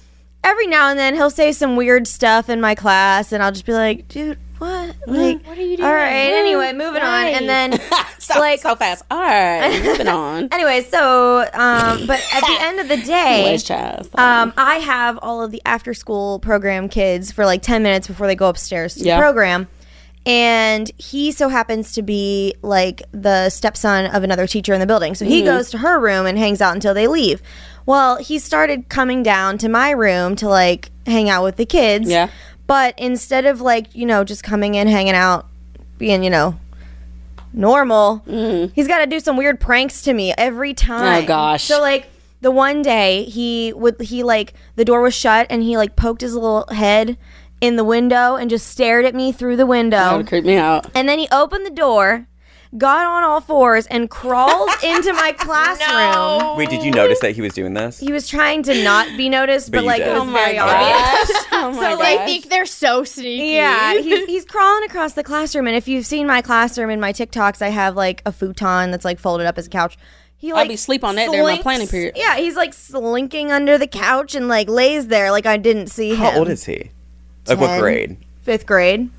every 0.42 0.66
now 0.66 0.88
and 0.90 0.98
then 0.98 1.14
he'll 1.14 1.30
say 1.30 1.52
some 1.52 1.76
weird 1.76 2.06
stuff 2.06 2.48
in 2.48 2.60
my 2.60 2.74
class, 2.74 3.32
and 3.32 3.42
I'll 3.42 3.52
just 3.52 3.66
be 3.66 3.72
like, 3.72 4.08
dude. 4.08 4.38
What? 4.60 4.94
Like, 5.06 5.44
What 5.46 5.56
are 5.58 5.62
you 5.62 5.76
doing? 5.78 5.88
All 5.88 5.94
right. 5.94 6.32
Anyway, 6.34 6.72
moving 6.72 7.02
on, 7.02 7.26
and 7.26 7.48
then 7.48 7.80
so, 8.18 8.38
like- 8.38 8.60
so 8.60 8.76
fast. 8.76 9.04
All 9.10 9.18
right, 9.18 9.82
moving 9.82 10.06
on. 10.22 10.48
Anyway, 10.52 10.82
so 10.82 11.40
um, 11.52 12.06
but 12.06 12.20
at 12.32 12.40
the 12.42 12.56
end 12.60 12.78
of 12.80 12.88
the 12.88 12.96
day, 13.06 13.58
um, 14.14 14.52
I 14.56 14.76
have 14.76 15.18
all 15.22 15.42
of 15.42 15.50
the 15.50 15.62
after 15.64 15.94
school 15.94 16.38
program 16.40 16.88
kids 16.88 17.32
for 17.32 17.44
like 17.46 17.62
ten 17.62 17.82
minutes 17.82 18.06
before 18.06 18.26
they 18.26 18.34
go 18.36 18.48
upstairs 18.48 18.94
to 18.96 19.04
Yeah. 19.04 19.16
the 19.16 19.22
program. 19.22 19.66
And 20.26 20.90
he 20.98 21.32
so 21.32 21.48
happens 21.48 21.94
to 21.94 22.02
be 22.02 22.54
like 22.60 23.02
the 23.12 23.48
stepson 23.48 24.04
of 24.14 24.22
another 24.22 24.46
teacher 24.46 24.74
in 24.74 24.80
the 24.80 24.86
building. 24.86 25.14
So 25.14 25.24
Mm-hmm. 25.24 25.32
he 25.32 25.42
goes 25.42 25.70
to 25.70 25.78
her 25.78 25.98
room 25.98 26.26
and 26.26 26.36
hangs 26.36 26.60
out 26.60 26.74
until 26.74 26.92
they 26.92 27.06
leave. 27.06 27.40
Well, 27.86 28.16
he 28.16 28.38
started 28.38 28.90
coming 28.90 29.22
down 29.22 29.56
to 29.58 29.70
my 29.70 29.90
room 29.92 30.36
to 30.36 30.48
like 30.48 30.90
hang 31.06 31.30
out 31.30 31.42
with 31.42 31.56
the 31.56 31.64
kids. 31.64 32.08
Yeah. 32.10 32.28
But 32.70 32.96
instead 33.00 33.46
of 33.46 33.60
like, 33.60 33.96
you 33.96 34.06
know, 34.06 34.22
just 34.22 34.44
coming 34.44 34.76
in, 34.76 34.86
hanging 34.86 35.16
out, 35.16 35.48
being, 35.98 36.22
you 36.22 36.30
know, 36.30 36.54
normal, 37.52 38.22
he's 38.76 38.86
got 38.86 39.00
to 39.00 39.06
do 39.06 39.18
some 39.18 39.36
weird 39.36 39.58
pranks 39.58 40.02
to 40.02 40.14
me 40.14 40.32
every 40.38 40.72
time. 40.72 41.00
Mm-hmm. 41.00 41.24
Oh, 41.24 41.26
gosh. 41.26 41.64
So 41.64 41.80
like 41.80 42.06
the 42.42 42.52
one 42.52 42.80
day 42.82 43.24
he 43.24 43.72
would 43.72 44.00
he 44.00 44.22
like 44.22 44.54
the 44.76 44.84
door 44.84 45.00
was 45.00 45.14
shut 45.14 45.48
and 45.50 45.64
he 45.64 45.76
like 45.76 45.96
poked 45.96 46.20
his 46.20 46.34
little 46.34 46.64
head 46.70 47.18
in 47.60 47.74
the 47.74 47.82
window 47.82 48.36
and 48.36 48.48
just 48.48 48.68
stared 48.68 49.04
at 49.04 49.16
me 49.16 49.32
through 49.32 49.56
the 49.56 49.66
window. 49.66 49.96
that 49.96 50.16
would 50.18 50.28
creep 50.28 50.44
me 50.44 50.54
out. 50.56 50.86
And 50.94 51.08
then 51.08 51.18
he 51.18 51.26
opened 51.32 51.66
the 51.66 51.70
door, 51.70 52.28
got 52.78 53.04
on 53.06 53.24
all 53.24 53.40
fours 53.40 53.86
and 53.86 54.08
crawled 54.08 54.70
into 54.84 55.12
my 55.12 55.32
classroom. 55.32 55.88
No. 56.40 56.54
Wait, 56.56 56.70
did 56.70 56.82
you 56.84 56.90
notice 56.92 57.18
that 57.20 57.32
he 57.32 57.40
was 57.42 57.52
doing 57.52 57.74
this? 57.74 57.98
He 57.98 58.12
was 58.12 58.28
trying 58.28 58.62
to 58.64 58.84
not 58.84 59.08
be 59.16 59.28
noticed, 59.38 59.72
but, 59.72 59.80
you 59.82 59.86
like 59.86 59.98
did. 59.98 60.08
it 60.08 60.12
was 60.14 60.22
Oh 60.28 60.32
very 60.32 60.54
gosh. 60.54 61.20
obvious. 61.30 61.44
Oh 61.52 61.72
my 61.72 61.92
So, 61.92 61.98
like, 61.98 62.18
They 62.20 62.24
think 62.26 62.48
they're 62.48 62.64
so 62.66 63.04
sneaky. 63.04 63.52
Yeah, 63.54 63.94
he's, 63.94 64.24
he's 64.26 64.44
crawling 64.44 64.84
across 64.84 65.12
the 65.14 65.22
classroom, 65.24 65.66
and 65.66 65.76
if 65.76 65.88
you've 65.88 66.06
seen 66.06 66.26
my 66.26 66.40
classroom 66.42 66.90
in 66.90 67.00
my 67.00 67.12
TikToks, 67.12 67.60
I 67.60 67.68
have 67.68 67.96
like 67.96 68.22
a 68.24 68.32
futon 68.32 68.90
that's 68.90 69.04
like 69.04 69.18
folded 69.18 69.46
up 69.46 69.58
as 69.58 69.66
a 69.66 69.70
couch. 69.70 69.98
He 70.38 70.54
like 70.54 70.70
be 70.70 70.76
sleep 70.76 71.04
on 71.04 71.16
that 71.16 71.26
during 71.30 71.42
my 71.44 71.58
planning 71.58 71.86
period. 71.86 72.14
Yeah, 72.16 72.36
he's 72.36 72.56
like 72.56 72.72
slinking 72.72 73.50
under 73.52 73.76
the 73.76 73.86
couch 73.86 74.34
and 74.34 74.48
like 74.48 74.70
lays 74.70 75.08
there 75.08 75.30
like 75.30 75.44
I 75.44 75.58
didn't 75.58 75.88
see 75.88 76.10
him. 76.10 76.16
How 76.16 76.38
old 76.38 76.48
is 76.48 76.64
he? 76.64 76.90
Like 77.46 77.58
what 77.60 77.78
grade? 77.78 78.16
Fifth 78.40 78.64
grade. 78.64 79.10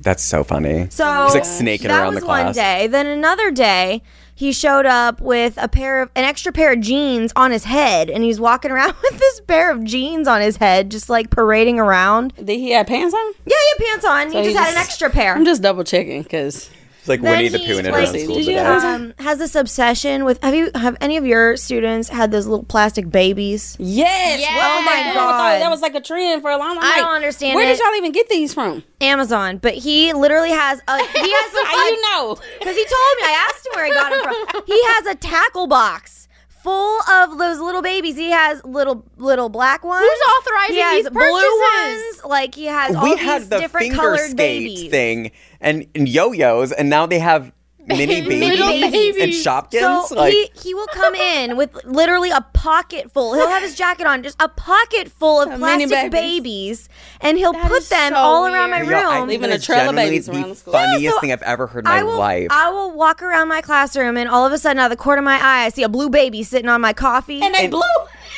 That's 0.00 0.22
so 0.22 0.44
funny. 0.44 0.88
So 0.90 1.24
He's 1.24 1.34
like 1.34 1.44
snaking 1.44 1.88
that 1.88 2.00
around 2.02 2.14
was 2.14 2.20
the 2.22 2.26
class. 2.26 2.44
one 2.46 2.54
day. 2.54 2.86
Then 2.86 3.06
another 3.06 3.50
day, 3.50 4.02
he 4.34 4.52
showed 4.52 4.86
up 4.86 5.20
with 5.20 5.54
a 5.60 5.66
pair 5.68 6.00
of 6.02 6.10
an 6.14 6.24
extra 6.24 6.52
pair 6.52 6.72
of 6.72 6.80
jeans 6.80 7.32
on 7.34 7.50
his 7.50 7.64
head, 7.64 8.08
and 8.08 8.22
he's 8.22 8.38
walking 8.38 8.70
around 8.70 8.94
with 9.02 9.18
this 9.18 9.40
pair 9.40 9.70
of 9.72 9.82
jeans 9.84 10.28
on 10.28 10.40
his 10.40 10.56
head, 10.58 10.90
just 10.90 11.08
like 11.08 11.30
parading 11.30 11.80
around. 11.80 12.32
Did 12.36 12.48
he 12.58 12.70
have 12.70 12.86
pants 12.86 13.12
on? 13.14 13.32
Yeah, 13.44 13.56
he 13.56 13.84
had 13.84 13.90
pants 13.90 14.04
on. 14.04 14.30
So 14.30 14.38
he 14.40 14.48
he 14.48 14.52
just 14.54 14.64
had 14.64 14.72
an 14.74 14.80
extra 14.80 15.10
pair. 15.10 15.34
I'm 15.34 15.44
just 15.44 15.62
double 15.62 15.82
checking 15.84 16.22
because 16.22 16.70
It's 17.08 17.22
like 17.22 17.22
Then 17.22 17.36
Winnie 17.38 17.48
the 17.48 17.58
Pooh 17.60 17.78
in 17.78 17.86
it 17.86 17.92
like, 17.92 18.06
school 18.08 18.34
did 18.36 18.46
you 18.46 18.52
today. 18.52 18.58
um, 18.58 19.14
has 19.18 19.38
this 19.38 19.54
obsession 19.54 20.24
with 20.26 20.42
have 20.42 20.54
you 20.54 20.70
have 20.74 20.96
any 21.00 21.16
of 21.16 21.24
your 21.24 21.56
students 21.56 22.08
had 22.10 22.30
those 22.30 22.46
little 22.46 22.64
plastic 22.66 23.10
babies? 23.10 23.76
yes. 23.80 24.40
Yes. 24.40 24.54
What 24.56 24.64
Oh 24.66 24.76
was 24.76 24.84
my 24.84 24.92
that? 24.92 25.14
God. 25.14 25.60
That 25.62 25.70
was 25.70 25.80
like 25.80 25.94
a 25.94 26.00
trend 26.02 26.42
for 26.42 26.50
a 26.50 26.58
long 26.58 26.74
time. 26.74 26.84
I 26.84 26.88
Like, 26.90 26.96
don't 27.00 27.14
understand 27.14 27.54
Where 27.54 27.64
it. 27.64 27.76
did 27.76 27.78
y'all 27.80 27.94
even 27.96 28.12
get 28.12 28.28
these 28.28 28.52
from? 28.52 28.82
Amazon, 29.00 29.56
but 29.58 29.74
he 29.74 30.12
literally 30.12 30.50
has 30.50 30.80
a 30.86 30.98
he 30.98 31.04
has 31.32 31.54
a, 31.64 31.66
How 31.66 31.88
you 31.88 32.02
know? 32.02 32.36
Because 32.58 32.76
he 32.76 32.84
told 32.84 33.16
me, 33.16 33.22
I 33.24 33.48
asked 33.50 33.66
him 33.66 33.72
where 33.74 33.86
he 33.86 33.92
got 33.94 34.12
it 34.12 34.22
from. 34.52 34.62
He 34.66 34.82
has 34.84 35.06
a 35.06 35.14
tackle 35.14 35.66
box 35.66 36.27
full 36.62 37.00
of 37.10 37.38
those 37.38 37.58
little 37.58 37.82
babies. 37.82 38.16
He 38.16 38.30
has 38.30 38.64
little 38.64 39.04
little 39.16 39.48
black 39.48 39.84
ones. 39.84 40.06
Who's 40.08 40.20
authorizing 40.38 40.74
He 40.76 40.80
has 40.80 41.02
these 41.04 41.10
blue 41.10 41.20
purchases? 41.20 42.22
ones. 42.22 42.24
Like 42.24 42.54
he 42.54 42.64
has 42.66 42.94
all 42.96 43.02
we 43.04 43.16
these 43.16 43.48
the 43.48 43.58
different 43.58 43.84
finger 43.84 43.96
colored 43.96 44.18
skates 44.18 44.34
babies. 44.34 44.90
thing 44.90 45.30
and, 45.60 45.86
and 45.94 46.08
yo-yos, 46.08 46.72
and 46.72 46.88
now 46.90 47.06
they 47.06 47.18
have 47.18 47.52
mini 47.96 48.20
babies, 48.22 48.40
Little 48.60 48.68
and. 48.68 49.32
Shopkins. 49.32 50.06
So 50.06 50.14
like, 50.14 50.32
he, 50.32 50.50
he 50.62 50.74
will 50.74 50.86
come 50.88 51.14
in 51.14 51.56
with 51.56 51.84
literally 51.84 52.30
a 52.30 52.40
pocket 52.52 53.10
full. 53.12 53.34
He'll 53.34 53.48
have 53.48 53.62
his 53.62 53.74
jacket 53.74 54.06
on, 54.06 54.22
just 54.22 54.36
a 54.40 54.48
pocket 54.48 55.10
full 55.10 55.40
of 55.42 55.48
many 55.60 55.86
plastic 55.86 56.10
babies. 56.12 56.88
babiys, 56.88 56.88
and 57.20 57.38
he'll 57.38 57.52
That 57.52 57.68
put 57.68 57.84
them 57.88 58.12
so 58.12 58.16
all 58.18 58.46
around 58.46 58.70
my 58.70 58.82
weird. 58.82 58.90
Yo, 58.92 58.96
I 58.98 59.18
room. 59.18 59.28
think 59.28 59.42
Leaving 59.42 59.56
a 59.56 59.58
trail 59.58 59.78
of 59.80 59.84
genuinely 59.96 60.10
babies 60.10 60.28
around 60.28 60.48
the 60.50 60.54
school. 60.54 60.72
funniest 60.72 61.02
Yeah, 61.02 61.10
so 61.12 61.20
thing 61.20 61.32
I've 61.32 61.42
ever 61.42 61.66
heard 61.66 61.84
in 61.84 61.90
my 61.90 61.98
I 61.98 62.02
will, 62.02 62.18
life. 62.18 62.48
I 62.50 62.70
will 62.70 62.92
walk 62.92 63.22
around 63.22 63.48
my 63.48 63.60
classroom, 63.60 64.16
and 64.16 64.28
all 64.28 64.46
of 64.46 64.52
a 64.52 64.58
sudden, 64.58 64.78
out 64.78 64.86
of 64.86 64.90
the 64.98 65.02
corner 65.02 65.18
of 65.20 65.24
my 65.24 65.36
eye, 65.42 65.64
I 65.64 65.68
see 65.70 65.82
a 65.82 65.88
blue 65.88 66.08
baby 66.10 66.42
sitting 66.42 66.68
on 66.68 66.80
my 66.80 66.92
coffee. 66.92 67.40
And 67.42 67.54
they 67.54 67.64
And- 67.64 67.70
blue. 67.70 67.82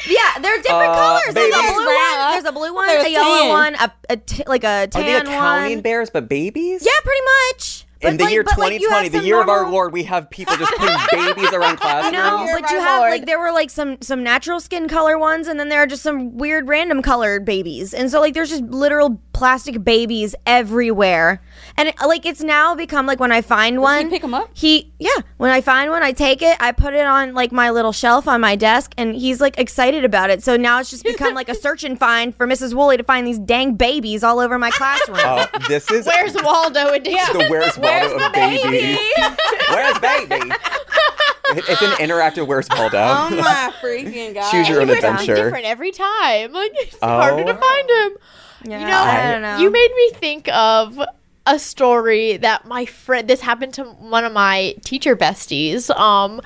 Yeah, 0.08 0.38
they're 0.40 0.56
different 0.62 0.92
Uh, 0.92 0.94
colors. 1.20 1.34
There's 1.34 1.52
a 1.54 1.58
babies. 1.58 1.72
blue 1.74 1.84
one. 1.86 2.30
There's 2.32 2.44
a 2.44 2.52
blue 2.52 2.74
one, 2.74 2.86
There's 2.86 3.04
a 3.04 3.10
yellow 3.10 3.36
tan. 3.42 3.48
one, 3.50 3.74
a, 3.74 3.92
a 4.08 4.16
t- 4.16 4.42
like 4.46 4.64
a 4.64 4.86
tan 4.86 5.02
Are 5.02 5.04
they 5.04 5.16
accounting 5.16 5.74
one. 5.76 5.82
bears, 5.82 6.08
but 6.08 6.26
babies? 6.26 6.82
Yeah, 6.86 6.92
pretty 7.04 7.20
much. 7.52 7.84
In 8.02 8.16
the 8.16 8.24
like- 8.24 8.32
year 8.32 8.42
but, 8.44 8.56
like, 8.58 8.72
2020, 8.80 9.08
the 9.10 9.18
some 9.18 9.26
year 9.26 9.40
of 9.42 9.48
our 9.48 9.70
Lord, 9.70 9.92
we 9.92 10.04
have 10.04 10.30
people 10.30 10.56
just 10.56 10.72
putting 10.72 10.96
babies 11.34 11.52
around 11.52 11.76
classrooms. 11.78 12.16
Oh 12.16 12.36
no, 12.38 12.44
Year 12.44 12.58
but 12.60 12.70
you 12.70 12.80
have 12.80 13.00
Lord. 13.00 13.10
like 13.10 13.26
there 13.26 13.38
were 13.38 13.52
like 13.52 13.68
some 13.70 13.98
some 14.00 14.22
natural 14.22 14.58
skin 14.60 14.88
color 14.88 15.18
ones, 15.18 15.46
and 15.48 15.60
then 15.60 15.68
there 15.68 15.80
are 15.82 15.86
just 15.86 16.02
some 16.02 16.36
weird 16.38 16.66
random 16.68 17.02
colored 17.02 17.44
babies, 17.44 17.92
and 17.92 18.10
so 18.10 18.20
like 18.20 18.32
there's 18.34 18.48
just 18.50 18.64
literal 18.64 19.20
plastic 19.32 19.82
babies 19.84 20.34
everywhere, 20.46 21.42
and 21.76 21.88
it, 21.88 21.94
like 22.06 22.24
it's 22.24 22.40
now 22.42 22.74
become 22.74 23.06
like 23.06 23.20
when 23.20 23.32
I 23.32 23.42
find 23.42 23.80
one, 23.82 24.08
pick 24.08 24.22
'em 24.24 24.32
up? 24.34 24.50
He 24.54 24.92
yeah, 24.98 25.10
when 25.36 25.50
I 25.50 25.60
find 25.60 25.90
one, 25.90 26.02
I 26.02 26.12
take 26.12 26.40
it, 26.42 26.56
I 26.60 26.72
put 26.72 26.94
it 26.94 27.04
on 27.06 27.34
like 27.34 27.52
my 27.52 27.70
little 27.70 27.92
shelf 27.92 28.26
on 28.28 28.40
my 28.40 28.56
desk, 28.56 28.92
and 28.96 29.14
he's 29.14 29.40
like 29.40 29.58
excited 29.58 30.04
about 30.04 30.30
it. 30.30 30.42
So 30.42 30.56
now 30.56 30.80
it's 30.80 30.88
just 30.90 31.04
become 31.04 31.34
like 31.34 31.48
a 31.48 31.54
search 31.66 31.84
and 31.84 31.98
find 31.98 32.34
for 32.34 32.46
Mrs. 32.46 32.72
Woolley 32.72 32.96
to 32.96 33.02
find 33.04 33.26
these 33.26 33.38
dang 33.38 33.74
babies 33.74 34.22
all 34.24 34.38
over 34.38 34.58
my 34.58 34.70
classroom. 34.80 35.18
Oh, 35.20 35.46
this 35.68 35.90
is 35.90 36.06
Where's 36.06 36.34
Waldo 36.42 36.88
edition? 36.92 37.18
the 37.38 37.46
Where's 37.48 37.76
Waldo 37.76 37.89
of 37.98 38.32
baby? 38.32 38.98
Where's 39.70 39.98
baby? 39.98 40.52
It's 41.52 41.82
an 41.82 41.90
interactive 41.92 42.46
Where's 42.46 42.68
Waldo. 42.70 42.98
Oh 42.98 43.30
my 43.30 43.72
freaking 43.82 44.34
god! 44.34 44.50
Choose 44.50 44.68
your 44.68 44.80
own 44.80 44.86
He 44.88 44.92
wears 44.94 45.04
adventure. 45.04 45.34
different 45.34 45.64
every 45.66 45.90
time. 45.90 46.52
Like 46.52 46.72
it's 46.76 46.96
Oh. 47.02 47.08
harder 47.08 47.44
to 47.44 47.54
find 47.54 47.90
him. 47.90 48.18
Yeah, 48.70 48.80
You 48.80 48.86
know, 48.86 48.98
I 48.98 49.32
don't 49.32 49.42
know. 49.42 49.58
You 49.58 49.70
made 49.70 49.90
me 49.96 50.10
think 50.14 50.48
of 50.48 51.00
a 51.46 51.58
story 51.58 52.36
that 52.36 52.66
my 52.66 52.84
friend. 52.86 53.26
This 53.26 53.40
happened 53.40 53.74
to 53.74 53.84
one 53.84 54.24
of 54.24 54.32
my 54.32 54.76
teacher 54.84 55.16
besties. 55.16 55.90
Um, 55.98 56.40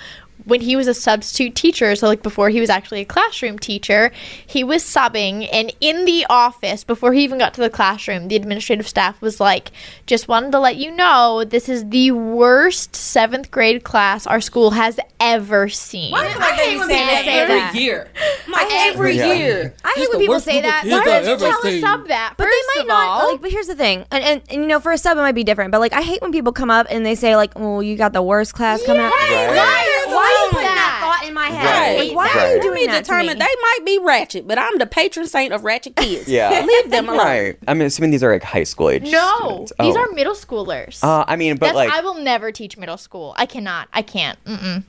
when 0.44 0.60
he 0.60 0.76
was 0.76 0.86
a 0.86 0.94
substitute 0.94 1.54
teacher, 1.54 1.94
so 1.96 2.06
like 2.06 2.22
before 2.22 2.50
he 2.50 2.60
was 2.60 2.68
actually 2.70 3.00
a 3.00 3.04
classroom 3.04 3.58
teacher, 3.58 4.12
he 4.46 4.62
was 4.64 4.82
subbing, 4.82 5.48
and 5.52 5.72
in 5.80 6.04
the 6.04 6.26
office 6.28 6.84
before 6.84 7.12
he 7.12 7.24
even 7.24 7.38
got 7.38 7.54
to 7.54 7.60
the 7.60 7.70
classroom, 7.70 8.28
the 8.28 8.36
administrative 8.36 8.86
staff 8.86 9.20
was 9.22 9.40
like, 9.40 9.70
"Just 10.06 10.28
wanted 10.28 10.52
to 10.52 10.60
let 10.60 10.76
you 10.76 10.90
know 10.90 11.44
this 11.44 11.68
is 11.68 11.88
the 11.88 12.10
worst 12.10 12.94
seventh 12.94 13.50
grade 13.50 13.84
class 13.84 14.26
our 14.26 14.40
school 14.40 14.72
has 14.72 14.98
ever 15.20 15.68
seen." 15.68 16.12
I 16.14 16.28
feel 16.28 16.40
like 16.40 16.56
they 16.58 16.76
when 16.78 16.88
say 16.88 16.94
people 16.98 17.06
that 17.14 17.24
say 17.24 17.38
every 17.40 17.54
that. 17.60 17.74
year. 17.74 18.08
I'm 18.48 18.68
hate 18.68 18.90
every 18.92 19.16
when- 19.18 19.38
year. 19.38 19.74
I 19.84 19.92
hate 19.96 20.08
when 20.10 20.18
people 20.20 20.40
say 20.40 20.60
that. 20.60 20.84
Why 20.84 20.98
I've 20.98 21.04
don't 21.04 21.22
you 21.40 21.46
tell 21.48 21.60
Tell 21.62 21.70
a 21.70 21.80
sub 21.80 22.08
that. 22.08 22.34
But 22.36 22.44
first 22.44 22.56
they 22.74 22.80
of 22.82 22.86
might 22.86 22.92
not 22.94 23.08
all. 23.08 23.32
like. 23.32 23.40
But 23.40 23.50
here's 23.50 23.66
the 23.66 23.74
thing, 23.74 24.04
and, 24.10 24.22
and, 24.24 24.42
and 24.50 24.62
you 24.62 24.66
know, 24.68 24.80
for 24.80 24.92
a 24.92 24.98
sub, 24.98 25.16
it 25.16 25.20
might 25.20 25.32
be 25.34 25.44
different. 25.44 25.70
But 25.72 25.80
like, 25.80 25.92
I 25.92 26.02
hate 26.02 26.20
when 26.22 26.32
people 26.32 26.52
come 26.52 26.70
up 26.70 26.86
and 26.90 27.04
they 27.04 27.14
say 27.14 27.34
like, 27.36 27.52
"Oh, 27.56 27.80
you 27.80 27.96
got 27.96 28.12
the 28.12 28.22
worst 28.22 28.54
class 28.54 28.84
coming 28.84 29.00
out." 29.02 29.10
Right. 29.12 29.48
Why, 29.48 29.93
why 30.14 30.24
are 30.24 30.44
you 30.46 30.50
putting 30.52 30.64
that. 30.66 30.74
that 30.74 31.18
thought 31.20 31.28
in 31.28 31.34
my 31.34 31.46
head? 31.46 31.98
Right. 31.98 32.08
Like, 32.08 32.16
why 32.16 32.28
are 32.42 32.56
you 32.56 32.62
doing 32.62 32.74
Be 32.82 32.86
that 32.86 33.04
to 33.04 33.12
me? 33.12 33.18
determined. 33.22 33.40
They 33.40 33.44
might 33.62 33.78
be 33.84 33.98
ratchet, 33.98 34.46
but 34.48 34.58
I'm 34.58 34.78
the 34.78 34.86
patron 34.86 35.26
saint 35.26 35.52
of 35.52 35.64
ratchet 35.64 35.96
kids. 35.96 36.28
Yeah. 36.28 36.60
leave 36.66 36.90
them 36.90 37.08
alone. 37.08 37.18
Right. 37.18 37.58
I'm 37.68 37.80
assuming 37.80 38.10
these 38.10 38.22
are 38.24 38.32
like 38.32 38.42
high 38.42 38.64
school 38.64 38.90
age. 38.90 39.02
No, 39.10 39.36
students. 39.36 39.72
these 39.80 39.96
Oh. 39.96 40.00
are 40.00 40.08
middle 40.12 40.34
schoolers. 40.34 41.02
Uh, 41.02 41.24
I 41.26 41.36
mean, 41.36 41.56
but 41.56 41.66
That's, 41.66 41.76
like, 41.76 41.90
I 41.92 42.00
will 42.00 42.14
never 42.14 42.52
teach 42.52 42.76
middle 42.76 42.96
school. 42.98 43.34
I 43.36 43.46
cannot. 43.46 43.88
I 43.92 44.02
can't. 44.02 44.42
Mm-mm. 44.44 44.84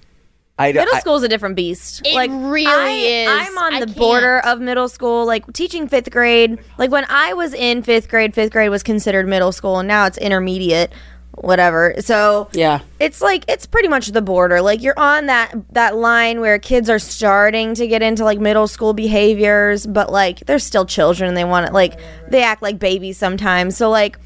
I, 0.58 0.72
Middle 0.72 0.96
I- 0.96 1.00
school's 1.02 1.22
a 1.24 1.28
different 1.28 1.58
beast. 1.58 2.02
It 2.06 2.16
like 2.16 2.32
really 2.32 2.66
I, 2.66 2.90
is. 2.92 3.28
I'm 3.30 3.58
on 3.58 3.74
I 3.74 3.80
the 3.82 3.88
can't. 3.88 3.98
border 3.98 4.40
of 4.40 4.62
middle 4.62 4.88
school. 4.88 5.26
Like 5.26 5.52
teaching 5.52 5.90
fifth 5.90 6.10
grade. 6.12 6.60
Like 6.78 6.92
when 6.92 7.06
I 7.10 7.34
was 7.34 7.54
in 7.54 7.84
fifth 7.84 8.08
grade, 8.08 8.34
fifth 8.34 8.52
grade 8.54 8.70
was 8.70 8.82
considered 8.82 9.28
middle 9.28 9.52
school, 9.52 9.80
and 9.80 9.88
now 9.90 10.06
it's 10.06 10.18
intermediate. 10.18 10.94
Whatever. 11.38 11.95
So 12.00 12.50
Yeah. 12.54 12.80
it's 13.00 13.21
like 13.21 13.43
it's 13.48 13.65
pretty 13.65 13.88
much 13.88 14.08
the 14.08 14.21
border 14.21 14.62
like 14.62 14.82
you're 14.82 14.98
on 14.98 15.26
that 15.28 15.54
that 15.74 15.95
line 15.95 16.39
where 16.39 16.58
kids 16.60 16.89
are 16.89 17.00
starting 17.00 17.74
to 17.76 17.88
get 17.88 18.02
into 18.02 18.24
like 18.24 18.39
middle 18.39 18.67
school 18.67 18.93
behaviors 18.93 19.86
but 19.86 20.12
like 20.12 20.39
they're 20.45 20.60
still 20.60 20.86
children 20.86 21.28
and 21.28 21.36
they 21.38 21.43
want 21.43 21.67
to 21.67 21.74
like 21.74 22.00
they 22.30 22.41
act 22.43 22.62
like 22.62 22.80
babies 22.80 23.17
sometimes 23.17 23.76
so 23.76 23.89
like 23.89 24.17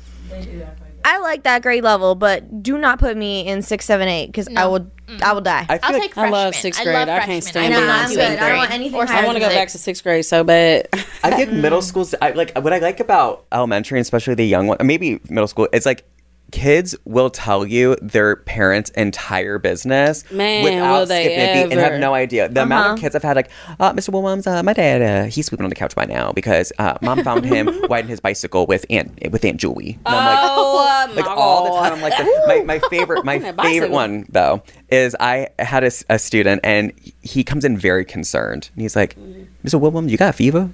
i 1.04 1.17
like 1.19 1.43
that 1.43 1.62
grade 1.62 1.84
level 1.84 2.13
but 2.15 2.62
do 2.62 2.78
not 2.78 3.00
put 3.00 3.17
me 3.17 3.48
in 3.48 3.62
six 3.62 3.86
seven 3.86 4.08
eight 4.08 4.28
because 4.28 4.48
i 4.50 4.52
No. 4.54 4.72
will 4.72 4.91
i 5.24 5.34
will 5.34 5.41
die 5.41 5.65
I 5.69 5.80
I'll 5.82 5.93
like 5.93 6.02
take 6.04 6.17
I 6.17 6.30
love 6.30 6.54
sixth 6.56 6.84
grade. 6.84 6.93
love 6.93 7.10
I 7.10 7.19
can't 7.26 7.43
freshmen. 7.43 7.52
stand 7.52 7.65
I 7.74 7.78
being 7.78 7.82
will 7.88 7.91
on 7.91 7.98
not 8.02 8.10
sixth 8.10 8.28
grade. 8.28 8.39
I 8.39 8.50
don't 8.50 8.58
want 8.58 8.72
anything 8.72 9.00
higher 9.08 9.24
I 9.24 9.26
want 9.26 9.36
to 9.38 9.39
than 9.39 9.50
go 9.50 9.56
back 9.56 9.69
to 9.69 9.78
sixth 9.78 10.04
grade 10.04 10.26
so 10.26 10.43
bad. 10.43 10.88
I 11.24 11.32
think 11.32 11.52
middle 11.52 11.82
schools. 11.82 12.13
I 12.22 12.32
like 12.32 12.56
what 12.60 12.72
I 12.74 12.78
like 12.78 13.00
about 13.00 13.45
elementary, 13.52 13.98
and 13.98 14.04
especially 14.04 14.36
the 14.36 14.45
young 14.45 14.67
one, 14.67 14.78
maybe 14.84 15.19
middle 15.30 15.48
school. 15.48 15.67
It's 15.74 15.86
like 15.88 16.04
kids 16.52 16.96
will 17.06 17.30
tell 17.30 17.66
you 17.66 17.96
their 18.02 18.36
parents' 18.38 18.90
entire 18.92 19.60
business 19.60 20.30
Man, 20.32 20.64
without 20.64 21.00
will 21.00 21.06
they 21.06 21.26
skipping 21.26 21.40
a 21.40 21.64
beat 21.68 21.72
and 21.74 21.80
have 21.82 22.00
no 22.00 22.14
idea. 22.14 22.50
The 22.50 22.64
amount 22.64 22.86
of 22.88 22.92
Uh-huh. 22.94 23.02
kids 23.02 23.16
I've 23.16 23.24
had, 23.24 23.36
like, 23.36 23.50
uh, 23.80 23.94
Mr. 23.94 24.10
Williams, 24.10 24.48
uh, 24.48 24.64
my 24.64 24.74
dad, 24.74 25.02
uh, 25.02 25.30
he's 25.30 25.46
sleeping 25.48 25.64
on 25.66 25.70
the 25.70 25.76
couch 25.76 25.96
by 25.96 26.06
now 26.06 26.32
because 26.32 26.72
uh, 26.80 26.98
mom 27.02 27.24
found 27.24 27.46
him 27.46 27.70
riding 27.90 28.10
his 28.10 28.20
bicycle 28.20 28.66
with 28.66 28.86
Aunt 28.90 29.12
with 29.32 29.44
Aunt 29.46 29.58
Julie. 29.58 30.00
And 30.06 30.16
I'm 30.16 30.26
like, 30.26 30.40
oh, 30.52 31.12
like 31.16 31.26
my 31.26 31.32
all 31.34 31.64
the 31.66 31.70
God. 31.70 31.90
time. 31.90 32.02
Like 32.02 32.18
the, 32.18 32.44
my, 32.48 32.62
my 32.64 32.80
favorite 32.90 33.24
my 33.26 33.38
That 33.38 33.56
favorite 33.62 33.90
bicycle. 33.90 33.96
one 33.96 34.26
though 34.30 34.64
is 34.90 35.16
I 35.20 35.50
had 35.60 35.84
a, 35.84 35.88
s- 35.88 36.04
a 36.10 36.18
student 36.18 36.62
and 36.64 36.92
he 37.22 37.44
comes 37.44 37.64
in 37.66 37.78
very 37.78 38.06
concerned 38.06 38.70
and 38.74 38.82
he's 38.82 38.96
like, 38.96 39.16
Mr. 39.64 39.80
William, 39.80 40.10
you 40.10 40.18
got 40.18 40.30
a 40.30 40.34
fever? 40.34 40.70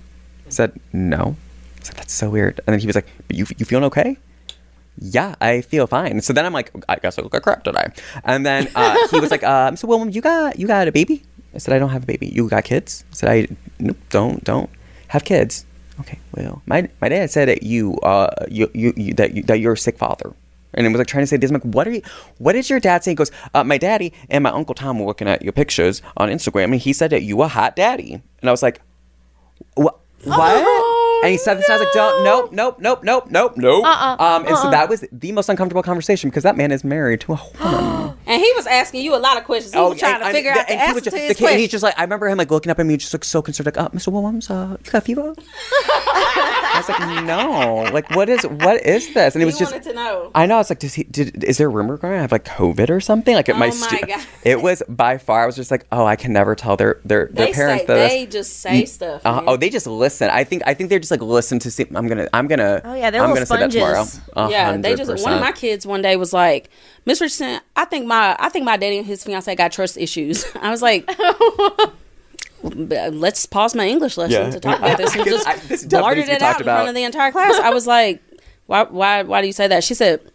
I 0.46 0.50
said 0.50 0.80
no. 0.94 1.36
I 1.80 1.84
said 1.84 1.96
that's 1.98 2.14
so 2.14 2.30
weird. 2.30 2.60
And 2.66 2.74
then 2.74 2.80
he 2.80 2.88
was 2.88 2.96
like, 2.96 3.08
but 3.28 3.36
you 3.36 3.46
you 3.58 3.66
feeling 3.66 3.84
okay? 3.86 4.18
Yeah, 4.98 5.36
I 5.42 5.62
feel 5.62 5.88
fine. 5.88 6.22
So 6.22 6.34
then 6.34 6.46
I'm 6.46 6.54
like, 6.54 6.72
I 6.88 6.96
guess 6.98 7.20
I 7.20 7.22
look 7.22 7.34
like 7.34 7.44
crap 7.44 7.64
today. 7.64 7.88
And 8.24 8.46
then 8.46 8.70
uh, 8.76 8.96
he 9.10 9.20
was 9.20 9.32
like, 9.32 9.44
uh, 9.54 9.72
Mr. 9.72 9.86
William, 9.86 10.10
you 10.10 10.22
got 10.22 10.58
you 10.58 10.68
got 10.68 10.88
a 10.88 10.92
baby? 10.92 11.24
I 11.54 11.58
said 11.58 11.74
I 11.74 11.80
don't 11.80 11.90
have 11.90 12.04
a 12.04 12.06
baby. 12.06 12.28
You 12.28 12.48
got 12.50 12.64
kids? 12.64 13.04
I 13.12 13.16
said 13.16 13.30
I 13.30 13.56
nope, 13.80 13.98
don't 14.10 14.44
don't 14.44 14.70
have 15.08 15.24
kids. 15.24 15.66
Okay, 16.00 16.20
well, 16.34 16.62
my 16.66 16.90
my 17.02 17.10
dad 17.10 17.32
said 17.32 17.48
that 17.48 17.64
you 17.64 17.96
uh 18.00 18.30
you 18.50 18.70
you, 18.74 18.94
you 18.96 19.14
that 19.14 19.34
you, 19.34 19.44
that 19.44 19.60
you're 19.60 19.74
a 19.74 19.78
sick 19.78 19.98
father. 19.98 20.34
And 20.78 20.86
it 20.86 20.90
was 20.90 20.98
like 20.98 21.08
trying 21.08 21.24
to 21.24 21.28
say 21.28 21.38
this. 21.38 21.50
I'm 21.50 21.54
like, 21.54 21.64
what 21.64 21.88
are 21.88 21.92
you? 21.92 22.02
What 22.38 22.56
is 22.56 22.70
your 22.70 22.82
dad 22.82 23.02
saying? 23.02 23.14
He 23.14 23.16
goes, 23.16 23.32
uh, 23.54 23.64
my 23.64 23.78
daddy 23.78 24.12
and 24.30 24.44
my 24.44 24.50
uncle 24.50 24.76
Tom 24.76 25.00
were 25.00 25.06
looking 25.06 25.30
at 25.30 25.42
your 25.42 25.54
pictures 25.54 26.02
on 26.18 26.28
Instagram, 26.30 26.66
and 26.66 26.76
he 26.76 26.92
said 26.92 27.12
that 27.12 27.24
you 27.24 27.42
a 27.42 27.48
hot 27.48 27.78
daddy. 27.78 28.22
And 28.42 28.50
I 28.50 28.52
was 28.52 28.62
like, 28.62 28.82
what? 29.76 30.00
What? 30.24 30.85
And 31.26 31.32
he 31.32 31.38
said 31.38 31.56
this, 31.58 31.68
and 31.68 31.74
I 31.74 31.78
was 31.78 31.86
like, 31.86 31.94
don't, 31.94 32.24
nope, 32.24 32.52
nope, 32.52 32.78
nope, 32.82 33.04
nope, 33.04 33.28
nope, 33.30 33.58
nope. 33.58 33.84
Uh-uh, 33.86 34.16
Um, 34.24 34.46
and 34.48 34.58
so 34.58 34.70
that 34.70 34.90
was 34.90 35.04
the 35.12 35.32
most 35.32 35.50
uncomfortable 35.50 35.84
conversation 35.84 36.30
because 36.30 36.44
that 36.44 36.56
man 36.56 36.72
is 36.72 36.84
married 36.84 37.22
to 37.22 37.34
a 37.34 37.40
woman. 37.64 38.18
And 38.28 38.42
he 38.42 38.52
was 38.56 38.66
asking 38.68 39.02
you 39.04 39.16
a 39.16 39.18
lot 39.18 39.38
of 39.38 39.44
questions. 39.44 39.74
He 39.74 39.80
was 39.80 40.00
trying 40.00 40.14
and- 40.16 40.22
to 40.22 40.28
and- 40.28 40.36
figure 40.36 40.52
out 40.52 40.68
the 40.68 40.72
and 40.72 40.80
he 40.80 40.86
answer 40.86 40.94
was 40.96 41.04
to 41.04 41.10
just- 41.12 41.18
his 41.22 41.28
the 41.30 41.34
kid- 41.36 41.40
question. 41.44 41.60
He's 41.60 41.70
just 41.72 41.84
like, 41.84 41.98
I 41.98 42.02
remember 42.02 42.28
him 42.28 42.38
like 42.38 42.52
looking 42.52 42.72
up 42.72 42.80
at 42.80 42.86
me, 42.86 42.98
just 42.98 43.14
like 43.14 43.24
so 43.24 43.42
concerned, 43.42 43.66
like, 43.68 43.78
uh, 43.78 43.90
Mr. 43.90 44.12
Williams, 44.12 44.50
uh, 44.50 44.78
you 44.84 44.92
got 44.92 45.04
fever? 45.04 45.34
I 45.38 46.74
was 46.78 46.90
like, 46.90 47.24
no, 47.24 47.90
like, 47.94 48.10
what 48.16 48.28
is, 48.30 48.44
what 48.46 48.86
is 48.86 49.14
this? 49.14 49.36
And 49.36 49.42
it 49.42 49.46
was 49.46 49.56
He 49.56 49.60
just, 49.60 49.72
wanted 49.72 49.88
to 49.90 49.96
know. 49.96 50.32
I 50.36 50.46
know. 50.46 50.60
It's 50.60 50.70
like, 50.70 50.80
does 50.80 50.94
he? 50.94 51.04
Did 51.04 51.44
is 51.44 51.58
there 51.58 51.68
a 51.68 51.70
rumor 51.70 51.98
going 51.98 52.14
to 52.16 52.20
have 52.20 52.32
like 52.32 52.44
COVID 52.46 52.90
or 52.90 53.00
something? 53.00 53.34
Like 53.36 53.48
at 53.50 53.58
my, 53.58 53.68
Oh 53.68 53.72
stu- 53.72 53.96
my 54.02 54.08
God. 54.08 54.22
it 54.44 54.62
was 54.62 54.84
by 54.90 55.18
far. 55.18 55.44
I 55.44 55.46
was 55.46 55.56
just 55.56 55.72
like, 55.72 55.86
oh, 55.92 56.06
I 56.06 56.16
can 56.16 56.34
never 56.34 56.56
tell 56.56 56.76
their 56.76 57.00
their 57.06 57.28
their 57.32 57.48
They 57.48 57.54
parents 57.54 57.84
say, 57.84 57.88
that 57.88 58.10
they 58.10 58.26
just 58.26 58.60
say 58.60 58.86
stuff. 58.86 59.22
uh, 59.26 59.44
oh, 59.48 59.56
they 59.58 59.70
just 59.70 59.88
listen. 59.88 60.30
I 60.30 60.44
think 60.44 60.64
I 60.66 60.74
think 60.74 60.90
they're 60.90 61.00
just 61.00 61.12
like 61.12 61.22
listen 61.22 61.60
to 61.60 61.72
see. 61.72 61.86
I'm 61.96 62.08
gonna 62.08 62.28
I'm 62.34 62.48
gonna. 62.48 62.82
Oh, 62.84 62.94
yeah, 62.94 63.10
they're 63.10 63.22
I'm 63.22 63.32
little 63.32 63.46
gonna 63.46 63.46
say 63.46 63.58
that 63.58 63.72
tomorrow. 63.72 64.04
sponges. 64.04 64.30
A 64.36 64.50
Yeah, 64.52 64.78
they 64.78 64.96
just. 64.96 65.24
One 65.24 65.34
of 65.34 65.40
my 65.42 65.52
kids 65.54 65.86
one 65.88 66.02
day 66.02 66.16
was 66.18 66.34
like, 66.34 66.70
Miss 67.06 67.22
Richardson, 67.22 67.60
I 67.76 67.86
think 67.86 68.08
my 68.08 68.36
I 68.40 68.50
think 68.50 68.66
my 68.66 68.78
daddy 68.78 68.98
and 68.98 69.06
his 69.08 69.24
fiance 69.24 69.54
got 69.56 69.72
trust 69.72 69.98
issues. 69.98 70.46
I 70.62 70.72
was 70.72 70.82
like, 70.82 71.10
let's 72.64 73.46
pause 73.46 73.76
my 73.76 73.88
English 73.88 74.18
lesson 74.18 74.42
Yeah. 74.46 74.50
to 74.52 74.60
talk 74.60 74.80
about 74.80 74.98
this. 74.98 75.16
And 75.16 75.26
just 75.26 75.48
I- 75.48 75.56
this 75.58 75.86
blurted 75.86 76.18
needs 76.18 76.30
to 76.30 76.32
be 76.32 76.36
it 76.38 76.42
out 76.42 76.48
talked 76.48 76.62
in 76.62 76.66
front 76.66 76.90
of 76.90 76.96
the 76.96 77.04
entire 77.04 77.32
class. 77.32 77.56
I 77.60 77.70
was 77.72 77.86
like, 77.88 78.22
why 78.66 78.84
why 78.84 79.24
why 79.24 79.42
do 79.42 79.48
you 79.48 79.54
say 79.54 79.68
that? 79.68 79.84
She 79.84 79.94
said. 79.94 80.32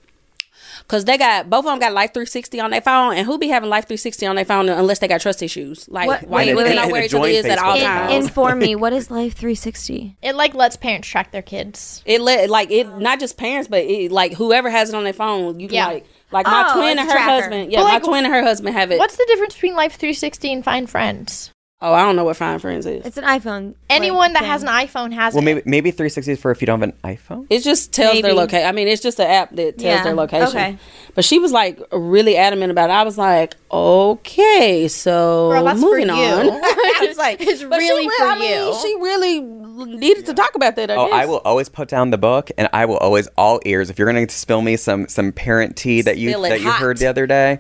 Cause 0.89 1.05
they 1.05 1.17
got 1.19 1.49
both 1.49 1.61
of 1.61 1.67
them 1.67 1.79
got 1.79 1.93
Life 1.93 2.13
360 2.15 2.59
on 2.59 2.71
their 2.73 2.81
phone, 2.81 3.15
and 3.15 3.25
who 3.25 3.39
be 3.39 3.47
having 3.47 3.71
Life 3.71 3.85
360 3.85 4.27
on 4.27 4.35
their 4.35 4.45
phone 4.45 4.69
unless 4.69 4.99
they 4.99 5.07
got 5.07 5.21
trust 5.21 5.41
issues? 5.41 5.89
Like, 5.89 6.09
What- 6.09 6.23
why 6.27 6.39
wait, 6.39 6.49
you 6.49 6.57
wait, 6.57 6.63
looking 6.65 6.73
wait. 6.73 6.79
out 6.79 6.83
And 6.85 6.93
where 6.93 7.05
each 7.05 7.15
other 7.15 7.29
is 7.29 7.45
at 7.47 7.59
all 7.61 7.77
Facebook 7.77 7.83
times? 7.83 8.25
Inform 8.27 8.59
me. 8.59 8.75
What 8.75 8.93
is 8.93 9.09
Life 9.09 9.35
360? 9.35 10.17
It 10.21 10.35
like 10.35 10.53
lets 10.55 10.75
parents 10.77 11.07
track 11.07 11.31
their 11.31 11.43
kids. 11.43 12.03
It 12.07 12.21
let 12.21 12.51
like 12.51 12.73
it 12.73 12.89
not 12.99 13.21
just 13.21 13.37
parents, 13.37 13.69
but 13.69 13.85
it, 13.85 14.11
like 14.11 14.33
whoever 14.35 14.69
has 14.69 14.89
it 14.89 14.97
on 14.97 15.05
their 15.05 15.13
phone. 15.13 15.61
You 15.61 15.69
can 15.69 15.77
Yeah. 15.77 15.87
like 15.87 16.07
like 16.33 16.47
my 16.47 16.67
Oh, 16.71 16.75
twin 16.81 16.99
and 16.99 17.09
her 17.09 17.15
tracker. 17.15 17.31
husband. 17.43 17.73
Yeah, 17.73 17.81
But, 17.83 17.89
my 17.89 17.99
twin 18.01 18.25
and 18.25 18.35
her 18.35 18.43
husband 18.43 18.75
have 18.77 18.91
it. 18.91 18.99
What's 18.99 19.17
the 19.17 19.25
difference 19.29 19.55
between 19.55 19.75
Life 19.75 19.93
360 19.97 20.53
and 20.53 20.65
Find 20.65 20.89
Friends? 20.89 21.53
Oh, 21.83 21.95
I 21.95 22.03
don't 22.03 22.15
know 22.15 22.25
what 22.25 22.37
Find 22.37 22.61
Friends 22.61 22.85
is. 22.85 23.07
It's 23.07 23.17
an 23.17 23.25
iPhone. 23.25 23.75
Anyone 23.89 24.35
like, 24.35 24.43
that 24.43 24.45
has 24.45 24.63
an 24.63 24.69
iPhone 24.69 25.15
has 25.15 25.33
Well, 25.33 25.41
it. 25.43 25.47
maybe 25.47 25.63
maybe 25.65 25.91
360 25.91 26.33
is 26.33 26.39
for 26.39 26.51
if 26.51 26.61
you 26.61 26.67
don't 26.67 26.79
have 26.83 26.91
an 26.91 26.95
iPhone. 27.05 27.47
It 27.49 27.61
just 27.61 27.95
tells 27.95 28.21
their 28.21 28.35
location. 28.35 28.69
I 28.69 28.73
mean, 28.73 28.87
it's 28.87 29.01
just 29.01 29.19
an 29.19 29.27
app 29.27 29.49
that 29.57 29.79
tells 29.79 29.83
Yeah, 29.83 30.03
their 30.05 30.15
location. 30.15 30.49
okay. 30.49 30.77
But 31.15 31.25
she 31.25 31.39
was 31.39 31.53
like 31.53 31.81
really 31.91 32.37
adamant 32.37 32.71
about 32.71 32.91
it. 32.91 32.93
I 32.93 33.03
was 33.03 33.17
like, 33.17 33.55
okay, 33.73 34.89
so 34.89 35.49
Girl, 35.51 35.65
that's 35.65 35.81
for 35.81 35.87
moving 35.87 36.09
you. 36.09 36.13
on. 36.13 36.51
I 36.63 37.07
was 37.09 37.17
like, 37.17 37.41
It's 37.41 37.63
but 37.65 37.81
she 37.81 37.89
really 37.89 38.09
for 38.09 38.25
I 38.27 38.39
mean, 38.39 38.67
you. 38.67 38.79
she 38.83 38.95
really 39.01 39.41
needed 39.71 40.27
to 40.27 40.35
talk 40.35 40.55
about 40.55 40.77
that. 40.77 40.91
I 40.91 40.97
Oh, 40.97 41.07
guess. 41.07 41.15
I 41.15 41.27
will 41.27 41.41
always 41.45 41.69
put 41.69 41.89
down 41.89 42.11
the 42.11 42.19
book, 42.19 42.51
and 42.59 42.69
I 42.73 42.85
will 42.87 42.97
always 42.99 43.29
all 43.37 43.61
ears. 43.65 43.91
If 43.91 43.99
you're 43.99 44.11
going 44.11 44.27
to 44.27 44.35
spill 44.35 44.63
me 44.63 44.77
some 44.77 45.09
some 45.09 45.33
parent 45.33 45.77
tea 45.77 46.03
that 46.03 46.19
you 46.19 46.31
Spill 46.31 46.45
it 46.45 46.49
that 46.51 46.61
you 46.61 46.71
heard 46.71 46.99
the 46.99 47.07
other 47.07 47.27
day, 47.27 47.59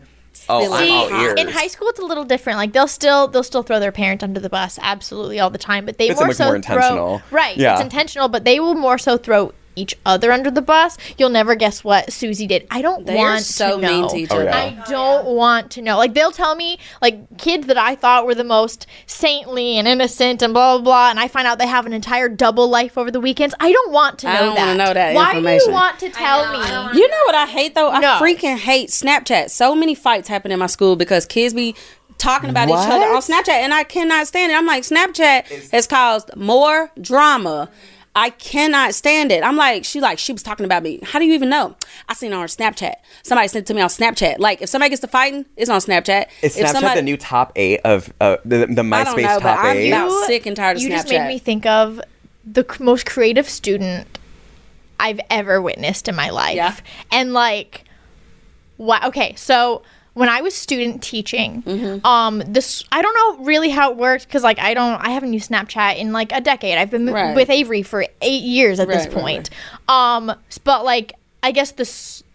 oh, 0.49 0.63
Spill 0.65 0.75
it 0.75 0.81
I'm 0.83 0.93
all 0.93 1.23
ears. 1.23 1.35
in 1.39 1.49
high 1.49 1.67
school, 1.69 1.89
it's 1.89 2.01
a 2.01 2.05
little 2.05 2.25
different. 2.25 2.59
Like 2.59 2.73
they'll 2.73 2.87
still 2.89 3.29
they'll 3.29 3.43
still 3.43 3.63
throw 3.63 3.81
their 3.81 3.93
parent 3.93 4.23
under 4.23 4.41
the 4.41 4.51
bus, 4.51 4.79
absolutely 4.83 5.41
all 5.41 5.51
the 5.51 5.59
time. 5.59 5.85
But 5.87 5.99
they 5.99 6.11
It's 6.11 6.21
more 6.21 6.33
so 6.33 6.45
more 6.47 6.57
intentional. 6.57 7.19
throw 7.21 7.37
right. 7.37 7.57
Yeah. 7.57 7.75
It's 7.75 7.83
intentional, 7.83 8.29
but 8.29 8.45
they 8.45 8.61
will 8.61 8.75
more 8.75 8.99
so 8.99 9.17
throw 9.17 9.53
each 9.77 9.95
other 10.05 10.33
under 10.33 10.51
the 10.51 10.63
bus. 10.63 10.99
You'll 11.17 11.31
never 11.31 11.55
guess 11.55 11.83
what 11.85 12.13
Susie 12.13 12.47
did. 12.47 12.67
I 12.71 12.83
don't 12.83 13.07
They 13.07 13.15
want 13.17 13.43
so 13.43 13.81
to 13.81 13.87
know. 13.87 14.09
to 14.09 14.17
each 14.17 14.31
Oh, 14.31 14.43
yeah. 14.43 14.57
I 14.85 14.91
don't 14.91 15.27
want 15.37 15.71
to 15.73 15.83
know. 15.83 15.97
Like 15.97 16.15
they'll 16.15 16.33
tell 16.33 16.55
me 16.57 16.79
like 17.01 17.39
kids 17.39 17.67
that 17.69 17.79
I 17.79 17.95
thought 17.95 18.27
were 18.27 18.35
the 18.35 18.45
most 18.45 18.87
saintly 19.07 19.77
and 19.79 19.87
innocent 19.87 20.43
and 20.43 20.53
blah 20.53 20.77
blah 20.77 20.85
blah, 20.85 21.11
and 21.11 21.21
I 21.21 21.29
find 21.29 21.47
out 21.47 21.59
they 21.59 21.67
have 21.67 21.87
an 21.87 21.93
entire 21.93 22.29
double 22.29 22.69
life 22.69 22.99
over 22.99 23.11
the 23.11 23.21
weekends. 23.21 23.55
I 23.61 23.73
don't 23.73 23.93
want 23.93 24.19
to 24.21 24.27
know 24.27 24.33
I 24.33 24.39
don't 24.41 24.55
that. 24.57 24.77
know 24.77 24.95
that 24.95 25.15
Why 25.15 25.35
do 25.41 25.41
you 25.49 25.73
want 25.73 25.99
to 26.01 26.11
tell 26.11 26.51
me? 26.53 26.59
You 26.99 27.09
know 27.09 27.23
what 27.27 27.35
I 27.35 27.47
hate 27.47 27.75
though? 27.75 27.91
I 27.91 28.01
freaking 28.21 28.57
hate 28.57 28.91
Snapchat. 28.91 29.51
So 29.51 29.75
many 29.75 29.95
fights 29.95 30.29
happen 30.29 30.51
in 30.53 30.59
my 30.59 30.67
school 30.67 30.97
because 30.97 31.27
kids 31.27 31.55
be 31.55 31.75
talking 32.19 32.51
about 32.51 32.69
each 32.69 32.75
other 32.75 33.07
on 33.07 33.23
Snapchat, 33.23 33.49
and 33.49 33.73
I 33.73 33.83
cannot 33.85 34.27
stand 34.27 34.53
it. 34.53 34.55
I'm 34.57 34.67
like, 34.67 34.83
Snapchat 34.83 35.71
has 35.71 35.87
caused 35.87 36.35
more 36.37 36.91
drama. 37.01 37.71
I 38.17 38.31
cannot 38.31 38.95
stand 38.95 39.31
it. 39.31 39.45
I'm 39.45 39.57
like, 39.57 39.85
she 39.85 40.01
like 40.01 40.19
she 40.19 40.33
was 40.33 40.43
talking 40.43 40.65
about 40.67 40.83
me. 40.83 40.99
How 41.03 41.19
do 41.21 41.25
you 41.25 41.33
even 41.33 41.49
know? 41.49 41.77
I 42.09 42.15
seen 42.15 42.33
it 42.33 42.35
on 42.35 42.41
her 42.41 42.49
Snapchat. 42.49 42.95
Somebody 43.23 43.47
sent 43.49 43.65
it 43.65 43.67
to 43.69 43.75
me 43.75 43.81
on 43.81 43.89
Snapchat. 43.89 44.39
Like 44.39 44.63
if 44.63 44.69
somebody 44.69 44.91
gets 44.91 45.01
to 45.03 45.07
fighting, 45.09 45.47
it's 45.57 45.71
on 45.71 45.81
Snapchat. 45.81 46.27
Is 46.43 46.57
if 46.57 46.67
Snapchat 46.67 46.73
somebody, 46.73 46.95
the 46.97 47.03
new 47.05 47.17
top 47.17 47.53
eight 47.55 47.81
of 47.85 48.13
uh, 48.21 48.39
the, 48.45 48.67
the 48.67 48.83
I 48.83 49.05
don't 49.05 49.17
MySpace 49.17 49.23
know, 49.23 49.41
but 49.41 49.55
top 49.55 49.65
I'm 49.65 49.77
eight? 49.77 49.93
about 49.93 50.27
sick 50.27 50.47
and 50.47 50.57
tired 50.57 50.77
of 50.79 50.83
you 50.83 50.89
Snapchat. 50.91 50.95
just 50.97 51.09
made 51.09 51.29
me 51.29 51.39
think 51.39 51.67
of 51.67 52.01
the 52.45 52.67
c- 52.69 52.83
most 52.83 53.07
creative 53.07 53.49
student 53.49 54.19
I've 54.99 55.21
ever 55.31 55.63
witnessed 55.63 56.09
in 56.09 56.17
my 56.17 56.31
life. 56.31 56.57
Yeah. 56.57 56.75
And 57.13 57.33
like, 57.33 57.85
wow. 58.77 59.01
Okay, 59.07 59.35
so 59.37 59.83
when 60.15 60.29
I 60.29 60.41
was 60.43 60.55
student 60.55 61.03
teaching, 61.03 61.63
Mm-hmm. 61.63 62.05
um, 62.07 62.43
this 62.47 62.85
I 62.93 63.03
don't 63.03 63.15
know 63.39 63.45
really 63.45 63.71
how 63.71 63.91
it 63.93 63.97
worked 63.97 64.27
because 64.27 64.43
like 64.43 64.59
I 64.59 64.75
don't 64.75 65.01
I 65.01 65.11
haven't 65.11 65.33
used 65.33 65.51
Snapchat 65.51 65.97
in 65.99 66.13
like 66.13 66.33
a 66.33 66.41
decade. 66.41 66.79
I've 66.79 66.91
been 66.91 67.07
Right. 67.13 67.35
with 67.35 67.51
Avery 67.51 67.83
for 67.83 68.05
eight 68.23 68.43
years 68.43 68.81
at 68.81 68.89
this 68.89 69.07
Right, 69.07 69.15
right, 69.15 69.23
point. 69.23 69.51
Um, 69.89 70.33
but 70.65 70.85
like 70.85 71.13
I 71.43 71.53
guess 71.53 71.73
the 71.73 71.89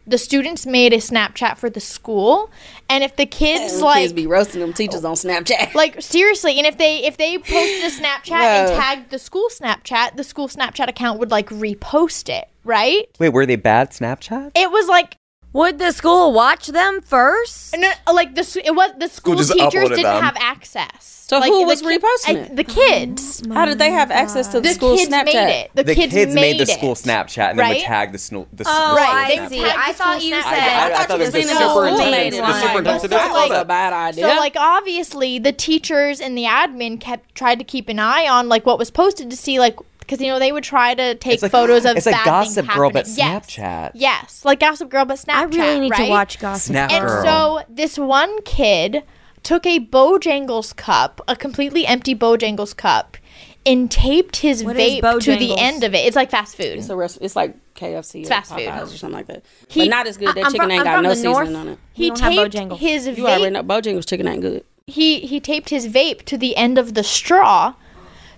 the 0.08 0.18
students 0.20 0.68
made 0.68 0.94
a 0.94 0.98
Snapchat 0.98 1.58
for 1.58 1.68
the 1.68 1.80
school, 1.80 2.52
and 2.90 3.04
if 3.04 3.16
the 3.16 3.26
kids 3.26 3.74
Them 3.74 3.82
like 3.82 4.02
kids 4.02 4.14
be 4.14 4.28
roasting 4.28 4.62
them 4.62 4.72
teachers 4.72 5.04
on 5.04 5.16
Snapchat. 5.16 5.74
like 5.76 6.00
seriously, 6.02 6.58
and 6.60 6.68
if 6.68 6.78
they 6.78 7.04
if 7.06 7.18
they 7.18 7.38
posted 7.40 7.84
a 7.84 7.90
Snapchat 7.90 8.32
and 8.32 8.68
tagged 8.80 9.10
the 9.10 9.18
school 9.20 9.48
Snapchat, 9.52 10.16
the 10.16 10.24
school 10.24 10.48
Snapchat 10.48 10.88
account 10.90 11.20
would 11.20 11.32
like 11.32 11.50
repost 11.50 12.30
it, 12.30 12.48
right? 12.64 13.06
Wait, 13.20 13.30
were 13.30 13.46
they 13.48 13.56
bad 13.56 13.92
Snapchat? 13.92 14.52
It 14.56 14.70
was 14.72 14.88
like 14.88 15.18
Would 15.56 15.80
the 15.80 15.92
school 15.94 16.34
watch 16.34 16.68
them 16.68 17.00
first? 17.02 17.76
no, 17.78 17.90
uh, 18.08 18.14
like 18.14 18.36
the 18.36 18.42
s- 18.42 18.58
it 18.58 18.76
was 18.76 18.92
the 19.00 19.08
school, 19.08 19.36
just 19.36 19.54
teachers 19.54 19.88
didn't 19.90 20.04
them. 20.04 20.22
have 20.22 20.36
access. 20.38 21.12
So 21.30 21.40
like, 21.40 21.50
who 21.52 21.60
the 21.62 21.66
was 21.72 21.82
ki- 21.82 21.88
reposting 21.98 22.36
I- 22.36 22.40
it? 22.46 22.56
The 22.56 22.64
kids. 22.66 23.42
Oh 23.50 23.54
How 23.54 23.66
did 23.66 23.80
they 23.80 23.90
have 23.92 24.12
access 24.12 24.48
to 24.50 24.60
the, 24.60 24.68
The 24.68 24.74
school 24.76 24.96
kids 24.98 25.10
Snapchat? 25.12 25.26
made 25.26 25.54
it. 25.62 25.72
The, 25.74 25.84
The 25.86 25.96
kids, 25.96 26.14
made, 26.14 26.34
made, 26.36 26.60
the 26.60 26.64
it. 26.64 26.78
school 26.78 26.94
Snapchat 26.94 27.50
and 27.52 27.58
then 27.60 27.68
would 27.70 27.74
Right? 27.76 27.82
tag 27.84 28.12
the 28.12 28.18
snool. 28.20 28.48
The 28.54 28.64
Oh, 28.68 28.96
Right, 28.96 29.10
I 29.10 29.28
they 29.36 29.40
would 29.42 29.50
see. 29.50 29.64
I 29.64 29.88
the 29.92 29.94
thought 29.98 30.18
school 30.20 30.30
you 30.30 30.36
Snapchat. 30.36 30.44
said. 30.44 30.54
I- 30.54 30.86
I 30.86 30.90
thought 30.90 31.08
thought 31.08 31.10
you 31.10 31.16
it 31.16 31.26
was 31.26 31.34
the 31.34 31.40
seen 31.42 31.48
the 31.48 31.54
superintendent. 31.70 32.34
school 32.36 32.46
The 32.48 32.54
superintendent. 32.62 33.02
That's 33.02 33.24
that 33.24 33.32
what 33.32 33.50
was 33.50 33.58
I 33.58 33.62
a 33.62 33.66
bad 33.66 33.94
idea. 33.94 34.30
So 34.30 34.36
like 34.36 34.56
obviously 34.60 35.40
the 35.40 35.52
teachers 35.54 36.20
and 36.22 36.38
the 36.38 36.44
admin 36.44 37.00
kept 37.00 37.34
tried 37.34 37.58
to 37.60 37.66
keep 37.66 37.88
an 37.90 37.98
eye 38.00 38.28
on 38.28 38.50
like 38.50 38.66
what 38.66 38.78
was 38.78 38.92
posted 38.92 39.30
to 39.32 39.36
see 39.38 39.58
like 39.60 39.78
because 40.06 40.22
you 40.22 40.28
know 40.28 40.40
they 40.40 40.52
would 40.52 40.64
try 40.64 40.94
to 40.94 41.16
take 41.16 41.34
It's 41.36 41.44
like- 41.44 41.52
photos 41.52 41.86
of 41.86 41.98
it's 41.98 42.06
like 42.06 42.16
bad 42.16 42.26
Gossip 42.26 42.66
things 42.66 42.76
Girl, 42.78 42.90
but 42.92 43.08
happening. 43.08 43.18
Yes. 43.18 43.46
Snapchat. 43.56 43.92
Yes, 43.96 44.46
like 44.46 44.60
Gossip 44.60 44.90
Girl, 44.90 45.06
but 45.06 45.18
Snapchat. 45.18 45.34
I 45.36 45.44
really 45.44 45.80
need 45.80 45.94
to 45.94 46.10
watch 46.10 46.40
Gossip 46.40 46.72
Snap 46.72 46.92
And 46.92 47.10
so 47.10 47.62
this 47.70 47.98
one 47.98 48.42
kid 48.44 49.04
took 49.44 49.66
a 49.66 49.80
Bojangles 49.80 50.76
cup, 50.76 51.22
a 51.28 51.36
completely 51.36 51.86
empty 51.86 52.16
Bojangles 52.16 52.76
cup, 52.76 53.18
and 53.66 53.90
taped 53.92 54.38
his 54.38 54.64
What 54.64 54.78
is 54.78 55.02
vape 55.02 55.20
to 55.22 55.36
the 55.36 55.58
end 55.58 55.84
of 55.84 55.94
it. 55.94 56.00
It's 56.06 56.16
like 56.16 56.30
fast 56.32 56.56
food. 56.56 56.78
It's 56.78 56.90
a 56.90 56.96
rest, 56.96 57.18
It's 57.22 57.36
like 57.36 57.56
KFC 57.76 58.24
or 58.24 58.28
fast 58.28 58.54
food. 58.54 58.68
Or 58.70 58.86
something 58.88 59.12
like 59.12 59.28
that. 59.28 59.44
He- 59.68 59.82
but 59.82 59.90
not 59.90 60.08
as 60.08 60.18
good. 60.18 60.30
That 60.36 60.46
I'm 60.46 60.52
chicken 60.52 60.62
from- 60.68 60.72
ain't 60.72 60.84
got 60.84 61.04
no 61.04 61.14
seasoning 61.14 61.32
north. 61.34 61.56
on 61.56 61.68
it. 61.70 61.80
he 61.94 62.10
taped 62.12 62.54
Bojangles. 62.56 62.78
his 62.78 63.08
You 63.08 63.26
already 63.28 63.46
vape. 63.46 63.52
know 63.54 63.64
Bojangles 63.64 64.08
chicken 64.08 64.28
ain't 64.28 64.42
good. 64.42 64.64
He 64.88 65.20
he 65.22 65.40
taped 65.40 65.70
his 65.70 65.88
vape 65.88 66.24
to 66.26 66.38
the 66.38 66.56
end 66.56 66.78
of 66.78 66.94
the 66.94 67.04
straw, 67.04 67.74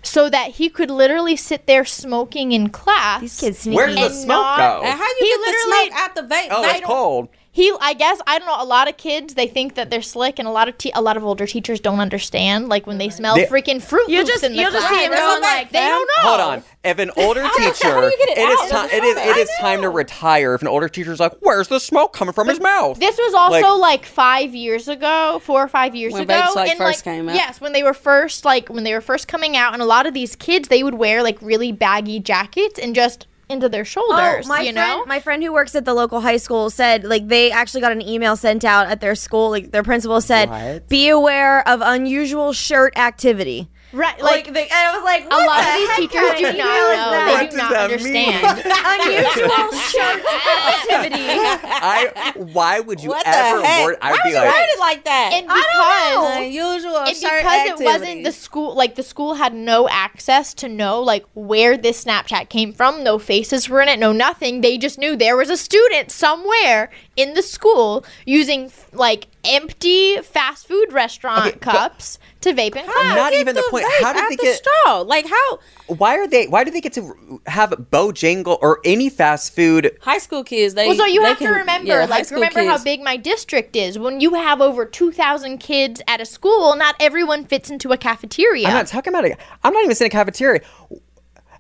so 0.08 0.30
that 0.30 0.52
he 0.52 0.70
could 0.70 0.90
literally 0.90 1.36
sit 1.36 1.68
there 1.68 1.86
smoking 1.86 2.52
in 2.52 2.70
class. 2.70 3.22
These 3.22 3.40
kids 3.40 3.60
sneaky. 3.60 3.76
Where 3.76 3.88
does 3.88 3.96
the 3.98 4.10
smoke 4.10 4.28
not- 4.28 4.58
go? 4.58 4.82
And 4.86 5.00
how 5.00 5.08
do 5.20 5.26
you 5.26 5.38
He 5.40 5.46
get 5.46 5.52
the 5.52 5.72
smoke 5.90 6.00
out 6.02 6.16
the 6.16 6.22
vape? 6.36 6.48
Oh, 6.52 6.64
I 6.64 6.78
it's 6.78 6.86
cold. 6.86 7.30
He, 7.58 7.74
I 7.82 7.96
guess, 7.96 8.22
I 8.28 8.38
don't 8.38 8.48
know. 8.48 8.62
A 8.62 8.64
lot 8.66 8.88
of 8.88 8.98
kids 8.98 9.34
they 9.34 9.48
think 9.48 9.74
that 9.74 9.90
they're 9.90 10.04
slick, 10.04 10.38
and 10.38 10.48
a 10.48 10.52
lot 10.52 10.70
of 10.70 10.78
te- 10.78 10.92
a 10.94 11.02
lot 11.02 11.18
of 11.18 11.26
older 11.26 11.48
teachers 11.48 11.80
don't 11.80 12.00
understand. 12.00 12.70
Like 12.70 12.86
when 12.86 13.00
they 13.00 13.10
smell 13.10 13.34
They- 13.34 13.48
freaking 13.48 13.82
fruit 13.82 14.08
You 14.08 14.20
loops 14.20 14.30
just- 14.30 14.44
in 14.44 14.52
the 14.52 14.60
you'll 14.62 14.70
just 14.70 14.88
see 14.88 15.04
him 15.04 15.10
going 15.12 15.42
like 15.42 15.58
like, 15.58 15.72
they 15.72 15.80
don't 15.80 16.08
know. 16.18 16.30
Hold 16.30 16.40
on. 16.42 16.64
If 16.84 17.00
an 17.00 17.10
older 17.18 17.42
teacher, 17.58 18.04
it 18.04 18.14
it 18.38 18.38
is 18.38 18.70
time. 18.70 18.90
It 18.92 19.04
is. 19.04 19.18
It 19.18 19.36
I 19.36 19.40
is 19.40 19.50
time 19.60 19.82
to 19.82 19.90
retire. 19.90 20.54
If 20.54 20.62
an 20.62 20.68
older 20.68 20.88
teacher's 20.88 21.20
like, 21.20 21.34
"Where's 21.40 21.68
the 21.68 21.80
smoke 21.80 22.14
coming 22.14 22.32
from 22.34 22.48
his 22.48 22.60
mouth?" 22.62 23.00
This 23.00 23.18
was 23.18 23.34
also 23.34 23.74
Like- 23.76 23.88
like, 24.02 24.06
five 24.06 24.54
years 24.54 24.88
ago, 24.88 25.42
four 25.44 25.64
or 25.64 25.68
five 25.68 25.96
years 25.96 26.14
When 26.14 26.24
ago. 26.24 26.34
vapes, 26.36 26.56
like, 26.56 26.70
and 26.70 26.78
first 26.78 27.04
came 27.04 27.28
out. 27.28 27.34
Yes, 27.36 27.60
when 27.60 27.74
they 27.74 27.82
were 27.82 27.96
first 27.96 28.46
like 28.46 28.70
when 28.70 28.84
they 28.84 28.94
were 28.94 29.02
first 29.02 29.28
coming 29.28 29.58
out, 29.58 29.74
and 29.74 29.82
a 29.82 29.86
lot 29.86 30.06
of 30.06 30.14
these 30.14 30.36
kids 30.36 30.68
they 30.68 30.84
would 30.84 30.94
wear 30.94 31.24
like 31.24 31.40
really 31.42 31.72
baggy 31.72 32.20
jackets 32.20 32.78
and 32.78 32.94
just 32.94 33.26
into 33.50 33.70
their 33.70 33.82
oh, 33.82 33.86
shoulders. 33.86 34.46
Oh, 34.46 34.50
my 34.50 34.62
you 34.62 34.74
friend, 34.74 34.76
know, 34.76 35.06
my 35.06 35.20
friend 35.20 35.44
who 35.44 35.54
works 35.54 35.76
at 35.76 35.86
the 35.86 35.94
local 35.94 36.22
high 36.22 36.38
school 36.38 36.70
said 36.70 37.04
like 37.04 37.28
they 37.28 37.52
actually 37.52 37.82
got 37.82 37.92
an 37.92 38.02
email 38.02 38.36
sent 38.36 38.66
out 38.66 38.88
at 38.88 39.02
their 39.02 39.16
school. 39.16 39.50
Like 39.50 39.72
their 39.72 39.84
principal 39.84 40.22
said, 40.22 40.50
What? 40.50 40.90
"Be 40.90 41.10
aware 41.10 41.68
of 41.68 41.82
unusual 41.84 42.54
shirt 42.54 42.98
activity." 42.98 43.70
Right? 43.98 44.22
Like, 44.22 44.46
Like, 44.46 44.54
they, 44.54 44.64
and 44.64 44.72
I 44.74 44.96
was 44.96 45.04
like, 45.04 45.26
a 45.26 45.30
lot 45.30 45.64
the 45.64 45.70
of 45.70 45.76
these 45.76 45.96
teachers 45.98 46.22
kind 46.22 46.38
do 46.38 46.44
not 46.44 46.58
know. 46.58 46.92
that? 46.94 47.26
They 47.28 47.34
What 47.34 47.42
do 47.42 47.48
does 47.48 47.58
not 47.58 47.72
that 47.72 47.84
understand. 47.92 48.44
unusual 49.02 49.72
shirt 49.92 50.22
activity. 50.68 51.26
I. 51.28 52.34
Why 52.36 52.80
would 52.80 53.02
you 53.02 53.10
What 53.10 53.26
ever? 53.28 53.60
the 53.60 53.66
heck? 53.68 53.86
Word, 53.86 53.98
I 54.02 54.12
Why 54.12 54.12
would 54.12 54.24
be 54.24 54.30
would 54.30 54.34
you 54.34 54.36
like, 54.36 54.54
write 54.54 54.70
it 54.70 54.80
like 54.80 55.04
that? 55.06 55.30
and 55.34 55.48
I 55.50 55.54
don't 55.56 55.68
because 55.68 56.36
know. 56.38 56.46
unusual 56.46 56.98
and 57.00 57.18
shirt 57.18 57.42
because 57.42 57.80
it 57.82 57.86
wasn't 57.86 58.24
the 58.24 58.32
school 58.32 58.76
like 58.76 58.96
the 58.96 59.04
school 59.04 59.34
had 59.36 59.54
no 59.54 59.88
access 59.90 60.54
to 60.56 60.70
know 60.70 61.02
like 61.02 61.26
where 61.34 61.78
this 61.78 62.04
snapchat 62.04 62.50
came 62.50 62.74
from 62.74 63.04
no 63.04 63.18
faces 63.20 63.68
were 63.70 63.82
in 63.82 63.88
it 63.90 64.00
no 64.00 64.12
nothing 64.12 64.62
they 64.62 64.78
just 64.78 64.98
knew 64.98 65.16
there 65.16 65.36
was 65.36 65.50
a 65.50 65.58
student 65.58 66.12
somewhere 66.12 66.90
in 67.16 67.34
the 67.34 67.42
school 67.42 68.06
using 68.26 68.72
like 68.94 69.28
empty 69.44 70.18
fast 70.22 70.68
food 70.68 70.92
restaurant 70.94 71.48
Okay, 71.48 71.52
but- 71.52 71.62
cups 71.62 72.20
to 72.42 72.54
vape 72.54 72.76
in 72.76 72.86
class 72.86 73.16
Not 73.16 73.34
even 73.34 73.56
the 73.56 73.64
point. 73.70 73.86
vape 73.86 74.04
How 74.04 74.14
did 74.14 74.24
out 74.24 74.30
they 74.30 74.36
the 74.36 74.44
get- 74.44 74.56
straw? 74.58 75.02
Like 75.02 75.28
how 75.28 75.60
why 75.88 76.18
are 76.18 76.28
they? 76.28 76.48
Why 76.48 76.64
do 76.64 76.72
they 76.72 76.82
get 76.82 76.94
to 76.94 77.42
have 77.48 77.70
Bojangle 77.72 78.58
or 78.62 78.80
any 78.84 79.10
fast 79.10 79.56
food? 79.56 79.98
high 80.02 80.18
school 80.18 80.44
kids? 80.44 80.74
They 80.74 80.88
well, 80.88 80.98
so 80.98 81.06
you 81.06 81.22
they 81.22 81.30
have 81.30 81.38
can- 81.38 81.52
to 81.54 81.60
remember, 81.60 81.88
yeah, 81.88 82.06
like, 82.06 82.26
school 82.26 82.38
remember 82.42 82.64
how 82.64 82.84
big 82.84 83.02
my 83.02 83.16
district 83.18 83.76
is. 83.76 83.98
When 83.98 84.20
you 84.20 84.34
have 84.36 84.62
over 84.62 84.86
two 84.86 85.12
thousand 85.12 85.60
kids 85.60 86.02
at 86.08 86.20
a 86.22 86.26
school, 86.26 86.76
not 86.76 86.96
everyone 87.00 87.46
fits 87.46 87.70
into 87.70 87.92
a 87.92 87.98
cafeteria. 87.98 88.68
I'm 88.68 88.74
not 88.74 88.88
talking 88.88 89.14
about 89.14 89.26
it. 89.26 89.38
I'm 89.64 89.74
not 89.74 89.84
even 89.84 89.96
saying 89.96 90.10
a 90.10 90.12
cafeteria. 90.12 90.62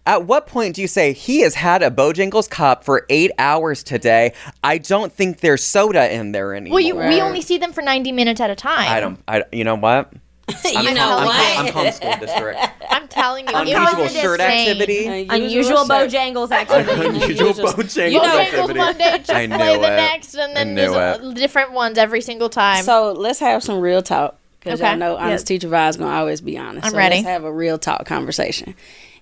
At 0.05 0.23
what 0.25 0.47
point 0.47 0.75
do 0.75 0.81
you 0.81 0.87
say 0.87 1.11
he 1.11 1.41
has 1.41 1.53
had 1.55 1.83
a 1.83 1.91
Bojangles 1.91 2.49
cup 2.49 2.85
for 2.85 3.05
eight 3.09 3.29
hours 3.37 3.83
today? 3.83 4.31
I 4.63 4.77
don't 4.77 5.11
think 5.11 5.41
there's 5.41 5.65
soda 5.65 6.09
in 6.13 6.31
there 6.31 6.55
anymore. 6.55 6.75
Well, 6.75 6.85
you, 6.85 6.95
we 6.95 7.19
only 7.19 7.41
see 7.41 7.57
them 7.57 7.73
for 7.73 7.81
90 7.81 8.13
minutes 8.13 8.39
at 8.39 8.49
a 8.49 8.55
time. 8.55 8.89
I 8.89 9.01
don't. 9.01 9.19
I. 9.27 9.43
You 9.51 9.65
know 9.65 9.75
what? 9.75 10.13
you 10.65 10.93
know 10.93 11.17
I'm, 11.17 11.25
what? 11.25 11.59
I'm 11.59 11.73
homeschooled 11.73 12.19
district. 12.21 12.59
I'm 12.89 13.07
telling 13.09 13.47
you, 13.47 13.53
it 13.55 13.61
Unusual 13.61 14.03
was 14.03 14.13
shirt 14.13 14.39
insane. 14.39 14.69
activity. 14.69 15.27
Unusual 15.29 15.85
shirt. 15.85 16.09
Bojangles 16.09 16.51
activity. 16.51 16.91
Unusual 17.07 17.47
Unusual- 17.49 17.65
Bojangles 17.73 18.11
You 18.11 18.21
know- 18.21 18.23
Bojangles 18.27 18.39
activity. 18.45 18.79
one 18.79 18.97
day, 18.97 19.03
I 19.11 19.17
Chick-fil-A 19.17 19.77
the 19.77 19.93
it. 19.93 19.95
next, 19.97 20.35
and 20.35 20.55
then 20.55 20.75
there's 20.75 20.91
it. 20.91 20.97
uh, 20.97 21.31
different 21.33 21.73
ones 21.73 21.97
every 21.97 22.21
single 22.21 22.49
time. 22.49 22.83
So 22.83 23.11
let's 23.11 23.39
have 23.39 23.61
some 23.63 23.79
real 23.79 24.01
talk 24.01 24.37
because 24.61 24.79
Okay. 24.81 24.89
I 24.89 24.95
know 24.95 25.17
honest 25.17 25.47
teacher 25.47 25.67
vibe's 25.67 25.97
gonna 25.97 26.15
always 26.15 26.39
be 26.41 26.57
honest. 26.57 26.85
I'm 26.85 26.91
so 26.91 26.97
ready. 26.97 27.15
Let's 27.17 27.27
have 27.27 27.43
a 27.43 27.51
real 27.51 27.77
talk 27.77 28.05
conversation. 28.05 28.73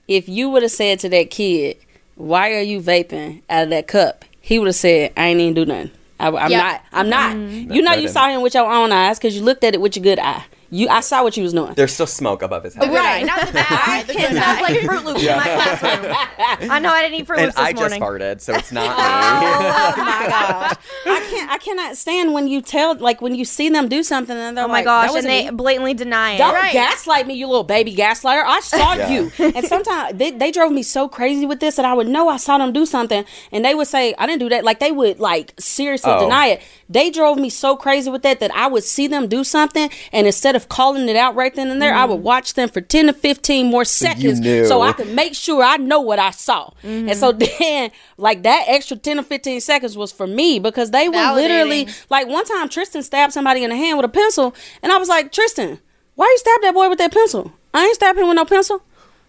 If 0.07 0.29
you 0.29 0.49
would 0.51 0.61
have 0.61 0.71
said 0.71 0.99
to 0.99 1.09
that 1.09 1.31
kid, 1.31 1.77
"Why 2.15 2.51
are 2.53 2.61
you 2.61 2.79
vaping 2.79 3.41
out 3.49 3.63
of 3.63 3.69
that 3.71 3.87
cup?" 3.87 4.23
He 4.41 4.59
would 4.59 4.67
have 4.67 4.75
said, 4.75 5.11
"I 5.17 5.27
ain't 5.27 5.39
even 5.41 5.53
do 5.55 5.65
nothing. 5.65 5.89
I, 6.19 6.27
am 6.27 6.51
Yep. 6.51 6.63
not. 6.63 6.81
I'm 6.93 7.09
not. 7.09 7.35
Mm-hmm. 7.35 7.71
You 7.73 7.81
know, 7.81 7.89
Let 7.91 7.99
you 8.01 8.07
him. 8.07 8.13
saw 8.13 8.27
him 8.29 8.41
with 8.41 8.53
your 8.53 8.71
own 8.71 8.91
eyes 8.91 9.17
because 9.17 9.35
you 9.35 9.41
looked 9.43 9.63
at 9.63 9.73
it 9.73 9.81
with 9.81 9.95
your 9.95 10.03
good 10.03 10.19
eye. 10.19 10.43
You, 10.71 10.89
I 10.89 10.99
saw 11.01 11.23
what 11.23 11.37
you 11.37 11.43
was 11.43 11.53
doing. 11.53 11.73
There's 11.75 11.93
still 11.93 12.07
smoke 12.07 12.41
above 12.41 12.63
his 12.63 12.73
head. 12.73 12.91
right, 12.91 13.25
not 13.25 13.45
the 13.47 13.53
bad 13.53 13.65
eye, 13.69 14.03
the 14.03 14.13
It 14.13 14.17
good 14.17 14.29
smells 14.31 14.57
eye. 14.57 14.61
like 14.61 14.77
Froot 14.79 15.03
Loops 15.05 15.21
in 15.23 15.35
my 15.37 15.43
classroom. 15.43 16.15
I 16.71 16.79
know 16.79 16.89
I 16.89 17.03
didn't 17.03 17.19
eat 17.21 17.27
Fruit 17.27 17.37
And 17.37 17.45
Loops 17.47 17.55
this 17.57 17.65
I 17.65 17.73
just 17.73 17.95
farted, 17.95 18.41
so 18.41 18.53
it's 18.55 18.71
not 18.71 18.83
me. 18.97 19.03
Oh, 19.05 19.93
oh 19.97 20.03
my 20.03 20.27
gosh! 20.27 20.75
I 21.05 21.27
can't. 21.29 21.51
I 21.51 21.57
cannot 21.59 21.97
stand 21.97 22.33
when 22.33 22.47
you 22.47 22.61
tell, 22.61 22.95
like, 22.95 23.21
when 23.21 23.35
you 23.35 23.45
see 23.45 23.69
them 23.69 23.87
do 23.87 24.03
something 24.03 24.35
and 24.35 24.57
they're 24.57 24.65
Oh 24.65 24.67
my 24.67 24.73
like, 24.75 24.85
gosh, 24.85 25.11
"That 25.11 25.17
and 25.19 25.27
they 25.27 25.45
me." 25.45 25.51
blatantly 25.51 25.93
deny 25.93 26.33
it. 26.33 26.37
Don't 26.39 26.53
Right. 26.53 26.73
gaslight 26.73 27.27
me, 27.27 27.35
you 27.35 27.47
little 27.47 27.63
baby 27.63 27.95
gaslighter. 27.95 28.43
I 28.45 28.59
saw 28.61 28.95
Yeah. 28.95 29.09
you. 29.11 29.31
And 29.39 29.65
sometimes 29.65 30.17
they, 30.17 30.31
they 30.31 30.51
drove 30.51 30.71
me 30.71 30.83
so 30.83 31.07
crazy 31.07 31.45
with 31.45 31.59
this 31.59 31.75
that 31.75 31.85
I 31.85 31.93
would 31.93 32.07
know 32.07 32.27
I 32.29 32.37
saw 32.37 32.57
them 32.57 32.73
do 32.73 32.85
something 32.85 33.23
and 33.51 33.63
they 33.65 33.75
would 33.75 33.87
say, 33.87 34.13
I 34.17 34.25
didn't 34.25 34.39
do 34.39 34.49
that. 34.49 34.63
Like 34.63 34.79
they 34.79 34.91
would 34.91 35.19
like 35.19 35.53
seriously 35.59 36.11
Oh. 36.11 36.19
deny 36.21 36.47
it. 36.47 36.61
They 36.89 37.09
drove 37.09 37.37
me 37.37 37.49
so 37.49 37.75
crazy 37.75 38.09
with 38.09 38.21
that 38.23 38.39
that 38.39 38.53
I 38.55 38.67
would 38.67 38.83
see 38.83 39.07
them 39.07 39.27
do 39.27 39.43
something 39.43 39.89
and 40.11 40.27
instead 40.27 40.54
of 40.55 40.69
calling 40.69 41.07
it 41.09 41.15
out 41.15 41.35
right 41.35 41.53
then 41.53 41.69
and 41.69 41.81
there, 41.81 41.93
I 41.93 42.05
would 42.05 42.17
mm-hmm. 42.17 42.23
watch 42.23 42.53
them 42.53 42.69
for 42.69 42.81
10 42.81 43.07
to 43.07 43.13
15 43.13 43.67
more 43.67 43.85
seconds 43.85 44.39
so 44.67 44.81
I 44.81 44.93
could 44.93 45.09
make 45.09 45.35
sure 45.35 45.63
I 45.63 45.77
know 45.77 46.01
what 46.01 46.19
I 46.19 46.31
saw. 46.31 46.71
And 46.83 47.15
so 47.15 47.33
mm-hmm. 47.33 47.55
then 47.59 47.91
like 48.17 48.43
that 48.43 48.65
extra 48.67 48.97
10 48.97 49.19
or 49.19 49.23
15 49.23 49.61
seconds 49.61 49.97
was 49.97 50.11
for 50.11 50.27
me 50.27 50.59
because 50.59 50.91
they 50.91 51.09
would 51.09 51.35
literally 51.35 51.87
like 52.09 52.27
one 52.27 52.45
time 52.45 52.69
Tristan 52.69 53.03
stabbed 53.03 53.33
somebody 53.33 53.63
in 53.63 53.69
the 53.69 53.75
hand 53.75 53.97
with 53.97 54.05
a 54.05 54.09
pencil 54.09 54.55
and 54.81 54.91
I 54.91 54.97
was 54.97 55.09
like, 55.09 55.31
Tristan, 55.31 55.79
why 56.15 56.25
you 56.25 56.37
stab 56.37 56.61
that 56.61 56.73
boy 56.73 56.89
with 56.89 56.97
that 56.99 57.11
pencil? 57.11 57.51
I 57.73 57.83
ain't 57.85 57.95
stab 57.95 58.17
him 58.17 58.27
with 58.27 58.35
no 58.35 58.45
pencil. 58.45 58.81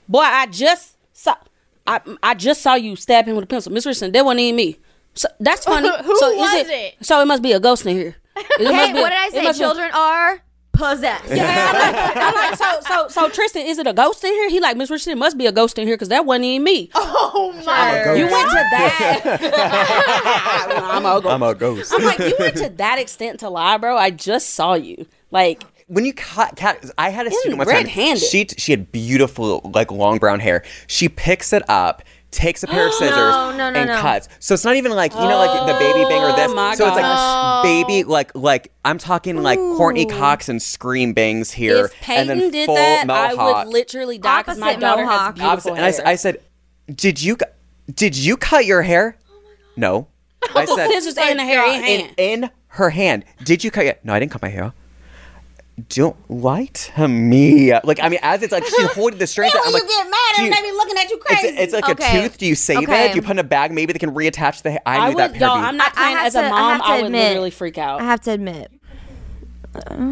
Boy, 0.09 0.21
I 0.21 0.47
just 0.47 0.97
saw 1.12 1.37
I 1.87 2.01
I 2.23 2.35
just 2.35 2.62
saw 2.62 2.75
you 2.75 2.97
stab 2.97 3.27
him 3.27 3.35
with 3.35 3.45
a 3.45 3.49
pencil. 3.49 3.73
Miss 3.73 3.87
Richardson, 3.87 4.12
that 4.12 4.25
wasn't 4.25 4.41
even 4.41 4.57
me. 4.57 4.79
So 5.15 5.29
that's 5.41 5.65
funny. 5.65 5.89
Who 6.05 6.19
so 6.19 6.37
was 6.37 6.55
is 6.55 6.69
it? 6.69 6.97
So 7.03 7.21
it 7.21 7.27
must 7.27 7.43
be 7.43 7.53
a 7.53 7.61
ghost 7.61 7.85
in 7.87 7.97
here. 7.97 8.17
It 8.37 8.65
must 8.65 8.75
Hey, 8.75 8.93
be 8.93 8.99
a- 8.99 9.03
what 9.03 9.11
did 9.11 9.19
I 9.19 9.29
say? 9.31 9.43
must 9.43 9.59
be- 9.59 9.65
Children 9.65 9.91
are 9.93 10.43
possessed. 10.77 11.25
Yeah, 11.29 11.73
I'm 11.73 11.95
like, 11.95 12.17
I'm 12.17 12.35
like, 12.35 12.57
so 12.57 12.81
so 12.87 13.09
so 13.09 13.29
Tristan, 13.29 13.67
is 13.67 13.79
it 13.79 13.87
a 13.87 13.93
ghost 13.93 14.23
in 14.25 14.33
here? 14.33 14.51
He 14.51 14.61
like 14.61 14.77
Miss 14.77 14.91
Richardson, 14.91 15.19
must 15.19 15.37
be 15.39 15.47
a 15.47 15.53
ghost 15.53 15.79
in 15.79 15.87
here 15.87 15.97
because 15.97 16.09
that 16.09 16.25
wasn't 16.27 16.45
even 16.45 16.65
me. 16.65 16.91
Oh 16.95 17.53
my! 17.65 18.03
ghost. 18.05 18.19
You 18.19 18.27
went 18.27 18.49
to 18.51 18.55
that. 18.55 19.23
I'm 20.93 21.05
a 21.07 21.21
ghost. 21.21 21.27
I'm 21.27 21.43
a 21.43 21.55
ghost. 21.55 21.93
I'm 21.95 22.05
like, 22.05 22.19
you 22.19 22.35
went 22.39 22.57
to 22.57 22.69
that 22.71 22.99
extent 22.99 23.41
to 23.41 23.49
lie, 23.49 23.79
bro. 23.79 23.97
I 23.97 24.11
just 24.11 24.51
saw 24.51 24.75
you. 24.75 25.07
Like, 25.31 25.62
when 25.89 26.05
you 26.05 26.12
cut 26.12 26.57
cat 26.57 26.85
I 26.99 27.11
had 27.11 27.27
a 27.27 27.31
student 27.31 27.59
one 27.59 27.67
time. 27.67 27.77
red-handed. 27.77 28.23
She 28.23 28.47
she 28.57 28.73
had 28.73 28.91
beautiful 28.93 29.61
like 29.75 29.91
long 29.91 30.19
brown 30.19 30.41
hair. 30.41 30.65
She 30.87 31.09
picks 31.09 31.53
it 31.53 31.69
up, 31.69 32.03
takes 32.31 32.62
a 32.62 32.67
pair 32.67 32.89
of 32.89 32.95
scissors 32.95 33.17
no, 33.17 33.53
no, 33.57 33.65
and 33.79 33.89
no. 33.89 34.01
cuts. 34.01 34.29
So 34.41 34.55
it's 34.55 34.65
not 34.65 34.77
even 34.77 34.93
like 34.93 35.12
you 35.12 35.21
know 35.21 35.39
like 35.39 35.67
the 35.67 35.79
baby 35.79 36.01
oh 36.05 36.09
bang 36.09 36.23
or 36.23 36.37
this. 36.37 36.51
Oh 36.51 36.55
my 36.55 36.75
so 36.75 36.87
it's 36.87 36.95
like 36.97 37.03
gosh. 37.03 37.62
baby 37.65 38.05
like 38.05 38.35
like 38.35 38.73
I'm 38.85 38.99
talking 38.99 39.43
like 39.43 39.59
Courteney 39.59 40.07
Cox 40.07 40.49
and 40.49 40.61
scream 40.61 41.12
bangs 41.12 41.51
here 41.53 41.87
if 41.87 41.93
and 41.93 42.01
Peyton 42.01 42.39
then 42.39 42.51
did 42.51 42.67
full 42.67 42.75
that, 42.75 43.09
I 43.09 43.35
would 43.35 43.69
literally 43.73 44.19
die 44.19 44.43
because 44.43 44.59
my 44.59 44.75
daughter 44.77 45.03
mohawk. 45.05 45.21
has 45.21 45.35
beautiful 45.35 45.73
Opposite. 45.73 45.73
And 45.75 45.85
I, 45.85 45.89
s- 45.89 45.99
hair. 45.99 46.07
I 46.09 46.15
said, 46.17 46.41
"Did 46.95 47.23
you 47.23 47.37
did 47.95 48.17
you 48.17 48.37
cut 48.37 48.67
your 48.67 48.83
hair?" 48.83 49.17
No. 49.77 50.09
Oh, 50.43 50.61
I 50.61 50.67
the 50.67 50.89
scissors 50.89 51.17
and 51.19 51.39
the 51.39 51.45
hair 51.45 51.65
in 51.67 51.83
hand. 51.83 52.15
in, 52.19 52.43
in 52.43 52.51
her 52.69 52.91
hand. 52.91 53.25
Did 53.45 53.65
you 53.65 53.71
cut 53.71 53.85
your? 53.85 53.95
No, 54.05 54.12
I 54.15 54.19
didn't 54.21 54.33
cut 54.33 54.43
my 54.43 54.49
hair. 54.49 54.73
Don't 55.91 56.17
lie 56.31 56.67
to 56.73 57.07
me. 57.07 57.71
Like 57.85 58.01
I 58.03 58.09
mean, 58.09 58.19
as 58.23 58.43
it's 58.43 58.51
like 58.53 58.65
she's 58.65 58.87
holding 58.95 59.19
the 59.19 59.27
strings. 59.27 59.53
Then 59.53 59.61
I'm 59.62 59.73
when 59.73 59.75
like, 59.75 59.83
you 59.83 59.89
get 59.89 60.11
mad 60.11 60.35
and 60.39 60.47
you- 60.47 60.55
they 60.55 60.62
be 60.62 60.73
looking 60.73 60.97
at 60.97 61.11
you 61.11 61.19
crazy. 61.19 61.49
it's 61.49 61.73
like 61.75 61.89
Okay. 61.91 62.19
a 62.19 62.23
tooth. 62.23 62.39
Do 62.39 62.47
you 62.47 62.55
save 62.55 62.79
Okay. 62.79 63.07
it? 63.07 63.12
Do 63.12 63.17
you 63.17 63.23
put 63.23 63.33
in 63.33 63.39
a 63.41 63.45
bag? 63.45 63.73
Maybe 63.73 63.93
they 63.93 63.99
can 63.99 64.15
reattach 64.15 64.62
the. 64.62 64.71
hair. 64.71 64.81
I, 64.87 64.97
I 64.97 65.09
knew 65.11 65.17
that 65.17 65.33
would, 65.33 65.39
hair. 65.41 65.49
y'all. 65.49 65.59
I'm 65.59 65.77
not 65.77 65.93
I- 65.95 66.01
I 66.01 66.03
playing 66.05 66.17
have 66.17 66.27
as 66.29 66.35
a 66.35 66.41
to- 66.41 66.47
I 66.47 66.51
mom. 66.51 66.71
have 66.73 66.81
to 66.81 66.87
I, 66.87 66.97
would 66.97 67.05
admit- 67.07 67.29
literally 67.29 67.51
freak 67.51 67.77
out. 67.79 68.01
I 68.01 68.05
have 68.05 68.21
to 68.23 68.31
admit. 68.31 68.73
Uh, 69.75 70.07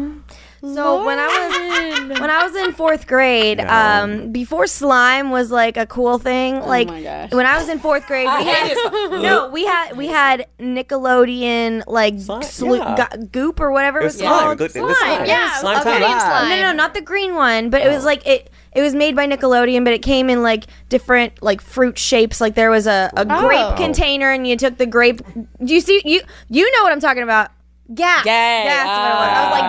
So 0.73 1.05
when 1.05 1.19
I 1.19 1.27
was 1.27 2.19
when 2.19 2.29
I 2.29 2.43
was 2.43 2.55
in 2.55 2.73
fourth 2.73 3.05
grade, 3.07 3.57
No. 3.59 3.67
um, 3.69 4.31
before 4.31 4.67
slime 4.67 5.29
was 5.31 5.51
like 5.51 5.77
a 5.77 5.85
cool 5.85 6.17
thing. 6.17 6.59
Like 6.61 6.87
Oh 6.87 6.91
my 6.91 7.03
gosh. 7.03 7.31
when 7.31 7.45
I 7.45 7.57
was 7.57 7.69
in 7.69 7.79
fourth 7.79 8.07
grade, 8.07 8.27
we 8.27 8.45
had 8.45 8.73
no, 9.11 9.49
we 9.49 9.65
had 9.65 9.95
we 9.97 10.07
had 10.07 10.47
Nickelodeon 10.59 11.83
like 11.87 12.19
Slime, 12.19 12.41
slu- 12.41 12.77
yeah. 12.79 13.07
go- 13.15 13.23
goop 13.31 13.59
or 13.59 13.71
whatever 13.71 13.99
it 13.99 14.03
It 14.03 14.05
was 14.05 14.13
was 14.15 14.21
slime. 14.21 14.39
called. 14.43 14.57
Good- 14.57 14.71
Slime, 14.71 14.93
slime. 14.95 15.25
yeah, 15.25 15.53
Slime 15.59 15.79
okay. 15.81 15.99
time 15.99 16.19
slime. 16.19 16.49
No, 16.49 16.61
no, 16.61 16.71
not 16.73 16.93
the 16.93 17.01
green 17.01 17.35
one, 17.35 17.69
but 17.69 17.81
it 17.81 17.89
was 17.89 18.05
like 18.05 18.25
it. 18.25 18.49
It 18.73 18.81
was 18.81 18.93
made 18.93 19.15
by 19.15 19.25
Nickelodeon, 19.25 19.85
but 19.85 19.93
it 19.93 20.01
came 20.01 20.29
in 20.29 20.43
like 20.43 20.65
different 20.89 21.41
like 21.41 21.61
fruit 21.61 21.97
shapes. 21.97 22.41
Like 22.41 22.55
there 22.55 22.69
was 22.69 22.87
a, 22.87 23.09
a 23.15 23.25
Oh. 23.29 23.47
grape 23.47 23.77
container, 23.77 24.31
and 24.31 24.45
you 24.45 24.57
took 24.57 24.77
the 24.77 24.85
grape. 24.85 25.21
Do 25.63 25.73
you 25.73 25.79
see 25.79 26.01
you 26.03 26.21
you 26.49 26.69
know 26.75 26.83
what 26.83 26.91
I'm 26.91 26.99
talking 26.99 27.23
about? 27.23 27.51
Gak. 27.93 28.23
Gak, 28.23 28.65
That's 28.65 28.87
what 28.87 29.11
it 29.11 29.15
was. 29.15 29.29
I 29.29 29.43
was 29.43 29.59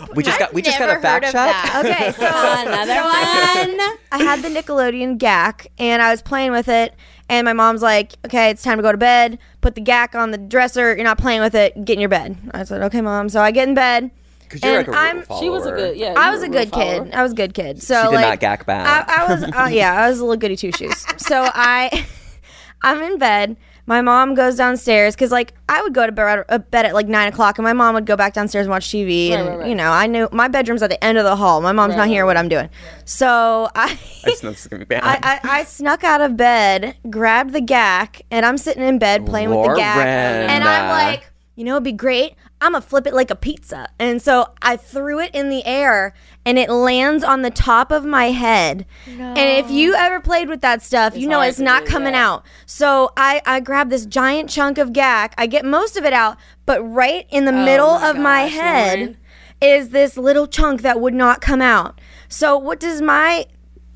like 0.00 0.06
goop. 0.06 0.16
We 0.16 0.22
just 0.22 0.38
got 0.38 0.54
we 0.54 0.62
just 0.62 0.78
got 0.78 0.88
a 0.88 0.92
Never 0.92 1.02
fact 1.02 1.30
check. 1.32 1.74
Okay, 1.84 2.12
so, 2.18 2.26
Another 2.26 2.94
so 2.94 3.04
one. 3.04 3.98
I 4.12 4.18
had 4.24 4.40
the 4.42 4.48
Nickelodeon 4.48 5.18
Gak, 5.18 5.66
and 5.78 6.00
I 6.00 6.10
was 6.10 6.22
playing 6.22 6.52
with 6.52 6.68
it. 6.68 6.94
And 7.28 7.44
my 7.44 7.52
mom's 7.52 7.82
like, 7.82 8.14
"Okay, 8.24 8.48
it's 8.50 8.62
time 8.62 8.78
to 8.78 8.82
go 8.82 8.92
to 8.92 8.98
bed. 8.98 9.38
Put 9.60 9.74
the 9.74 9.82
Gak 9.82 10.14
on 10.14 10.30
the 10.30 10.38
dresser. 10.38 10.94
You're 10.94 11.04
not 11.04 11.18
playing 11.18 11.40
with 11.42 11.54
it. 11.54 11.84
Get 11.84 11.94
in 11.94 12.00
your 12.00 12.08
bed." 12.08 12.36
I 12.54 12.64
said, 12.64 12.80
"Okay, 12.82 13.00
mom." 13.02 13.28
So 13.28 13.40
I 13.42 13.50
get 13.50 13.68
in 13.68 13.74
bed. 13.74 14.10
'Cause 14.48 14.62
you're 14.62 14.78
and 14.78 14.86
like 14.88 14.96
a 14.96 14.98
I'm- 15.00 15.24
rule 15.28 15.40
She 15.40 15.50
was 15.50 15.66
a 15.66 15.72
good, 15.72 15.96
yeah. 15.96 16.14
I 16.16 16.30
was 16.30 16.38
were 16.38 16.46
a 16.46 16.48
good 16.48 16.70
follower. 16.70 17.04
kid. 17.06 17.14
I 17.14 17.22
was 17.24 17.32
a 17.32 17.34
good 17.34 17.52
kid. 17.52 17.82
So 17.82 17.96
She 18.00 18.08
did 18.10 18.14
like, 18.14 18.26
not 18.26 18.38
gack 18.40 18.64
back. 18.64 19.08
I, 19.08 19.24
I 19.24 19.28
was, 19.34 19.42
uh, 19.42 19.68
yeah, 19.72 19.92
I 20.00 20.08
was 20.08 20.20
a 20.20 20.22
little 20.24 20.36
goody 20.36 20.54
two 20.54 20.70
shoes. 20.70 21.04
So 21.16 21.50
I, 21.52 22.06
I'm 22.82 23.02
in 23.02 23.18
bed. 23.18 23.56
My 23.88 24.02
mom 24.02 24.34
goes 24.34 24.56
downstairs 24.56 25.14
because 25.14 25.30
like 25.30 25.54
I 25.68 25.80
would 25.82 25.94
go 25.94 26.06
to 26.06 26.12
bed, 26.12 26.44
uh, 26.48 26.58
bed 26.58 26.86
at 26.86 26.94
like 26.94 27.06
nine 27.06 27.28
o'clock, 27.28 27.58
and 27.58 27.64
my 27.64 27.72
mom 27.72 27.94
would 27.94 28.04
go 28.06 28.16
back 28.16 28.32
downstairs 28.34 28.66
and 28.66 28.70
watch 28.70 28.86
TV. 28.88 29.30
Right, 29.30 29.38
and 29.38 29.48
right, 29.48 29.58
right. 29.60 29.68
you 29.68 29.74
know, 29.74 29.90
I 29.90 30.06
knew 30.06 30.28
my 30.32 30.48
bedroom's 30.48 30.82
at 30.82 30.90
the 30.90 31.02
end 31.04 31.18
of 31.18 31.24
the 31.24 31.36
hall. 31.36 31.60
My 31.60 31.72
mom's 31.72 31.92
Right, 31.92 31.98
not 31.98 32.08
here. 32.08 32.24
right, 32.24 32.26
What 32.26 32.36
I'm 32.36 32.48
doing. 32.48 32.68
So 33.04 33.70
I. 33.74 33.98
I 34.24 34.30
just 34.30 34.42
know 34.42 34.50
this 34.50 34.62
is 34.62 34.66
gonna 34.66 34.84
be 34.84 34.96
bad. 34.96 35.02
I, 35.04 35.38
I, 35.44 35.60
I 35.60 35.64
snuck 35.64 36.02
out 36.02 36.20
of 36.20 36.36
bed, 36.36 36.96
grabbed 37.08 37.52
the 37.52 37.60
Gak, 37.60 38.22
and 38.30 38.44
I'm 38.44 38.58
sitting 38.58 38.82
in 38.82 38.98
bed 38.98 39.24
playing 39.24 39.50
with 39.50 39.62
the 39.62 39.74
Gak. 39.74 39.96
Lauren. 39.96 40.50
And 40.50 40.64
I'm 40.64 40.88
like, 40.88 41.30
you 41.54 41.64
know, 41.64 41.74
it'd 41.74 41.84
be 41.84 41.92
great. 41.92 42.34
I'm 42.60 42.72
gonna 42.72 42.82
flip 42.82 43.06
it 43.06 43.12
like 43.14 43.30
a 43.30 43.36
pizza. 43.36 43.88
And 43.98 44.20
so 44.22 44.52
I 44.62 44.76
threw 44.76 45.20
it 45.20 45.34
in 45.34 45.50
the 45.50 45.64
air, 45.66 46.14
and 46.44 46.58
it 46.58 46.70
lands 46.70 47.22
on 47.22 47.42
the 47.42 47.50
top 47.50 47.90
of 47.90 48.04
my 48.04 48.30
head. 48.30 48.86
And 49.06 49.38
if 49.38 49.70
you 49.70 49.94
ever 49.94 50.20
played 50.20 50.48
with 50.48 50.62
that 50.62 50.82
stuff, 50.82 51.16
you 51.16 51.28
know 51.28 51.40
it's 51.42 51.58
not 51.58 51.84
coming 51.84 52.14
yeah. 52.14 52.26
out. 52.28 52.46
So 52.64 53.12
I, 53.16 53.42
I 53.44 53.60
grab 53.60 53.90
this 53.90 54.06
giant 54.06 54.48
chunk 54.48 54.78
of 54.78 54.92
Gak. 54.92 55.34
I 55.36 55.46
get 55.46 55.64
most 55.64 55.96
of 55.96 56.04
it 56.04 56.12
out, 56.12 56.38
but 56.64 56.80
right 56.82 57.26
in 57.30 57.44
the 57.44 57.52
oh 57.52 57.64
middle 57.64 57.90
Oh 57.90 58.00
my 58.00 58.08
of 58.10 58.16
my 58.18 58.40
head 58.42 58.98
Lauren. 58.98 59.16
is 59.60 59.90
this 59.90 60.16
little 60.16 60.46
chunk 60.46 60.82
that 60.82 61.00
would 61.00 61.14
not 61.14 61.40
come 61.40 61.60
out. 61.60 62.00
So 62.28 62.56
what 62.56 62.80
does 62.80 63.02
my 63.02 63.46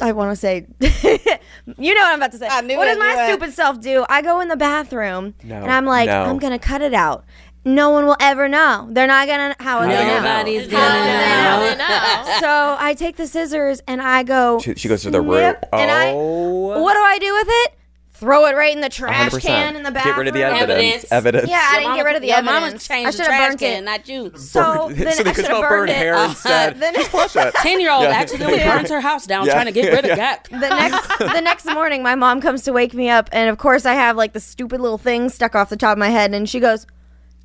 I 0.02 0.12
want 0.12 0.32
to 0.32 0.36
say, 0.36 0.66
you 0.80 1.94
know 1.94 2.00
what 2.00 2.12
I'm 2.12 2.18
about 2.18 2.32
to 2.32 2.38
say. 2.38 2.48
I 2.50 2.62
knew 2.62 2.76
what 2.78 2.88
it, 2.88 2.92
does 2.92 2.98
my 2.98 3.14
knew 3.14 3.20
it. 3.20 3.26
stupid 3.28 3.52
self 3.52 3.80
do? 3.80 4.04
I 4.08 4.22
go 4.22 4.40
in 4.40 4.48
the 4.48 4.56
bathroom 4.56 5.34
No, 5.44 5.56
and 5.56 5.70
I'm 5.70 5.84
like, 5.84 6.06
no. 6.06 6.22
I'm 6.22 6.38
gonna 6.38 6.58
cut 6.58 6.80
it 6.82 6.94
out. 6.94 7.24
No 7.64 7.90
one 7.90 8.06
will 8.06 8.16
ever 8.20 8.48
know. 8.48 8.88
They're 8.90 9.06
not 9.06 9.26
gonna. 9.28 9.54
How 9.60 9.80
would 9.80 9.90
they 9.90 9.94
know? 10.04 10.22
Nobody's 10.22 10.70
How 10.72 10.78
gonna 10.78 11.60
would 11.60 11.72
they 11.72 11.76
know. 11.76 12.24
know? 12.24 12.38
So 12.40 12.76
I 12.78 12.94
take 12.94 13.16
the 13.16 13.26
scissors 13.26 13.80
and 13.86 14.00
I 14.00 14.22
go. 14.22 14.58
She, 14.60 14.74
she 14.76 14.88
goes 14.88 15.02
to 15.02 15.10
the 15.10 15.20
root. 15.20 15.40
snip, 15.40 15.66
And 15.72 15.90
I, 15.90 16.12
Oh. 16.12 16.80
what 16.82 16.94
do 16.94 17.00
I 17.00 17.18
do 17.18 17.32
with 17.34 17.46
it? 17.50 17.74
Throw 18.14 18.44
it 18.46 18.54
right 18.54 18.74
in 18.74 18.82
the 18.82 18.90
trash 18.90 19.32
100%. 19.32 19.40
can 19.42 19.76
in 19.76 19.82
the 19.82 19.90
bathroom. 19.90 20.14
Get 20.14 20.18
rid 20.18 20.28
of 20.28 20.34
the 20.34 20.42
evidence. 20.42 20.70
Evidence. 20.70 21.12
Evidence. 21.12 21.50
Yeah, 21.50 21.66
I 21.70 21.80
didn't 21.80 21.96
get 21.96 22.04
rid 22.04 22.16
of 22.16 22.20
the 22.22 22.28
your 22.28 22.36
evidence. 22.38 22.60
mama's 22.60 22.86
changed 22.88 23.08
I 23.08 23.10
the 23.12 23.16
should 23.16 23.26
have 23.26 23.34
trash 23.38 23.48
burnt 23.48 23.60
can, 23.60 23.78
it. 23.78 23.84
not 23.86 24.08
you. 24.08 24.32
So 24.36 24.88
Burn- 24.88 24.96
then 24.96 25.12
so 25.16 25.22
they 25.22 25.30
I 25.30 25.32
could 25.32 25.36
should 25.36 25.44
smell 25.46 25.60
have 25.62 25.70
burned 25.70 25.86
burned 25.88 25.90
it. 25.90 26.24
instead. 26.30 26.80
Then- 26.80 26.94
Just 26.94 27.10
flush 27.10 27.36
it. 27.36 27.54
Ten 27.56 27.80
year 27.80 27.90
old 27.92 28.02
Yeah. 28.02 28.10
accidentally 28.10 28.58
Yeah. 28.58 28.76
burns 28.76 28.90
her 28.90 29.00
house 29.00 29.26
down 29.26 29.46
Yeah. 29.46 29.52
trying 29.54 29.66
to 29.66 29.72
get 29.72 29.90
rid 29.92 30.04
of 30.10 30.16
Yeah. 30.18 30.36
Gak. 30.36 30.48
the 30.50 30.68
next 30.68 31.18
the 31.18 31.40
next 31.40 31.64
morning 31.66 32.02
my 32.02 32.14
mom 32.14 32.40
comes 32.42 32.62
to 32.64 32.72
wake 32.72 32.92
me 32.92 33.08
up 33.08 33.30
and 33.32 33.48
of 33.48 33.56
course 33.56 33.86
I 33.86 33.94
have 33.94 34.16
like 34.18 34.34
the 34.34 34.40
stupid 34.40 34.80
little 34.82 34.98
thing 34.98 35.30
stuck 35.30 35.54
off 35.54 35.70
the 35.70 35.76
top 35.78 35.92
of 35.92 35.98
my 35.98 36.08
head 36.10 36.34
and 36.34 36.46
she 36.46 36.60
goes, 36.60 36.86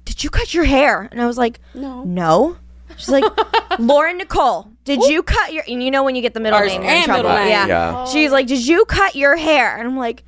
"Did 0.05 0.23
you 0.23 0.29
cut 0.29 0.53
your 0.53 0.63
hair?" 0.63 1.07
And 1.11 1.21
I 1.21 1.25
was 1.27 1.37
like, 1.37 1.59
No. 1.73 2.03
"No." 2.03 2.57
She's 2.97 3.09
like, 3.09 3.25
Lauren 3.79 4.17
Nicole, 4.17 4.71
did 4.85 5.01
you 5.03 5.21
cut 5.23 5.51
your? 5.51 5.63
And 5.67 5.83
you 5.83 5.91
know 5.91 6.03
when 6.03 6.15
you 6.15 6.21
get 6.21 6.33
the 6.33 6.39
middle 6.39 6.57
First 6.59 6.75
name, 6.75 6.83
you're 6.83 6.91
in 6.91 6.97
and 6.97 7.05
trouble. 7.05 7.23
middle 7.23 7.37
name. 7.43 7.49
Yeah. 7.49 7.67
Yeah. 7.67 8.05
She's 8.05 8.31
like, 8.31 8.47
did 8.47 8.65
you 8.65 8.85
cut 8.85 9.15
your 9.15 9.35
hair? 9.35 9.75
And 9.77 9.87
I'm 9.87 9.97
like. 9.97 10.23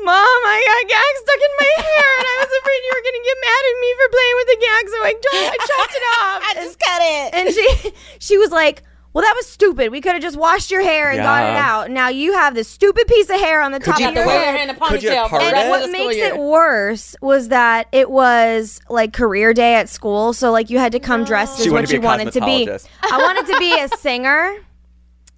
Mom, 0.00 0.14
I 0.14 0.62
got 0.64 0.88
gag 0.88 1.14
stuck 1.20 1.40
in 1.42 1.54
my 1.58 1.72
hair, 1.82 2.10
and 2.20 2.26
I 2.28 2.36
was 2.38 2.52
afraid 2.62 2.80
you 2.86 2.92
were 2.96 3.04
gonna 3.04 3.24
get 3.28 3.36
mad 3.44 3.62
at 3.68 3.76
me 3.82 3.90
for 3.98 4.08
playing 4.14 4.36
with 4.38 4.48
the 4.48 4.58
gag, 4.62 4.84
so 4.88 4.98
I, 5.02 5.12
don't, 5.20 5.48
I 5.52 5.56
chopped 5.68 5.94
it 5.98 6.06
off. 6.22 6.38
I 6.48 6.54
just 6.54 6.78
cut 6.78 7.00
it. 7.02 7.28
And 7.34 7.46
she, 7.52 7.92
she 8.20 8.38
was 8.38 8.50
like, 8.50 8.84
"Well, 9.18 9.26
that 9.26 9.34
was 9.36 9.48
stupid. 9.48 9.90
We 9.90 10.00
could 10.00 10.12
have 10.12 10.22
just 10.22 10.36
washed 10.36 10.70
your 10.70 10.80
hair 10.82 11.10
and 11.10 11.18
got 11.20 11.42
it 11.42 11.54
Yeah. 11.54 11.66
out. 11.74 11.90
Now 11.90 12.06
you 12.08 12.34
have 12.34 12.54
this 12.54 12.68
stupid 12.68 13.08
piece 13.08 13.28
of 13.28 13.40
hair 13.40 13.60
on 13.60 13.72
the 13.72 13.80
top 13.80 13.98
you 13.98 14.06
of 14.06 14.14
your 14.14 14.24
wear 14.26 14.38
head." 14.44 14.56
her 14.58 14.62
in 14.62 14.70
a 14.70 14.74
Could 14.74 15.02
you 15.02 15.10
ponytail 15.10 15.24
for 15.24 15.28
part 15.30 15.42
the 15.42 15.48
it? 15.48 15.52
rest 15.54 15.64
of 15.64 15.70
what 15.70 15.80
the 15.80 15.88
school 15.92 16.06
makes 16.06 16.16
year. 16.16 16.26
it 16.28 16.38
worse 16.38 17.16
was 17.20 17.48
that 17.48 17.88
it 17.90 18.10
was 18.12 18.80
like 18.88 19.12
career 19.12 19.52
day 19.52 19.74
at 19.74 19.88
school, 19.88 20.32
so 20.34 20.52
like 20.52 20.70
you 20.70 20.78
had 20.78 20.92
to 20.92 21.00
come 21.00 21.24
dressed 21.24 21.58
as 21.58 21.64
She 21.64 21.70
what 21.70 21.78
wanted 21.78 21.88
to 21.88 21.94
you 21.96 22.00
a 22.02 22.04
wanted 22.04 22.32
to 22.32 22.40
be. 22.42 22.66
cosmetologist. 22.66 22.86
I 23.10 23.18
wanted 23.18 23.52
to 23.52 23.58
be 23.58 23.80
a 23.80 23.88
singer. 23.98 24.54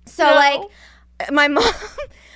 So 0.05 0.25
No. 0.27 0.35
like 0.35 0.61
my 1.33 1.49
mom 1.49 1.65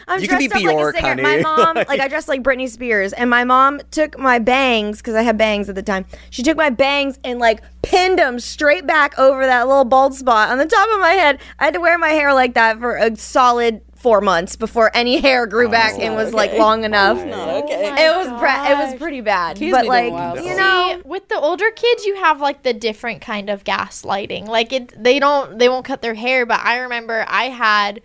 I'm 0.09 0.21
You 0.21 0.29
could 0.29 0.39
dressed 0.39 0.55
be 0.55 0.67
up 0.67 0.73
Bjork, 0.73 0.95
like 0.95 1.05
a 1.05 1.07
singer. 1.09 1.23
My 1.23 1.37
mom, 1.43 1.77
Like- 1.77 1.89
like 1.89 2.01
I 2.01 2.09
dressed 2.09 2.29
like 2.29 2.43
Britney 2.43 2.69
Spears, 2.69 3.13
and 3.13 3.29
my 3.31 3.45
mom 3.45 3.81
took 3.91 4.19
my 4.19 4.39
bangs 4.39 4.99
because 4.99 5.15
I 5.15 5.23
had 5.23 5.37
bangs 5.39 5.69
at 5.69 5.75
the 5.75 5.83
time. 5.83 6.05
She 6.31 6.43
took 6.43 6.57
my 6.57 6.71
bangs 6.71 7.19
and 7.25 7.39
like 7.39 7.63
pinned 7.83 8.19
them 8.19 8.39
straight 8.41 8.87
back 8.87 9.19
over 9.19 9.45
that 9.47 9.67
little 9.69 9.85
bald 9.85 10.15
spot 10.15 10.51
on 10.51 10.59
the 10.59 10.67
top 10.67 10.89
of 10.93 11.01
my 11.01 11.11
head. 11.13 11.39
I 11.59 11.67
had 11.67 11.75
to 11.75 11.81
wear 11.81 11.99
my 11.99 12.09
hair 12.11 12.33
like 12.35 12.55
that 12.55 12.79
for 12.79 12.97
a 12.97 13.15
solid 13.17 13.81
four 13.95 14.21
months 14.21 14.55
before 14.57 14.91
any 14.95 15.17
hair 15.23 15.47
grew 15.47 15.67
back 15.71 15.99
and 15.99 16.15
was 16.15 16.35
like 16.35 16.53
long 16.59 16.85
enough. 16.85 17.17
okay. 17.19 18.05
It 18.05 18.15
was 18.15 18.27
pre- 18.39 18.71
it 18.73 18.77
was 18.77 18.95
pretty 19.01 19.23
bad, 19.23 19.57
Kids 19.57 19.73
but 19.73 19.87
like 19.87 20.13
you 20.13 20.53
stuff. 20.53 20.57
know, 20.59 20.93
See, 20.97 21.09
with 21.09 21.29
the 21.31 21.37
older 21.39 21.71
kids, 21.71 22.05
you 22.05 22.17
have 22.17 22.39
like 22.41 22.63
the 22.65 22.75
different 22.75 23.23
kind 23.23 23.49
of 23.49 23.65
gaslighting. 23.65 24.47
Like 24.47 24.75
it, 24.75 25.03
they 25.03 25.19
don't, 25.19 25.59
they 25.59 25.71
won't 25.71 25.87
cut 25.87 26.03
their 26.03 26.13
hair. 26.15 26.45
But 26.45 26.61
I 26.61 26.79
remember 26.81 27.25
I 27.29 27.45
had 27.45 28.03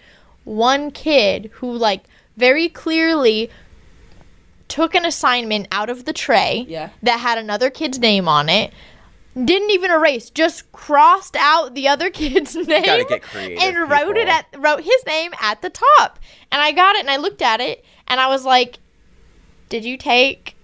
one 0.49 0.89
kid 0.91 1.49
who 1.55 1.71
like 1.71 2.03
very 2.37 2.67
clearly 2.69 3.49
took 4.67 4.93
an 4.95 5.05
assignment 5.05 5.67
out 5.71 5.89
of 5.89 6.05
the 6.05 6.13
tray 6.13 6.65
Yeah. 6.67 6.89
that 7.03 7.19
had 7.19 7.37
another 7.37 7.69
kid's 7.69 7.99
name 7.99 8.27
on 8.27 8.49
it. 8.49 8.73
Didn't 9.35 9.71
even 9.71 9.91
erase, 9.91 10.29
just 10.29 10.71
crossed 10.71 11.35
out 11.35 11.75
the 11.75 11.87
other 11.87 12.09
kid's 12.19 12.55
name 12.55 13.05
and 13.59 13.89
wrote 13.89 14.17
it 14.17 14.27
at 14.27 14.45
wrote 14.57 14.81
his 14.81 15.05
name 15.05 15.31
at 15.39 15.61
the 15.61 15.69
top. 15.69 16.19
And 16.51 16.61
I 16.61 16.71
got 16.71 16.95
it 16.95 17.01
and 17.01 17.09
I 17.11 17.17
looked 17.17 17.41
at 17.41 17.61
it 17.61 17.85
and 18.07 18.19
I 18.19 18.27
was 18.27 18.43
like, 18.43 18.79
"Did 19.69 19.85
you 19.85 19.97
take 19.97 20.55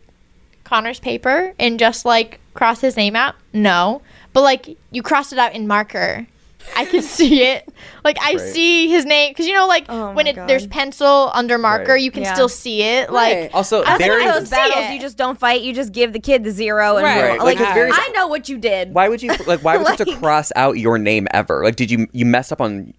Connor's 0.64 1.00
paper 1.00 1.54
and 1.60 1.80
just 1.80 2.06
like 2.06 2.40
cross 2.56 2.82
his 2.82 2.98
name 2.98 3.16
out? 3.16 3.36
No. 3.54 4.02
But 4.34 4.42
like 4.42 4.78
you 4.92 5.04
crossed 5.04 5.32
it 5.32 5.40
out 5.40 5.54
in 5.54 5.68
marker. 5.68 6.26
I 6.76 6.86
can 6.86 7.02
see 7.18 7.44
it. 7.44 7.68
Like 8.04 8.18
I 8.22 8.32
Right. 8.34 8.40
see 8.40 8.88
his 8.90 9.06
name 9.06 9.32
because 9.32 9.48
you 9.48 9.54
know 9.54 9.68
like 9.68 9.86
Oh 9.90 10.12
when 10.14 10.26
my 10.26 10.32
it 10.32 10.48
there's 10.48 10.68
pencil 10.68 11.32
under 11.34 11.58
marker, 11.58 11.94
Right. 11.94 12.02
you 12.02 12.12
can 12.12 12.24
Yeah. 12.24 12.34
still 12.34 12.50
see 12.50 12.82
it. 12.84 13.10
Right. 13.10 13.44
Like 13.44 13.52
Also, 13.54 13.84
I 13.84 13.94
was 13.94 13.98
very. 14.00 14.26
like, 14.26 14.34
those 14.40 14.50
battles 14.50 14.92
you 14.92 15.00
just 15.00 15.18
don't 15.18 15.40
fight. 15.40 15.62
You 15.62 15.74
just 15.74 15.92
give 15.94 16.14
the 16.14 16.20
kid 16.20 16.44
the 16.44 16.52
zero 16.52 16.98
and 16.98 17.04
Right. 17.04 17.22
Right, 17.22 17.40
like 17.40 17.60
like, 17.60 17.60
it's 17.60 17.98
ah, 17.98 18.02
I 18.02 18.12
know 18.16 18.28
what 18.28 18.50
you 18.50 18.58
did. 18.58 18.94
Why 18.94 19.10
would 19.10 19.22
you 19.24 19.32
like? 19.46 19.62
Why 19.62 19.78
would 19.78 19.84
you 19.88 19.96
have 19.98 20.08
to 20.08 20.16
cross 20.18 20.52
out 20.56 20.78
your 20.78 20.98
name 20.98 21.28
ever? 21.32 21.64
Like, 21.64 21.76
did 21.76 21.90
you 21.92 22.08
you 22.12 22.26
mess 22.26 22.52
up 22.52 22.62
on 22.62 22.94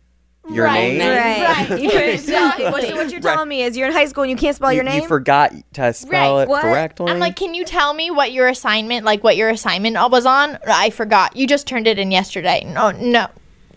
your 0.48 0.66
Right. 0.66 0.92
name? 0.92 1.00
Right. 1.00 1.68
Right. 1.70 1.80
You 1.82 1.90
couldn't 1.90 2.18
spell 2.18 2.52
it. 2.58 2.62
What, 2.70 2.82
Exactly. 2.82 2.94
what 2.94 3.10
you're 3.10 3.20
Right. 3.20 3.32
telling 3.34 3.48
me 3.48 3.62
is 3.62 3.76
you're 3.76 3.88
in 3.88 3.92
high 3.92 4.06
school 4.06 4.22
and 4.22 4.30
you 4.30 4.36
can't 4.36 4.54
spell 4.54 4.70
You, 4.72 4.76
your 4.76 4.84
name. 4.84 5.02
you 5.02 5.08
forgot 5.08 5.52
to 5.74 5.92
spell 5.92 6.36
Right. 6.36 6.42
it 6.44 6.48
What? 6.48 6.62
correctly. 6.62 7.10
I'm 7.10 7.18
like, 7.18 7.34
can 7.36 7.52
you 7.54 7.64
tell 7.64 7.92
me 7.94 8.10
what 8.12 8.30
your 8.32 8.46
assignment, 8.48 9.04
like 9.04 9.24
what 9.24 9.36
your 9.36 9.48
assignment 9.48 9.96
was 10.10 10.24
on? 10.24 10.58
I 10.66 10.90
forgot. 10.90 11.36
You 11.36 11.46
just 11.48 11.66
turned 11.66 11.86
it 11.88 11.98
in 11.98 12.10
yesterday. 12.12 12.64
No, 12.72 12.92
no, 12.92 13.26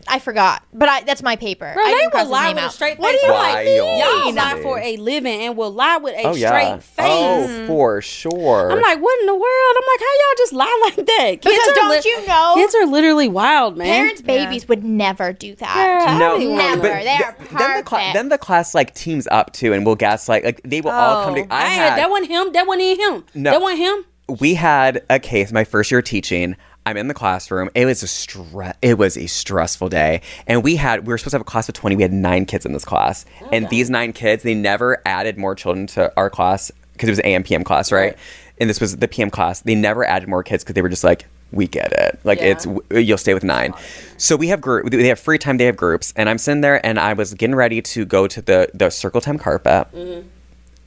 I 0.09 0.19
forgot. 0.19 0.63
But 0.73 0.89
I 0.89 1.03
that's 1.03 1.21
my 1.23 1.35
paper. 1.35 1.71
Bro, 1.73 1.83
I 1.83 1.87
they 1.91 1.95
didn't 1.97 2.11
cross 2.11 2.25
will 2.25 2.31
lie 2.31 2.47
name 2.47 2.55
with 2.55 2.63
a 2.63 2.65
out. 2.67 2.73
straight 2.73 2.99
What 2.99 3.11
do 3.11 3.25
you 3.27 3.31
Wild. 3.31 3.55
like? 3.55 3.67
Y'all 3.67 4.25
mean? 4.25 4.35
lie 4.35 4.59
for 4.61 4.79
a 4.79 4.97
living 4.97 5.41
and 5.41 5.55
will 5.55 5.71
lie 5.71 5.97
with 5.97 6.15
a 6.15 6.23
oh 6.27 6.33
yeah. 6.35 6.47
straight 6.49 6.73
oh, 6.73 6.79
face. 6.79 7.05
Oh, 7.07 7.67
for 7.67 8.01
sure. 8.01 8.71
I'm 8.71 8.81
like, 8.81 9.01
what 9.01 9.19
in 9.21 9.25
the 9.27 9.33
world? 9.35 9.75
I'm 9.77 9.87
like, 9.87 9.99
how 9.99 10.05
y'all 10.05 10.37
just 10.37 10.53
lie 10.53 10.81
like 10.97 11.05
that? 11.05 11.29
Kids 11.41 11.43
Because 11.43 11.67
are 11.69 11.73
don't 11.75 12.05
you 12.05 12.27
know? 12.27 12.53
Kids 12.55 12.75
are 12.75 12.85
literally 12.85 13.27
wild, 13.27 13.77
man. 13.77 13.87
Parents' 13.87 14.21
babies 14.21 14.67
would 14.67 14.83
never 14.83 15.31
do 15.33 15.55
that. 15.55 15.75
Girl, 15.75 16.07
I 16.15 16.17
no, 16.19 16.37
Never. 16.37 16.81
but 16.81 17.03
They 17.03 17.03
th- 17.03 17.21
are 17.21 17.35
then 17.59 17.77
the 17.77 17.83
cla- 17.83 17.97
perfect. 17.99 18.13
then 18.13 18.29
the 18.29 18.37
class 18.37 18.73
like 18.75 18.93
teams 18.95 19.27
up 19.31 19.53
too, 19.53 19.73
and 19.73 19.85
will 19.85 19.95
gaslight. 19.95 20.43
Like 20.43 20.61
they 20.63 20.81
will 20.81 20.91
all 20.91 21.23
come 21.25 21.33
Oh. 21.33 21.43
to. 21.45 21.53
I 21.53 21.63
I 21.63 21.67
had 21.67 21.97
that 21.99 22.09
wasn't 22.09 22.29
him. 22.31 22.51
That 22.53 22.65
wasn't 22.67 22.99
him. 22.99 23.25
No. 23.35 23.51
That 23.51 23.61
wasn't 23.61 23.79
him. 23.79 24.05
we 24.39 24.53
had 24.55 25.03
a 25.09 25.19
case 25.19 25.51
my 25.51 25.63
first 25.63 25.91
year 25.91 26.01
teaching 26.01 26.55
i'm 26.85 26.97
in 26.97 27.07
the 27.07 27.13
classroom. 27.13 27.69
It 27.75 27.85
was 27.85 28.01
a 28.03 28.07
stress 28.07 28.75
it 28.81 28.97
was 28.97 29.17
a 29.17 29.27
stressful 29.27 29.89
day. 29.89 30.21
And 30.47 30.63
we 30.63 30.75
had 30.75 31.05
we 31.05 31.11
were 31.13 31.17
supposed 31.17 31.31
to 31.31 31.35
have 31.35 31.41
a 31.41 31.45
class 31.45 31.69
of 31.69 31.75
20 31.75 31.95
we 31.95 32.01
had 32.01 32.13
nine 32.13 32.45
kids 32.45 32.65
in 32.65 32.73
this 32.73 32.85
class. 32.85 33.25
Oh, 33.41 33.49
and 33.51 33.69
these 33.69 33.89
nine 33.89 34.13
kids 34.13 34.43
they 34.43 34.55
never 34.55 35.01
added 35.05 35.37
more 35.37 35.55
children 35.55 35.87
to 35.87 36.11
our 36.17 36.29
class 36.29 36.71
because 36.93 37.09
it 37.09 37.11
was 37.11 37.19
am 37.21 37.43
pm 37.43 37.63
class 37.63 37.91
right? 37.91 37.99
Right. 38.13 38.17
and 38.59 38.69
this 38.69 38.79
was 38.81 38.97
the 38.97 39.07
pm 39.07 39.29
class. 39.29 39.61
They 39.61 39.75
never 39.75 40.03
added 40.05 40.27
more 40.29 40.43
kids 40.43 40.63
because 40.63 40.73
they 40.75 40.81
were 40.81 40.89
just 40.89 41.03
like 41.03 41.25
we 41.51 41.67
get 41.67 41.91
it. 41.93 42.19
Like 42.23 42.39
Yeah. 42.39 42.45
it's 42.51 42.65
w- 42.65 42.83
you'll 42.91 43.17
stay 43.17 43.33
with 43.33 43.43
nine. 43.43 43.73
So 44.17 44.35
we 44.35 44.49
have 44.49 44.61
group 44.61 44.89
they 44.91 45.07
have 45.07 45.19
free 45.19 45.37
time 45.39 45.57
they 45.57 45.65
have 45.65 45.77
groups. 45.77 46.13
And 46.15 46.29
i'm 46.29 46.37
sitting 46.37 46.61
there 46.61 46.83
and 46.85 46.99
i 46.99 47.13
was 47.13 47.33
getting 47.33 47.55
ready 47.55 47.81
to 47.81 48.05
go 48.05 48.27
to 48.27 48.41
the 48.41 48.69
the 48.73 48.89
circle 48.89 49.19
time 49.21 49.37
carpet 49.37 49.87
mm-hmm. 49.93 50.27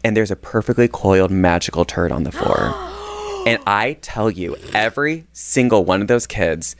and 0.04 0.16
there's 0.16 0.30
a 0.30 0.36
perfectly 0.36 0.88
coiled 0.88 1.30
magical 1.30 1.84
turd 1.84 2.10
on 2.12 2.22
the 2.24 2.32
floor. 2.32 2.74
and 3.46 3.62
I 3.66 3.94
tell 4.00 4.30
you, 4.30 4.56
every 4.74 5.26
single 5.32 5.84
one 5.84 6.00
of 6.02 6.08
those 6.08 6.26
kids 6.26 6.76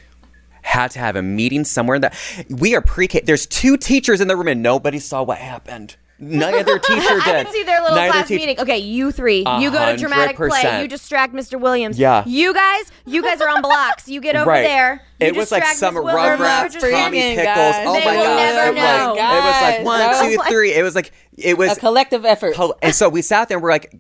had 0.62 0.90
to 0.92 0.98
have 1.01 1.16
a 1.16 1.22
meeting 1.22 1.64
somewhere 1.64 1.98
that 1.98 2.16
we 2.48 2.75
are 2.75 2.81
pre-K. 2.81 3.20
There's 3.25 3.46
two 3.46 3.77
teachers 3.77 4.20
in 4.20 4.29
the 4.29 4.37
room 4.37 4.48
and 4.48 4.62
nobody 4.62 4.98
saw 5.01 5.22
what 5.22 5.38
happened. 5.38 5.96
Neither 6.20 6.79
teacher 6.79 7.01
did. 7.01 7.20
I 7.20 7.42
can 7.44 7.53
see 7.53 7.64
their 7.64 7.81
little 7.81 7.96
Neither 7.96 8.12
class 8.12 8.29
teach- 8.29 8.38
meeting. 8.40 8.61
Okay, 8.61 8.79
you 8.79 9.11
three, 9.11 9.38
you 9.59 9.72
go 9.72 9.90
to 9.90 9.96
dramatic 9.96 10.37
play. 10.37 10.62
100%. 10.62 10.83
You 10.83 10.87
distract 10.87 11.35
Mr. 11.35 11.59
Williams. 11.61 11.98
Yeah. 11.98 12.22
You 12.29 12.55
guys, 12.55 12.92
you 13.07 13.22
guys 13.22 13.40
are 13.40 13.48
on 13.48 13.61
blocks. 13.61 14.09
You 14.09 14.20
get 14.20 14.37
over 14.37 14.48
Right. 14.48 14.62
there. 14.62 15.03
You 15.20 15.27
It 15.29 15.35
was 15.35 15.51
like 15.51 15.62
distract 15.62 15.79
some 15.81 15.94
Miss 15.94 16.05
Williams. 16.05 16.40
Rugrats, 16.40 16.72
You're 16.81 16.90
Tommy 16.92 17.18
freaking 17.18 17.35
Pickles. 17.35 17.44
guys. 17.57 17.87
Oh 17.88 17.92
They 17.94 18.05
my 18.05 18.16
will 18.16 18.22
god! 18.22 18.37
never 18.37 18.68
it, 18.68 18.75
was, 18.75 18.79
it 18.79 19.44
was 19.44 19.62
like 19.62 19.77
Guys, 19.79 19.85
one, 19.85 19.98
bro. 19.98 20.44
two, 20.44 20.51
three. 20.55 20.72
It 20.75 20.83
was 20.85 20.94
like 20.94 21.12
it 21.37 21.59
was 21.59 21.72
A 21.77 21.81
collective 21.81 22.25
effort. 22.25 22.55
Col- 22.55 22.79
and 22.83 22.94
so 22.94 23.09
we 23.09 23.20
sat 23.20 23.48
there 23.48 23.57
and 23.57 23.62
we're 23.64 23.70
like, 23.72 23.92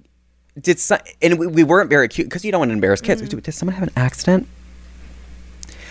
did 0.60 0.78
some, 0.78 0.98
and 1.20 1.38
we, 1.38 1.46
we 1.46 1.64
weren't 1.64 1.90
very 1.90 2.08
cute 2.08 2.28
because 2.28 2.44
you 2.44 2.52
don't 2.52 2.60
want 2.60 2.70
to 2.70 2.74
embarrass 2.74 3.00
kids. 3.00 3.22
Mm. 3.22 3.42
Did 3.42 3.52
someone 3.52 3.74
have 3.74 3.82
an 3.88 3.94
accident? 3.96 4.46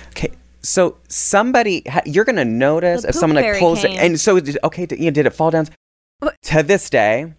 Okay, 0.10 0.32
so 0.62 0.98
somebody, 1.08 1.84
ha- 1.88 2.02
you're 2.06 2.26
gonna 2.26 2.46
notice 2.46 3.04
if 3.06 3.16
someone 3.16 3.42
like 3.44 3.60
pulls 3.60 3.84
it, 3.84 3.92
and 3.92 4.20
so 4.20 4.40
did, 4.40 4.58
okay, 4.64 4.86
did, 4.86 5.00
you 5.00 5.06
know, 5.06 5.12
did 5.12 5.26
it 5.26 5.32
fall 5.32 5.52
down? 5.52 5.68
to 6.44 6.62
this 6.62 6.90
day, 6.90 7.34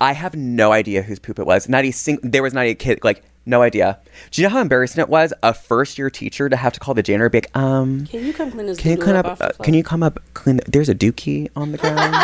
I 0.00 0.12
have 0.12 0.34
no 0.34 0.72
idea 0.72 1.02
whose 1.02 1.18
poop 1.18 1.38
it 1.38 1.46
was. 1.46 1.68
Not 1.68 1.84
a 1.84 1.90
sing- 1.90 2.18
there 2.22 2.42
was 2.42 2.52
not 2.52 2.66
a 2.66 2.74
kid 2.74 3.02
like 3.02 3.22
no 3.46 3.62
idea. 3.62 3.98
Do 4.30 4.42
you 4.42 4.48
know 4.48 4.52
how 4.52 4.60
embarrassing 4.60 5.00
it 5.00 5.08
was? 5.08 5.32
A 5.42 5.54
first 5.54 5.96
year 5.96 6.10
teacher 6.10 6.48
to 6.48 6.56
have 6.56 6.72
to 6.74 6.80
call 6.80 6.92
the 6.94 7.02
janitor, 7.02 7.26
and 7.26 7.32
be 7.32 7.38
like, 7.38 7.56
um. 7.56 8.06
Can 8.06 8.26
you 8.26 8.34
come 8.34 8.50
clean 8.50 8.66
this? 8.66 8.78
Can 8.78 8.90
you 8.90 8.96
clean 8.98 9.16
up 9.16 9.24
up? 9.26 9.40
Uh, 9.40 9.62
can 9.62 9.72
you 9.72 9.82
come 9.84 10.02
up? 10.02 10.18
Clean. 10.34 10.56
The, 10.58 10.70
there's 10.70 10.88
a 10.90 10.94
dookie 10.94 11.48
on 11.56 11.72
the 11.72 11.78
ground. 11.82 12.14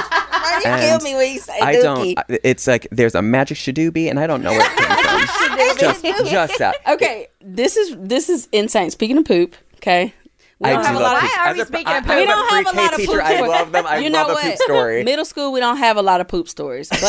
You 0.64 0.70
and 0.70 0.80
kill 0.82 1.00
me 1.00 1.14
when 1.16 1.32
you 1.32 1.38
say 1.40 1.58
I 1.60 1.74
dookie. 1.76 2.14
don't. 2.14 2.40
It's 2.44 2.66
like 2.66 2.86
there's 2.90 3.14
a 3.14 3.22
magic 3.22 3.58
shadoobie, 3.58 4.08
and 4.10 4.18
I 4.20 4.26
don't 4.26 4.42
know 4.42 4.52
where 4.52 4.60
it 4.60 4.76
came 4.76 4.88
from. 4.88 6.02
just, 6.02 6.30
just 6.30 6.58
that. 6.58 6.76
Okay, 6.86 7.28
this 7.40 7.76
is 7.76 7.96
this 7.98 8.28
is 8.28 8.48
insane. 8.52 8.90
Speaking 8.90 9.18
of 9.18 9.24
poop, 9.24 9.54
okay. 9.76 10.14
We 10.58 10.70
I 10.70 10.74
don't 10.74 10.82
do 10.82 10.86
have 10.88 10.96
a 10.96 11.00
love 11.00 11.12
lot 11.14 11.20
poop. 11.22 11.30
of 11.30 11.36
Why 11.38 11.44
are 11.50 11.54
we 11.54 11.60
As 11.60 11.66
a- 11.66 11.72
speaking 11.72 11.86
I- 11.88 11.98
of 11.98 12.04
I'm 12.04 12.04
poop? 12.04 12.16
we 12.16 12.26
don't 12.26 12.50
have 12.50 12.60
a 12.60 12.62
pre-K 12.70 12.76
lot 12.82 12.92
of 12.92 12.96
teacher. 12.98 13.12
poop 13.12 13.22
I 13.24 13.34
stories. 13.34 13.50
love 13.50 13.72
them. 13.72 13.86
I 13.86 13.98
you 13.98 14.10
love 14.10 14.26
know 14.28 14.32
a 14.32 14.34
what? 14.36 14.44
poop 14.44 14.56
story. 14.58 15.04
Middle 15.12 15.24
school, 15.24 15.52
we 15.52 15.58
don't 15.60 15.76
have 15.78 15.96
a 15.96 16.02
lot 16.02 16.20
of 16.20 16.28
poop 16.28 16.48
stories, 16.48 16.88
but 16.88 17.00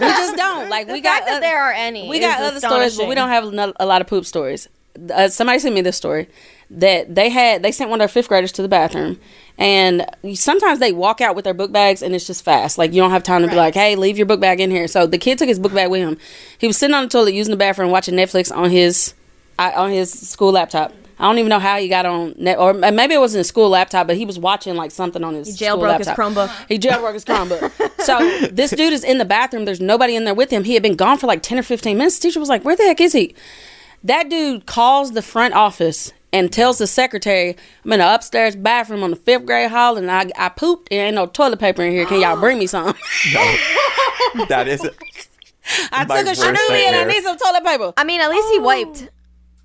we 0.00 0.06
just 0.06 0.36
don't. 0.36 0.70
Like 0.70 0.86
we 0.86 0.94
The 0.94 1.00
got 1.02 1.14
fact 1.18 1.26
that 1.26 1.34
oth- 1.36 1.40
there 1.42 1.60
are 1.62 1.72
any 1.72 2.08
We 2.08 2.18
got 2.20 2.40
other 2.40 2.60
stories, 2.60 2.96
but 2.96 3.08
we 3.08 3.14
astonishing. 3.14 3.14
don't 3.16 3.28
have 3.28 3.52
no- 3.52 3.72
a 3.78 3.84
lot 3.84 4.00
of 4.00 4.06
poop 4.06 4.24
stories. 4.24 4.68
Uh, 5.14 5.28
somebody 5.28 5.58
sent 5.58 5.74
me 5.74 5.82
this 5.82 5.96
story 5.98 6.28
that 6.70 7.14
they 7.14 7.28
had. 7.28 7.62
They 7.62 7.72
sent 7.72 7.90
one 7.90 7.98
of 8.00 8.00
their 8.00 8.08
fifth 8.08 8.28
graders 8.28 8.52
to 8.52 8.62
the 8.62 8.68
bathroom, 8.68 9.20
and 9.58 10.06
sometimes 10.34 10.78
they 10.78 10.92
walk 10.92 11.20
out 11.20 11.34
with 11.34 11.44
their 11.44 11.52
book 11.52 11.72
bags, 11.72 12.00
and 12.00 12.14
it's 12.14 12.26
just 12.26 12.44
fast. 12.44 12.78
Like 12.78 12.92
you 12.92 13.02
don't 13.02 13.10
have 13.10 13.24
time 13.24 13.42
to 13.42 13.48
be 13.48 13.56
like, 13.56 13.74
"Hey, 13.74 13.96
leave 13.96 14.16
your 14.16 14.26
book 14.26 14.40
bag 14.40 14.60
in 14.60 14.70
here." 14.70 14.86
So 14.86 15.06
the 15.06 15.18
kid 15.18 15.36
took 15.38 15.48
his 15.48 15.58
book 15.58 15.74
bag 15.74 15.90
with 15.90 16.00
him. 16.00 16.16
He 16.58 16.68
was 16.68 16.78
sitting 16.78 16.94
on 16.94 17.04
the 17.04 17.10
toilet 17.10 17.34
using 17.34 17.50
the 17.50 17.56
bathroom, 17.56 17.90
watching 17.90 18.14
Netflix 18.14 18.56
on 18.56 18.70
his 18.70 19.14
on 19.58 19.90
his 19.90 20.12
school 20.12 20.52
laptop. 20.52 20.92
I 21.20 21.24
don't 21.24 21.38
even 21.38 21.48
know 21.48 21.58
how 21.58 21.78
he 21.78 21.88
got 21.88 22.06
on 22.06 22.34
net, 22.38 22.58
or 22.58 22.72
maybe 22.72 23.14
it 23.14 23.18
wasn't 23.18 23.40
a 23.40 23.44
school 23.44 23.68
laptop, 23.68 24.06
but 24.06 24.16
he 24.16 24.24
was 24.24 24.38
watching 24.38 24.76
like 24.76 24.92
something 24.92 25.24
on 25.24 25.34
his. 25.34 25.58
He 25.58 25.64
jailbroke 25.64 25.98
his. 25.98 26.06
Chromebook. 26.06 26.68
He 26.68 26.78
jailbroke 26.78 27.14
his 27.14 27.24
Chromebook. 27.24 28.00
so 28.02 28.46
this 28.52 28.70
dude 28.70 28.92
is 28.92 29.02
in 29.02 29.18
the 29.18 29.24
bathroom. 29.24 29.64
There's 29.64 29.80
nobody 29.80 30.14
in 30.14 30.22
there 30.24 30.34
with 30.34 30.50
him. 30.50 30.62
He 30.62 30.74
had 30.74 30.82
been 30.84 30.94
gone 30.94 31.18
for 31.18 31.26
like 31.26 31.42
ten 31.42 31.58
or 31.58 31.64
fifteen 31.64 31.98
minutes. 31.98 32.18
The 32.18 32.28
teacher 32.28 32.38
was 32.38 32.48
like, 32.48 32.64
"Where 32.64 32.76
the 32.76 32.84
heck 32.84 33.00
is 33.00 33.12
he?" 33.12 33.34
That 34.04 34.30
dude 34.30 34.66
calls 34.66 35.10
the 35.12 35.22
front 35.22 35.54
office 35.54 36.12
and 36.32 36.52
tells 36.52 36.78
the 36.78 36.86
secretary, 36.86 37.56
"I'm 37.84 37.92
in 37.92 37.98
the 38.00 38.14
upstairs 38.14 38.54
bathroom 38.56 39.02
on 39.02 39.10
the 39.10 39.16
fifth 39.16 39.46
grade 39.46 39.70
hall, 39.70 39.96
and 39.96 40.10
I 40.10 40.30
I 40.36 40.48
pooped. 40.50 40.90
There 40.90 41.04
ain't 41.06 41.14
no 41.14 41.26
toilet 41.26 41.58
paper 41.58 41.82
in 41.82 41.92
here. 41.92 42.06
Can 42.06 42.20
y'all 42.20 42.38
bring 42.38 42.58
me 42.58 42.66
some?" 42.66 42.86
that 44.48 44.66
is. 44.68 44.84
it. 44.84 44.94
I 45.92 46.04
My 46.04 46.16
took 46.18 46.26
a 46.26 46.28
worst 46.30 46.42
shinobi 46.42 46.80
and 46.86 46.96
I 46.96 47.04
need 47.04 47.22
some 47.22 47.36
toilet 47.36 47.64
paper. 47.64 47.92
I 47.96 48.04
mean, 48.04 48.20
at 48.20 48.30
least 48.30 48.48
he 48.52 48.58
wiped. 48.58 49.08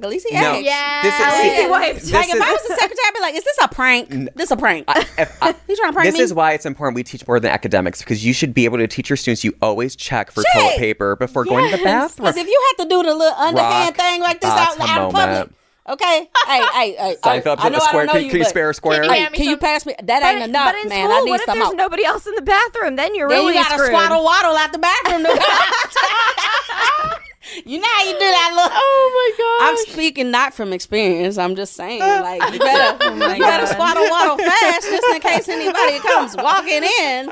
At 0.01 0.09
least 0.09 0.28
he 0.28 0.36
No. 0.36 0.41
asked. 0.55 0.64
Yeah. 0.64 1.01
This 1.03 1.14
is, 1.14 1.22
At 1.22 1.43
least 1.43 1.55
he 1.61 1.68
wiped. 1.70 1.99
this 2.01 2.11
Like 2.11 2.28
if 2.30 2.41
I 2.41 2.51
was 2.51 2.61
the 2.64 2.76
secretary, 2.76 3.05
I'd 3.07 3.14
be 3.14 3.20
like, 3.22 3.36
"Is 3.36 3.43
this 3.45 3.57
a 3.61 3.68
prank? 3.70 4.36
This 4.36 4.51
a 4.51 4.57
prank? 4.57 4.86
if 4.89 5.38
I- 5.41 5.55
He 5.66 5.76
trying 5.78 5.91
to 5.91 5.93
prank 5.93 6.07
this 6.07 6.14
me?" 6.14 6.20
This 6.20 6.32
is 6.32 6.34
why 6.34 6.51
it's 6.53 6.66
important 6.66 6.95
we 6.95 7.03
teach 7.03 7.26
more 7.26 7.39
than 7.39 7.51
academics 7.51 7.99
because 7.99 8.26
you 8.26 8.34
should 8.34 8.53
be 8.53 8.66
able 8.66 8.80
to 8.80 8.88
teach 8.88 9.09
your 9.09 9.16
students 9.16 9.45
you 9.45 9.55
always 9.61 9.95
check 9.95 10.32
for 10.32 10.43
toilet 10.53 10.76
paper 10.78 11.16
before 11.16 11.45
going 11.45 11.70
to 11.72 11.78
the 11.78 11.84
bathroom. 11.84 12.26
Because 12.26 12.36
if 12.38 12.47
you 12.47 12.61
have 12.78 12.86
to 12.89 12.93
do 12.93 13.01
the 13.03 13.16
little 13.16 13.38
underhand 13.38 13.95
Rock 13.97 14.05
thing 14.07 14.20
like 14.22 14.41
this 14.41 14.49
ah, 14.51 14.72
out, 14.72 14.78
bottom 14.78 14.91
out 14.91 14.97
in 15.07 15.11
public, 15.14 15.28
moment. 15.30 15.55
Okay? 15.89 16.29
hey, 16.47 16.61
hey, 16.73 16.95
hey. 16.95 17.15
I, 17.23 17.39
Seinfeld, 17.39 17.55
I 17.59 17.69
know 17.69 17.77
a 17.77 17.81
I 17.81 17.88
square. 17.88 18.05
don't 18.05 18.07
know 18.07 18.13
Can, 18.13 18.23
you, 18.25 18.29
can 18.31 18.39
you 18.39 18.45
spare 18.45 18.69
a 18.69 18.73
square? 18.73 19.01
Can 19.01 19.05
you 19.05 19.11
Hey, 19.11 19.19
hand 19.21 19.31
me 19.31 19.38
can 19.38 19.45
you 19.47 19.51
some? 19.53 19.59
pass 19.59 19.86
me? 19.86 19.95
That 20.03 20.21
But, 20.21 20.36
ain't 20.36 20.43
enough, 20.43 20.71
but 20.73 20.84
in 20.84 20.89
man. 20.89 21.09
school, 21.09 21.17
I 21.17 21.21
need 21.21 21.29
what 21.31 21.39
if 21.41 21.45
there's 21.47 21.67
out. 21.67 21.75
nobody 21.75 22.05
else 22.05 22.27
in 22.27 22.36
the 22.36 22.41
bathroom? 22.41 22.95
Then 22.95 23.15
you're 23.15 23.29
Then 23.29 23.39
really 23.39 23.57
you 23.57 23.63
got 23.63 23.69
to 23.69 23.75
screwed. 23.84 23.91
squaddle 23.93 24.23
waddle 24.23 24.55
out 24.55 24.71
the 24.71 24.79
bathroom. 24.79 25.25
you 27.65 27.79
know 27.79 27.88
how 27.88 28.03
you 28.05 28.13
do 28.13 28.19
that 28.19 28.51
look. 28.55 28.71
Oh 28.73 29.34
my 29.38 29.38
god! 29.38 29.69
I'm 29.69 29.77
speaking 29.93 30.31
not 30.31 30.53
from 30.53 30.73
experience. 30.73 31.38
I'm 31.38 31.55
just 31.55 31.73
saying, 31.75 31.99
like 31.99 32.41
you 32.53 32.59
oh, 32.61 32.65
better, 32.65 32.97
Oh 33.05 33.34
you 33.34 33.43
better 33.43 33.65
God. 33.65 33.75
squaddle 33.75 34.09
waddle 34.09 34.38
fast, 34.38 34.89
just 34.89 35.05
in 35.13 35.21
case 35.21 35.49
anybody 35.49 35.99
comes 35.99 36.36
walking 36.38 36.84
in. 37.01 37.27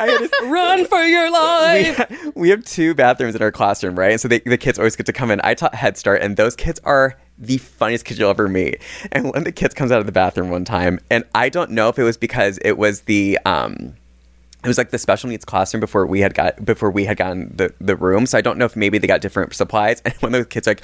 Run 0.51 0.85
for 0.85 1.01
your 1.03 1.25
we, 1.25 1.29
life. 1.31 2.31
we 2.35 2.49
have 2.49 2.63
two 2.65 2.93
bathrooms 2.93 3.35
in 3.35 3.41
our 3.41 3.51
classroom, 3.51 3.97
right? 3.97 4.11
And 4.11 4.21
so 4.21 4.27
they, 4.27 4.39
the 4.39 4.57
kids 4.57 4.77
always 4.77 4.95
get 4.95 5.05
to 5.07 5.13
come 5.13 5.31
in. 5.31 5.41
I 5.43 5.53
taught 5.53 5.73
Head 5.75 5.97
Start, 5.97 6.21
and 6.21 6.37
those 6.37 6.55
kids 6.55 6.79
are 6.83 7.17
the 7.41 7.57
funniest 7.57 8.05
kids 8.05 8.19
you'll 8.19 8.29
ever 8.29 8.47
meet. 8.47 8.81
And 9.11 9.25
one 9.25 9.37
of 9.37 9.43
the 9.43 9.51
kids 9.51 9.73
comes 9.73 9.91
out 9.91 9.99
of 9.99 10.05
the 10.05 10.11
bathroom 10.11 10.49
one 10.49 10.63
time, 10.63 10.99
and 11.09 11.25
I 11.35 11.49
don't 11.49 11.71
know 11.71 11.89
if 11.89 11.99
it 11.99 12.03
was 12.03 12.15
because 12.15 12.59
it 12.63 12.77
was 12.77 13.01
the 13.01 13.39
um, 13.45 13.95
it 14.63 14.67
was 14.67 14.77
like 14.77 14.91
the 14.91 14.99
special 14.99 15.29
needs 15.29 15.43
classroom 15.43 15.79
before 15.81 16.05
we 16.05 16.19
had 16.19 16.33
got 16.33 16.63
before 16.63 16.91
we 16.91 17.05
had 17.05 17.17
gotten 17.17 17.51
the, 17.55 17.73
the 17.79 17.95
room. 17.95 18.25
So 18.25 18.37
I 18.37 18.41
don't 18.41 18.57
know 18.57 18.65
if 18.65 18.75
maybe 18.75 18.97
they 18.99 19.07
got 19.07 19.21
different 19.21 19.53
supplies. 19.55 20.01
And 20.05 20.13
one 20.15 20.35
of 20.35 20.39
the 20.41 20.45
kids 20.45 20.67
like, 20.67 20.81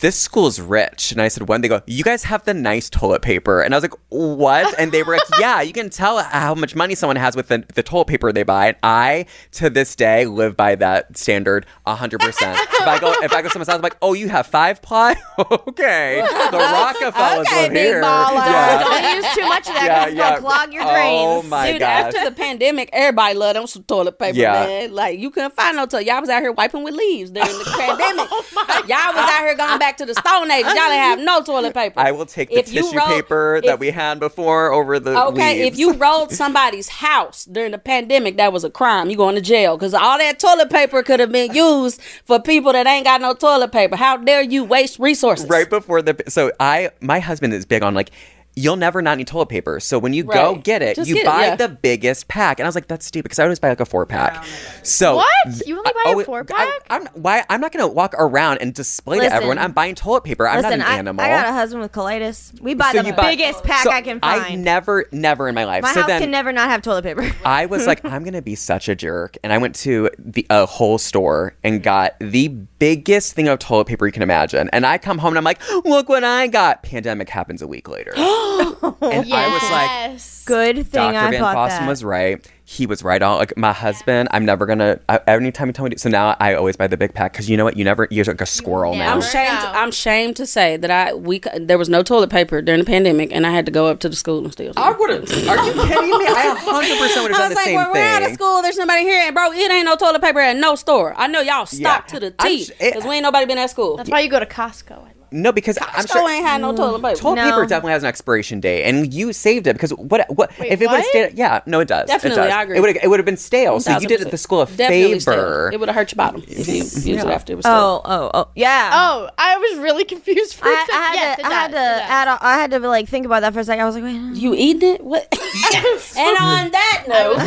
"This 0.00 0.18
school's 0.18 0.60
rich," 0.60 1.12
and 1.12 1.20
I 1.22 1.28
said, 1.28 1.48
"When?" 1.48 1.60
They 1.60 1.68
go, 1.68 1.80
"You 1.86 2.04
guys 2.04 2.24
have 2.24 2.44
the 2.44 2.52
nice 2.54 2.90
toilet 2.90 3.22
paper," 3.22 3.62
and 3.62 3.72
I 3.74 3.76
was 3.78 3.84
like, 3.84 3.94
"What?" 4.10 4.78
And 4.78 4.92
they 4.92 5.02
were 5.02 5.14
like, 5.14 5.22
"Yeah, 5.40 5.60
you 5.62 5.72
can 5.72 5.90
tell 5.90 6.18
how 6.22 6.54
much 6.54 6.74
money 6.74 6.94
someone 6.94 7.16
has 7.16 7.34
with 7.36 7.48
the, 7.48 7.64
the 7.74 7.82
toilet 7.82 8.06
paper 8.08 8.32
they 8.32 8.42
buy." 8.42 8.66
And 8.68 8.76
I, 8.82 9.26
to 9.52 9.70
this 9.70 9.94
day, 9.96 10.26
live 10.26 10.56
by 10.56 10.74
that 10.76 11.16
standard 11.16 11.66
hundred 11.86 12.20
percent. 12.20 12.58
If 12.58 12.86
I 12.86 12.98
go 12.98 13.12
if 13.22 13.32
I 13.32 13.40
go 13.40 13.48
to 13.48 13.52
someone's 13.52 13.68
house, 13.68 13.76
I'm 13.76 13.82
like, 13.82 13.96
"Oh, 14.02 14.12
you 14.12 14.28
have 14.28 14.46
five 14.46 14.82
ply? 14.82 15.16
okay, 15.38 16.20
the 16.50 16.58
Rockefellers 16.58 17.46
Okay, 17.46 17.62
live 17.62 17.72
big 17.72 17.86
here." 17.86 18.02
baller. 18.02 18.34
Yeah. 18.34 18.78
Don't 18.82 19.16
use 19.22 19.34
too 19.34 19.42
much 19.48 19.68
of 19.68 19.74
that. 19.74 19.84
Yeah, 19.86 20.04
'cause 20.04 20.14
yeah. 20.14 20.32
It'll 20.36 20.40
clog 20.48 20.72
your 20.74 20.82
drains. 20.84 21.22
Oh 21.24 21.42
my 21.48 21.72
Dude, 21.72 21.80
gosh. 21.80 22.14
after 22.14 22.24
the 22.24 22.32
pandemic, 22.36 22.90
everybody 22.92 23.13
loved 23.14 23.56
them 23.56 23.66
some 23.66 23.82
toilet 23.84 24.18
paper, 24.18 24.36
Yeah. 24.36 24.52
man. 24.66 24.92
Like 24.92 25.18
you 25.18 25.30
couldn't 25.30 25.54
find 25.54 25.76
no 25.76 25.86
toilet. 25.86 26.06
Y'all 26.06 26.20
was 26.20 26.28
out 26.30 26.42
here 26.42 26.52
wiping 26.52 26.82
with 26.84 26.94
leaves 26.94 27.30
during 27.30 27.48
the 27.58 27.64
pandemic. 27.78 28.28
Oh 28.30 28.44
Y'all 28.88 29.14
was 29.14 29.30
out 29.30 29.40
here 29.40 29.54
going 29.54 29.78
back 29.78 29.96
to 29.98 30.06
the 30.06 30.14
Stone 30.14 30.50
Age. 30.50 30.64
Y'all 30.64 30.74
didn't 30.74 30.98
have 30.98 31.18
no 31.20 31.42
toilet 31.42 31.74
paper. 31.82 31.98
I 32.00 32.12
will 32.12 32.26
take 32.26 32.48
the 32.50 32.58
If 32.58 32.66
tissue 32.66 32.96
roll- 32.96 33.06
paper 33.06 33.56
if- 33.56 33.64
that 33.64 33.78
we 33.78 33.90
had 33.90 34.20
before 34.20 34.72
over 34.72 34.98
the 34.98 35.20
Okay, 35.26 35.66
if 35.66 35.78
you 35.78 35.92
rolled 36.04 36.32
somebody's 36.32 36.88
house 36.88 37.44
during 37.46 37.72
the 37.72 37.78
pandemic, 37.78 38.36
that 38.36 38.52
was 38.52 38.64
a 38.64 38.70
crime. 38.70 39.10
You 39.10 39.16
going 39.16 39.34
to 39.36 39.40
jail 39.40 39.76
because 39.76 39.94
all 39.94 40.18
that 40.18 40.38
toilet 40.38 40.70
paper 40.70 41.02
could 41.02 41.20
have 41.20 41.32
been 41.32 41.54
used 41.54 42.00
for 42.24 42.40
people 42.40 42.72
that 42.72 42.86
ain't 42.86 43.04
got 43.04 43.20
no 43.20 43.34
toilet 43.34 43.72
paper. 43.72 43.96
How 43.96 44.16
dare 44.16 44.42
you 44.42 44.64
waste 44.64 44.98
resources? 44.98 45.48
right 45.48 45.68
before 45.68 46.02
the 46.02 46.16
so 46.28 46.50
I 46.58 46.90
my 47.00 47.18
husband 47.20 47.52
is 47.54 47.64
big 47.66 47.82
on 47.82 47.94
like 47.94 48.10
you'll 48.56 48.76
never 48.76 49.02
not 49.02 49.18
need 49.18 49.26
toilet 49.26 49.48
paper. 49.48 49.80
So 49.80 49.98
when 49.98 50.12
you 50.12 50.24
go 50.24 50.56
get 50.56 50.82
it, 50.82 50.96
Just 50.96 51.08
you 51.08 51.16
get 51.16 51.22
it, 51.22 51.26
buy 51.26 51.46
yeah. 51.46 51.56
the 51.56 51.68
biggest 51.68 52.28
pack. 52.28 52.58
And 52.60 52.66
I 52.66 52.68
was 52.68 52.74
like, 52.74 52.86
that's 52.88 53.06
stupid 53.06 53.24
because 53.24 53.38
I 53.38 53.44
always 53.44 53.58
buy 53.58 53.68
like 53.68 53.80
a 53.80 53.84
four 53.84 54.06
pack. 54.06 54.36
Oh 54.36 54.46
so 54.82 55.16
What? 55.16 55.66
You 55.66 55.78
only 55.78 55.92
buy 56.04 56.14
a 56.20 56.24
four 56.24 56.44
pack? 56.44 56.68
I, 56.88 56.96
am 56.96 57.06
why 57.14 57.44
I'm 57.48 57.60
not 57.60 57.72
gonna 57.72 57.88
walk 57.88 58.14
around 58.18 58.58
and 58.58 58.72
display 58.74 59.18
to 59.20 59.32
everyone. 59.32 59.58
I'm 59.58 59.72
buying 59.72 59.94
toilet 59.94 60.24
paper. 60.24 60.48
I'm 60.48 60.62
Listen, 60.62 60.78
not 60.80 60.88
an 60.88 60.94
I, 60.94 60.98
animal. 60.98 61.24
I 61.24 61.28
got 61.28 61.46
a 61.46 61.52
husband 61.52 61.82
with 61.82 61.92
colitis. 61.92 62.58
We 62.60 62.74
buy 62.74 62.92
So 62.92 63.02
the 63.02 63.12
buy- 63.12 63.30
biggest 63.30 63.64
pack 63.64 63.84
so 63.84 63.90
I 63.90 64.02
can 64.02 64.20
I 64.22 64.40
find. 64.40 64.64
never, 64.64 65.06
never 65.12 65.48
in 65.48 65.54
my 65.54 65.64
life. 65.64 65.82
My 65.82 65.92
so 65.92 66.00
house 66.00 66.08
then 66.08 66.22
can 66.22 66.30
never 66.30 66.52
not 66.52 66.68
have 66.68 66.82
toilet 66.82 67.02
paper. 67.04 67.30
I 67.44 67.66
was 67.66 67.86
like, 67.86 68.04
I'm 68.04 68.22
gonna 68.24 68.42
be 68.42 68.54
such 68.54 68.88
a 68.88 68.94
jerk, 68.94 69.36
and 69.42 69.52
I 69.52 69.58
went 69.58 69.74
to 69.76 70.10
the 70.18 70.46
a 70.50 70.66
whole 70.66 70.98
store 70.98 71.56
and 71.64 71.82
got 71.82 72.14
the 72.20 72.48
biggest 72.48 73.34
thing 73.34 73.48
of 73.48 73.58
toilet 73.58 73.86
paper 73.86 74.06
you 74.06 74.12
can 74.12 74.22
imagine. 74.22 74.68
And 74.72 74.86
I 74.86 74.98
come 74.98 75.18
home 75.18 75.30
and 75.30 75.38
I'm 75.38 75.44
like, 75.44 75.60
look 75.84 76.08
what 76.08 76.24
I 76.24 76.46
got. 76.46 76.82
Pandemic 76.82 77.28
happens 77.28 77.62
a 77.62 77.66
week 77.66 77.88
later, 77.88 78.12
and 79.02 79.32
I 79.32 79.48
was 79.52 79.70
like, 79.70 80.20
Good 80.46 80.76
thing 80.86 81.12
Dr. 81.12 81.16
I 81.16 81.30
Van 81.30 81.40
bought 81.40 81.56
Fossen 81.56 81.78
that. 81.80 81.88
was 81.88 82.04
right. 82.04 82.46
He 82.66 82.86
was 82.86 83.02
right 83.02 83.20
on. 83.22 83.38
Like 83.38 83.56
my 83.56 83.72
husband, 83.72 84.28
I'm 84.30 84.44
never 84.44 84.66
gonna. 84.66 84.98
I, 85.08 85.18
anytime 85.26 85.68
he 85.68 85.72
told 85.72 85.88
me 85.90 85.94
to, 85.96 85.98
so 86.00 86.08
now 86.10 86.34
I 86.40 86.54
always 86.54 86.76
buy 86.76 86.86
the 86.86 86.96
big 86.96 87.12
pack 87.14 87.32
because 87.32 87.48
you 87.48 87.56
know 87.58 87.64
what? 87.64 87.76
You 87.76 87.84
never. 87.84 88.08
You're 88.10 88.24
like 88.24 88.40
a 88.40 88.46
squirrel 88.46 88.94
now. 88.94 89.12
I'm 89.12 89.18
Never 89.20 89.30
shamed. 89.30 89.62
know. 89.62 89.72
I'm 89.74 89.90
shamed 89.90 90.36
to 90.36 90.46
say 90.46 90.76
that 90.78 90.90
I 90.90 91.14
we 91.14 91.40
there 91.56 91.76
was 91.78 91.88
no 91.90 92.02
toilet 92.02 92.30
paper 92.30 92.60
during 92.62 92.80
the 92.80 92.86
pandemic, 92.86 93.32
and 93.32 93.46
I 93.46 93.50
had 93.52 93.64
to 93.66 93.72
go 93.72 93.86
up 93.86 94.00
to 94.00 94.08
the 94.08 94.16
school 94.16 94.44
and 94.44 94.52
steal. 94.52 94.72
some. 94.74 94.82
I 94.82 94.90
would 94.92 95.10
have. 95.10 95.22
Are 95.22 95.66
you 95.66 95.72
kidding 95.72 96.18
me? 96.18 96.26
I 96.26 96.58
100 96.62 96.98
percent 96.98 97.22
would 97.22 97.30
have 97.32 97.40
I 97.40 97.42
done 97.42 97.48
the 97.50 97.54
like, 97.54 97.64
same 97.64 97.74
well, 97.76 97.92
we're 97.92 98.02
out 98.02 98.22
of 98.22 98.32
school. 98.32 98.62
There's 98.62 98.76
nobody 98.78 99.02
here, 99.02 99.22
and 99.26 99.34
bro, 99.34 99.52
it 99.52 99.70
ain't 99.70 99.84
no 99.86 99.96
toilet 99.96 100.20
paper 100.22 100.40
at 100.40 100.56
no 100.56 100.74
store. 100.74 101.14
I 101.16 101.26
know 101.26 101.40
y'all 101.40 101.66
stocked 101.66 102.12
Yeah. 102.14 102.18
to 102.18 102.26
the 102.30 102.34
I'm 102.38 102.48
T 102.50 102.64
sh- 102.64 102.70
it- 102.80 102.94
because 102.94 103.04
we 103.04 103.14
ain't 103.16 103.22
nobody 103.22 103.46
been 103.46 103.58
at 103.58 103.70
school. 103.70 103.96
That's 103.96 104.10
why 104.10 104.20
you 104.20 104.28
go 104.30 104.40
to 104.40 104.46
Costco. 104.46 105.08
I 105.32 105.34
love 105.36 105.42
No, 105.42 105.52
because 105.52 105.78
I'm 105.80 106.06
Store 106.06 106.22
sure 106.22 106.30
ain't 106.30 106.46
had 106.46 106.60
no 106.60 106.74
toilet 106.74 107.02
paper. 107.02 107.16
Toilet 107.20 107.36
No. 107.36 107.44
paper 107.50 107.66
definitely 107.66 107.92
has 107.92 108.02
an 108.02 108.08
expiration 108.08 108.60
date, 108.60 108.84
and 108.84 109.12
you 109.12 109.32
saved 109.32 109.66
it 109.66 109.74
because 109.74 109.90
what? 109.92 110.26
What 110.28 110.50
Wait, 110.58 110.72
if 110.72 110.80
it 110.80 110.88
would 110.88 110.96
have 110.96 111.04
stayed? 111.06 111.34
Yeah, 111.38 111.60
no, 111.66 111.80
it 111.80 111.88
does. 111.88 112.08
Definitely, 112.08 112.42
it 112.42 112.46
does. 112.46 112.52
I 112.52 112.62
agree. 112.62 112.76
It 112.76 112.80
would 112.80 112.96
it 112.96 113.08
would 113.08 113.18
have 113.18 113.26
been 113.26 113.36
stale. 113.36 113.80
So 113.80 113.98
you 113.98 114.06
did 114.08 114.20
it 114.20 114.28
1000%. 114.28 114.30
the 114.30 114.38
school 114.38 114.62
a 114.62 114.66
Definitely 114.66 115.02
favor. 115.18 115.20
stale. 115.20 115.68
It 115.72 115.80
would 115.80 115.88
have 115.88 115.96
hurt 115.96 116.12
your 116.12 116.16
bottom 116.16 116.42
if 116.46 116.68
you 116.68 116.74
used 116.74 117.06
it 117.06 117.18
after 117.26 117.52
it 117.52 117.56
was 117.56 117.64
stale. 117.64 117.74
Oh, 117.74 118.02
oh, 118.04 118.30
oh, 118.34 118.48
yeah. 118.54 118.90
Oh, 118.92 119.28
I 119.38 119.56
was 119.56 119.78
really 119.78 120.04
confused 120.04 120.54
for 120.54 120.68
a 120.68 120.70
I, 120.70 120.74
second. 120.86 120.94
I 120.94 121.04
had 121.06 121.14
yes, 121.14 121.36
to, 121.38 121.40
it 121.40 121.46
I 121.46 121.50
had 121.52 121.70
to, 121.70 121.76
it 121.76 121.78
does. 121.78 122.10
add, 122.10 122.28
a- 122.28 122.38
I 122.46 122.54
had 122.58 122.70
to 122.72 122.78
like 122.80 123.08
think 123.08 123.26
about 123.26 123.40
that 123.40 123.52
for 123.54 123.60
a 123.60 123.64
second. 123.64 123.82
I 123.82 123.86
was 123.86 123.94
like, 123.94 124.04
wait, 124.04 124.14
You 124.36 124.54
eating 124.54 124.94
it? 124.94 125.04
What? 125.04 125.26
and 126.16 126.36
on 126.38 126.70
that 126.72 127.04
note, 127.06 127.38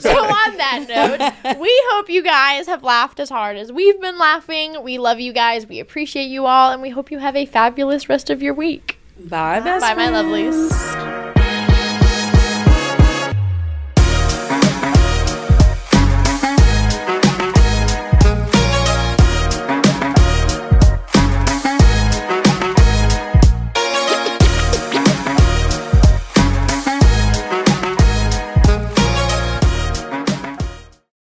so 0.00 0.10
on 0.10 0.56
that 0.56 0.86
note, 1.44 1.58
we 1.58 1.82
hope 1.90 2.08
you 2.08 2.22
guys 2.22 2.66
have 2.66 2.82
laughed 2.82 3.20
as 3.20 3.28
hard 3.28 3.56
as 3.56 3.72
we've 3.72 4.00
been 4.00 4.18
laughing. 4.18 4.82
We 4.82 4.98
love 4.98 5.20
you 5.20 5.32
guys. 5.32 5.66
We 5.66 5.80
appreciate 5.80 6.15
you 6.22 6.46
all, 6.46 6.70
and 6.72 6.80
we 6.82 6.90
hope 6.90 7.10
you 7.10 7.18
have 7.18 7.36
a 7.36 7.46
fabulous 7.46 8.08
rest 8.08 8.30
of 8.30 8.42
your 8.42 8.54
week. 8.54 8.98
bye, 9.18 9.60
best 9.60 9.82
Bye, 9.82 9.94
my 9.94 10.08
friends. 10.08 10.72
lovelies. 10.72 11.25